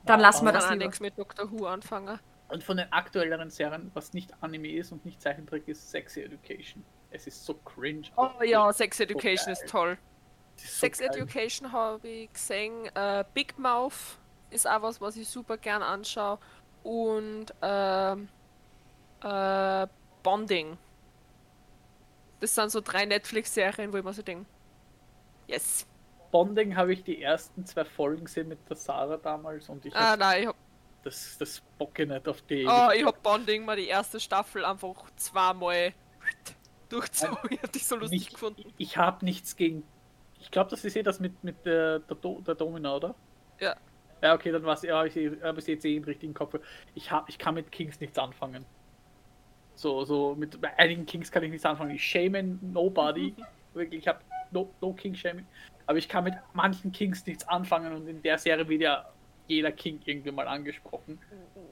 [0.04, 2.18] Dann lassen wir das nichts mit Doctor Who anfangen.
[2.48, 6.84] Und von den aktuelleren Serien, was nicht Anime ist und nicht Zeichentrick, ist Sexy Education.
[7.10, 8.08] Es ist so cringe.
[8.16, 9.52] Oh ja, Sex Education geil.
[9.52, 9.98] ist toll.
[10.56, 11.10] Ist so Sex geil.
[11.12, 12.86] Education habe ich gesehen.
[12.94, 14.18] Äh, Big Mouth
[14.50, 16.38] ist auch was, was ich super gern anschaue.
[16.82, 18.28] Und ähm,
[19.22, 19.86] äh,
[20.22, 20.78] Bonding.
[22.40, 24.46] Das sind so drei Netflix-Serien, wo ich mir so denke,
[25.46, 25.86] yes.
[26.30, 30.16] Bonding habe ich die ersten zwei Folgen gesehen mit der Sarah damals und ich Ah,
[30.16, 30.56] nein, ich hab,
[31.02, 32.66] das, das bocke nicht auf die.
[32.66, 35.92] oh, ich hab Bonding mal die erste Staffel einfach zweimal
[36.88, 37.38] durchzogen.
[37.50, 38.74] Ich hab die so lustig nicht, gefunden.
[38.76, 39.84] ich habe nichts gegen.
[40.40, 43.14] Ich glaube, das ist eh das mit, mit der, der, Do, der Domina, oder?
[43.60, 43.76] Ja.
[44.22, 44.82] Ja, okay, dann war es.
[44.82, 46.58] Ja, ich habe es jetzt eh im richtigen Kopf.
[46.94, 48.64] Ich, hab, ich kann mit Kings nichts anfangen.
[49.74, 51.92] So, so, mit einigen Kings kann ich nichts anfangen.
[51.92, 53.34] Ich shame nobody.
[53.74, 54.20] Wirklich, ich habe
[54.50, 55.46] no, no King shaming.
[55.86, 59.08] Aber ich kann mit manchen Kings nichts anfangen und in der Serie wird ja
[59.48, 61.18] jeder King irgendwie mal angesprochen.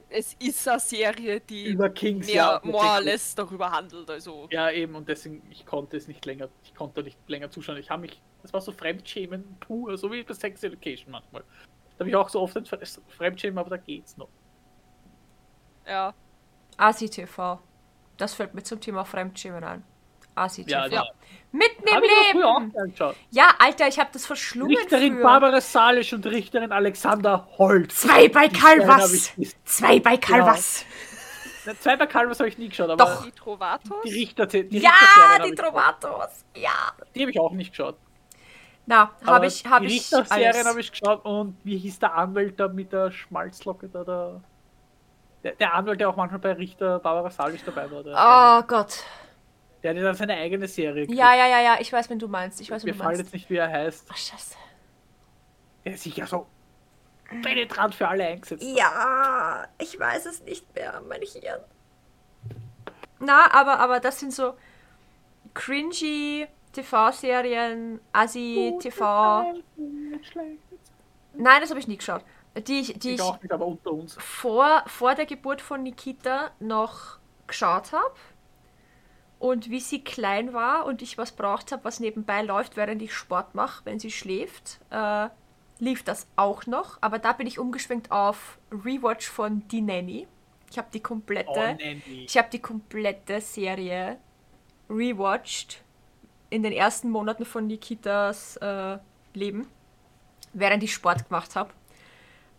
[0.09, 2.61] Es ist eine Serie, die Über Kings, mehr ja.
[2.63, 4.09] more or less darüber handelt.
[4.09, 7.77] Also, Ja, eben, und deswegen, ich konnte es nicht länger, ich konnte nicht länger zuschauen.
[7.77, 11.43] Ich habe mich, das war so Fremdschämen pur, so wie bei Sex Education manchmal.
[11.97, 14.29] Da habe ich auch so oft ein Fremdschämen, aber da geht's noch.
[15.85, 16.13] ja.
[16.77, 17.59] ASI-TV.
[18.17, 19.83] Das fällt mir zum Thema Fremdschämen ein.
[20.37, 20.69] ASI-TV.
[20.71, 21.05] Ja, ja.
[21.51, 22.73] Mitten im Leben!
[23.31, 25.23] Ja, Alter, ich habe das verschlungen Richterin früher.
[25.23, 28.01] Barbara Salisch und Richterin Alexander Holz.
[28.01, 29.31] Zwei bei Die Calvas!
[29.63, 30.85] Zwei bei Calvas!
[31.65, 33.23] Na, Zwei bei Calvas habe ich nie geschaut, aber Doch.
[33.25, 33.97] Die Trovatos?
[34.05, 36.45] die Richter, die Ja, Richterserien die Trovatos!
[36.55, 36.91] Ja!
[37.15, 37.95] die habe ich auch nicht geschaut.
[38.85, 40.65] Na, habe ich, habe die ich Richterserien alles.
[40.67, 44.03] habe ich geschaut und wie hieß der Anwalt da mit der Schmalzlocke da?
[44.03, 44.41] Der,
[45.43, 48.03] der, der Anwalt, der auch manchmal bei Richter Barbara Salisch dabei war.
[48.03, 49.03] Der, Oh Gott.
[49.93, 51.17] Der hat ja dann seine eigene Serie gekriegt.
[51.19, 52.59] Ja, ja, ja, ja, ich weiß, wen du meinst.
[52.59, 53.21] Ich weiß, Mir meinst.
[53.21, 54.07] jetzt nicht, wie er heißt.
[54.11, 54.55] Ach, scheiße.
[55.85, 56.47] Der sich ja so
[57.41, 58.63] penetrant für alle eingesetzt.
[58.63, 61.61] Ja, ich weiß es nicht mehr, mein Hirn.
[63.19, 64.55] Na, aber, aber das sind so
[65.53, 69.53] cringy TV-Serien, Assi-TV.
[71.33, 72.23] Nein, das habe ich nie geschaut.
[72.67, 78.11] Die ich, die Ich ich nicht, vor, vor der Geburt von Nikita noch geschaut habe.
[79.39, 83.13] Und wie sie klein war und ich was braucht habe, was nebenbei läuft, während ich
[83.13, 84.79] Sport mache, wenn sie schläft.
[84.89, 85.29] Äh,
[85.79, 90.27] lief das auch noch, aber da bin ich umgeschwenkt auf Rewatch von Die Nanny.
[90.71, 94.17] Ich habe die komplette, Oh, ich habe die komplette Serie
[94.89, 95.83] rewatcht
[96.49, 98.97] in den ersten Monaten von Nikitas äh,
[99.33, 99.67] Leben,
[100.53, 101.71] während ich Sport gemacht habe.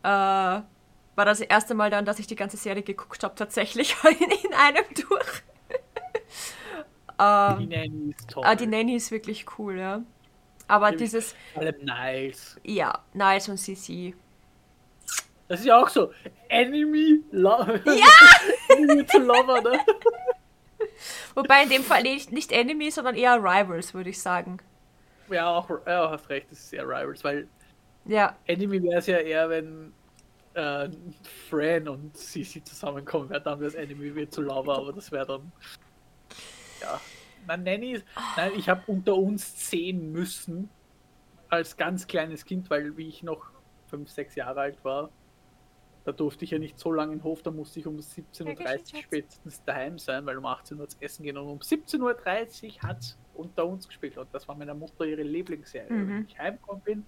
[0.02, 4.30] Äh, war das erste Mal dann, dass ich die ganze Serie geguckt habe, tatsächlich in,
[4.44, 5.42] in einem durch.
[7.20, 7.24] Die
[7.64, 8.44] ähm, Nanny ist toll.
[8.46, 10.02] ah, die Nanny ist wirklich cool, ja.
[10.68, 12.56] Aber Nämlich- dieses, Vor allem nice.
[12.62, 14.14] ja, Niles und Sissy.
[15.48, 16.12] Das ist ja auch so.
[16.48, 18.06] Enemy, lo ja!
[18.76, 19.80] Enemy to Lover, ne?
[21.34, 24.58] Wobei in dem Fall nicht, nicht Enemies, sondern eher Rivals, würde ich sagen.
[25.30, 27.48] Ja, auch, ja, hast recht, das ist eher Rivals, weil
[28.04, 29.92] Ja, Enemy wäre es ja eher, wenn
[30.54, 30.88] äh,
[31.48, 35.26] Fran und Sisi zusammenkommen, wäre dann wäre es Enemy wird zu Lover, aber das wäre
[35.26, 35.50] dann.
[36.82, 37.00] Ja.
[37.48, 38.04] Nein, Nanny ist.
[38.36, 40.70] Nein, ich habe unter uns sehen müssen,
[41.48, 43.50] als ganz kleines Kind, weil wie ich noch
[43.88, 45.10] 5, 6 Jahre alt war,
[46.04, 48.94] da durfte ich ja nicht so lange in den Hof, da musste ich um 17.30
[48.94, 52.82] Uhr spätestens daheim sein, weil um 18 Uhr zu essen gehen und um 17.30 Uhr
[52.82, 55.90] hat es unter uns gespielt und das war meiner Mutter ihre Lieblingsserie.
[55.90, 56.08] Mhm.
[56.08, 57.06] Wenn ich heimgekommen bin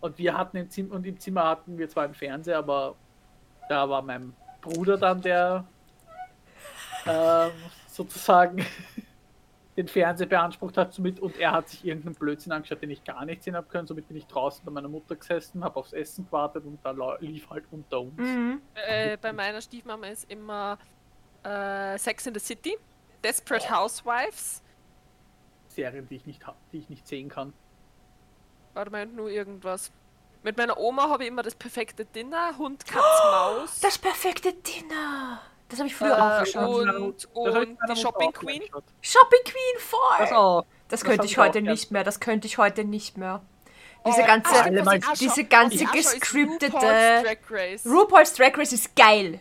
[0.00, 2.96] und wir hatten im Zimmer und im Zimmer hatten wir zwar einen Fernseher, aber
[3.68, 5.64] da war mein Bruder dann der
[7.06, 7.52] ähm,
[7.86, 8.64] sozusagen
[9.78, 13.24] den Fernseher beansprucht hat somit und er hat sich irgendeinen Blödsinn angeschaut, den ich gar
[13.24, 13.86] nicht sehen habe können.
[13.86, 16.90] Somit bin ich draußen bei meiner Mutter gesessen, habe aufs Essen gewartet und da
[17.20, 18.16] lief halt unter uns.
[18.16, 18.60] mhm.
[18.74, 20.78] Äh, bei meiner Stiefmama ist immer
[21.44, 22.76] äh, Sex in the City,
[23.22, 24.64] Desperate Housewives,
[25.68, 27.52] Serien, die ich nicht hab, die ich nicht sehen kann.
[28.74, 29.92] oder meint nur irgendwas.
[30.42, 33.80] Mit meiner Oma habe ich immer das perfekte Dinner, Hund, Katz, Maus.
[33.80, 35.40] Das perfekte Dinner.
[35.68, 36.88] Das habe ich früher Äh, auch geschaut.
[36.88, 38.62] und ich und die Shopping Queen.
[39.02, 40.00] Shopping Queen voll.
[40.18, 40.62] Das auch.
[40.88, 41.72] Das Das könnte ich heute gern.
[41.72, 42.04] nicht mehr.
[42.04, 43.42] Das könnte ich heute nicht mehr.
[44.06, 44.60] Diese Äh, ganze, ah,
[45.10, 47.86] auch diese ganze ist gescriptete- RuPaul's Drag Race.
[47.86, 49.40] RuPaul's Drag Race ist geil.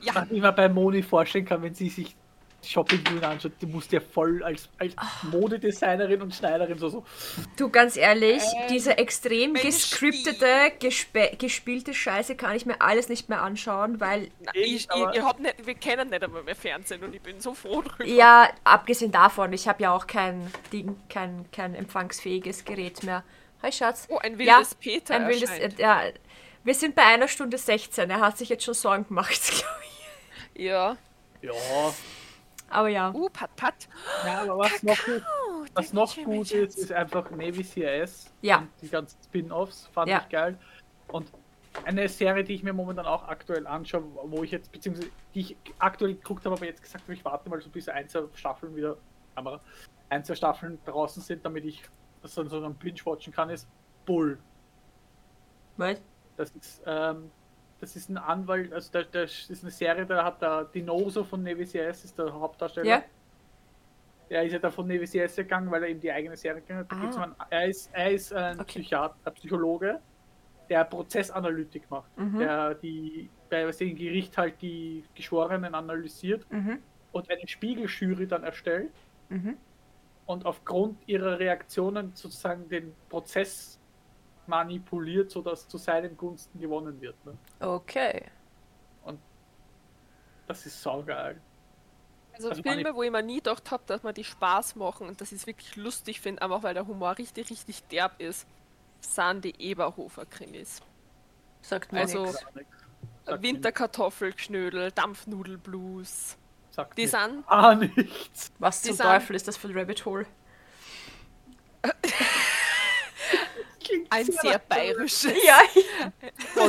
[0.00, 2.16] Ja, Was ich mir bei Moni vorstellen kann, wenn sie sich
[2.64, 7.04] Shopping Queen anschaut, die muss ja voll als, als Modedesignerin und Schneiderin so, so
[7.56, 13.28] Du, ganz ehrlich, Ähm, diese extrem gescriptete, gespe gespielte Scheiße kann ich mir alles nicht
[13.28, 17.14] mehr anschauen, weil, ich, ich, aber- ich nicht, wir kennen nicht einmal mehr Fernsehen und
[17.14, 18.04] ich bin so froh drüber.
[18.04, 23.24] ja, abgesehen davon, ich habe ja auch kein Ding, kein, kein empfangsfähiges Gerät mehr.
[23.62, 24.06] Hi, Schatz.
[24.10, 26.02] Oh, ein Ja, wildes Peter Ein wildes, äh, ja,
[26.64, 28.10] wir sind bei einer Stunde 16.
[28.10, 29.82] Er hat sich jetzt schon Sorgen gemacht, glaube
[30.54, 30.62] ich.
[30.64, 30.96] Ja.
[31.42, 31.52] ja.
[32.74, 33.12] Aber ja.
[33.14, 33.88] Uh, Pat Pat.
[34.26, 38.32] ja aber was noch, Oh, was noch gut ist, ist einfach Navy CIS.
[38.42, 38.58] Ja.
[38.58, 40.22] Und die ganzen Spin-Offs fand Ja.
[40.22, 40.58] ich geil.
[41.08, 41.30] Und
[41.84, 45.56] eine Serie, die ich mir momentan auch aktuell anschaue, wo ich jetzt, beziehungsweise die ich
[45.78, 48.74] aktuell geguckt habe, aber jetzt gesagt habe, ich warte mal so bis ein, zwei Staffeln
[48.74, 48.96] wieder,
[49.34, 49.60] Kamera,
[50.08, 51.82] ein, zwei Staffeln draußen sind, damit ich
[52.22, 53.68] das dann so dann binge-watchen kann, ist
[54.06, 54.38] Bull.
[55.76, 56.00] Was?
[56.36, 57.30] Das ist, ähm,
[57.80, 61.42] das ist ein Anwalt, also da, das ist eine Serie, da hat der Dinoso von
[61.42, 62.86] Navy CS, ist der Hauptdarsteller.
[62.86, 63.02] Ja?
[64.30, 66.80] Er ist ja da von Navy CS gegangen, weil er eben die eigene Serie gegangen
[66.88, 66.92] hat.
[67.16, 67.46] Da Ah.
[67.50, 68.80] er, ist, er ist ein, Okay.
[68.80, 70.00] Psychiat, ein Psychologe,
[70.70, 72.16] der Prozessanalytik macht.
[72.18, 72.38] Mhm.
[72.38, 76.78] Der die bei dem Gericht halt die Geschworenen analysiert Mhm.
[77.12, 78.90] und eine Spiegeljury dann erstellt
[79.28, 79.56] Mhm.
[80.26, 83.78] und aufgrund ihrer Reaktionen sozusagen den Prozess
[84.48, 87.16] manipuliert, sodass zu seinen Gunsten gewonnen wird.
[87.24, 87.36] Ne?
[87.60, 88.24] Okay.
[90.46, 91.40] Das ist saugeil.
[92.34, 95.20] Also, Also Filme, wo ich mir nie gedacht habe, dass man die Spaß machen und
[95.20, 98.46] dass ich es wirklich lustig finde, einfach weil der Humor richtig, richtig derb ist,
[99.00, 100.82] sind die Eberhofer-Krimis.
[101.62, 102.44] Sagt mir Also- nichts.
[103.26, 106.36] Winterkartoffelknödel, Dampfnudelblues.
[106.70, 108.52] Sagt Die mir sind Ah, nichts.
[108.58, 110.26] Was zum sind- Teufel ist das für ein Rabbit Hole?
[113.84, 115.32] Klingt ein sehr bayerisches.
[115.44, 115.60] Ja.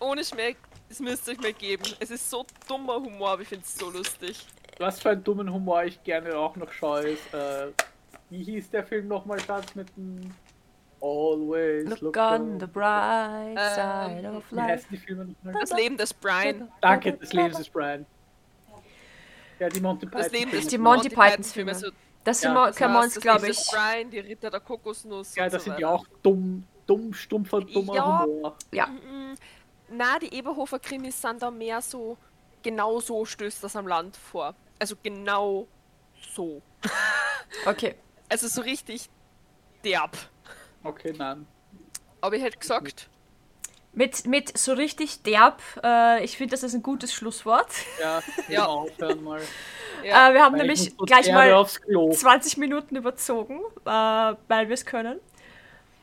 [0.00, 0.56] Ohne Schmeck,
[0.88, 1.84] das müsst ihr euch mal geben.
[2.00, 4.46] Es ist so dummer Humor, aber ich finde es so lustig.
[4.78, 7.68] Was für einen dummen Humor ich gerne auch noch schaue, ist, äh,
[8.30, 10.34] wie hieß der Film nochmal, Schatz, mit dem
[11.00, 13.74] Always look, Look, on the bright Ähm,
[14.22, 14.68] side of Wie life.
[14.68, 15.60] heißen die Filme nochmal?
[15.60, 16.68] Das Leben des Brian.
[16.80, 18.06] Danke, das Leben des Brian.
[19.58, 20.22] Ja, die Monty Python.
[20.22, 20.66] Das Leben des.
[20.68, 21.74] Die Monty Pythons Filme.
[21.74, 21.94] Filme.
[22.24, 23.58] Das sind Ja, wir, können wir uns, glaube ich.
[23.70, 25.34] Brian, die Ritter der Kokosnuss.
[25.34, 28.22] Ja, das so sind ja auch dumm, dumm, stumpfer, dummer Ja.
[28.22, 28.56] Humor.
[28.72, 28.88] Ja.
[29.88, 32.16] Na, die Eberhofer-Krimis sind da mehr so,
[32.62, 34.54] genau so stößt das am Land vor.
[34.78, 35.66] Also genau
[36.34, 36.62] so.
[37.66, 37.96] Okay.
[38.30, 39.10] Also so richtig
[39.84, 40.16] derb.
[40.84, 41.46] Okay, nein.
[42.22, 43.10] Aber ich hätte gesagt,
[43.94, 47.68] Mit, mit so richtig derb, äh, ich finde, das ist ein gutes Schlusswort.
[48.00, 48.22] Ja, Ja.
[48.48, 48.66] ja.
[48.66, 49.40] aufhören mal.
[50.02, 52.10] ja, Äh, wir haben Weil ich nämlich gleich mal aufs Klo.
[52.10, 55.20] 20 Minuten überzogen, äh, weil wir es können.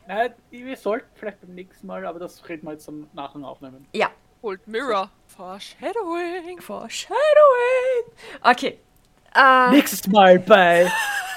[0.07, 3.87] Nein, wir sollten vielleicht beim nächsten Mal, aber das reden wir jetzt am Nachhinein aufnehmen.
[3.93, 4.09] Ja,
[4.41, 5.09] Old Mirror.
[5.35, 6.59] Foreshadowing.
[6.61, 8.05] Foreshadowing.
[8.41, 8.79] Okay.
[9.35, 10.91] Äh, Nächstes Mal bei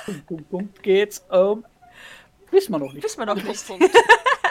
[0.04, 1.64] Punkt, Punkt, Punkt geht's um.
[2.50, 3.02] Wissen wir noch nicht.
[3.04, 3.64] wissen wir noch nicht.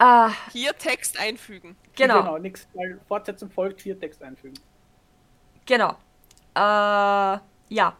[0.00, 1.76] Äh, Hier Text einfügen.
[1.94, 2.20] genau.
[2.20, 2.38] genau.
[2.38, 4.58] Nächstes Mal Fortsetzung folgt, hier Text einfügen.
[5.66, 5.90] Genau.
[6.54, 7.96] Äh, ja.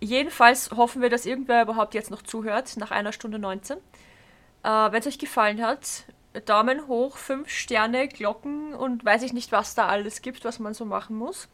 [0.00, 3.78] Jedenfalls hoffen wir, dass irgendwer überhaupt jetzt noch zuhört, nach einer Stunde 19.
[3.78, 3.80] Äh,
[4.68, 6.04] Wenn es euch gefallen hat,
[6.44, 10.74] Daumen hoch, 5 Sterne, Glocken und weiß ich nicht, was da alles gibt, was man
[10.74, 11.48] so machen muss.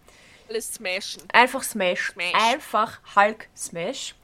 [0.49, 1.23] Alles smashen.
[1.33, 2.13] Einfach Smash.
[2.13, 2.35] Smash.
[2.35, 4.15] Einfach Hulk Smash.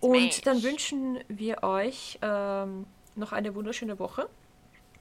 [0.00, 0.40] Und Smash.
[0.42, 2.86] dann wünschen wir euch ähm,
[3.16, 4.28] noch eine wunderschöne Woche.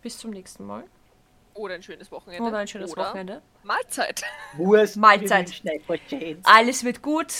[0.08, 0.86] Bis zum nächsten Mal.
[1.54, 2.48] Oder ein schönes Wochenende.
[2.48, 3.42] Oder ein schönes Oder Wochenende.
[3.64, 4.24] Mahlzeit.
[4.56, 5.62] Wurst, Mahlzeit.
[6.44, 7.34] Alles wird gut.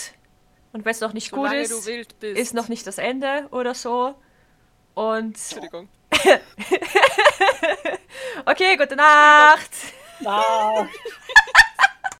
[0.74, 2.38] Und wenn es noch nicht gut Solange ist, wild bist.
[2.38, 4.16] ist noch nicht das Ende oder so.
[4.92, 5.88] Und Entschuldigung.
[8.44, 9.70] okay, gute Nacht.
[10.26, 10.86] Ah.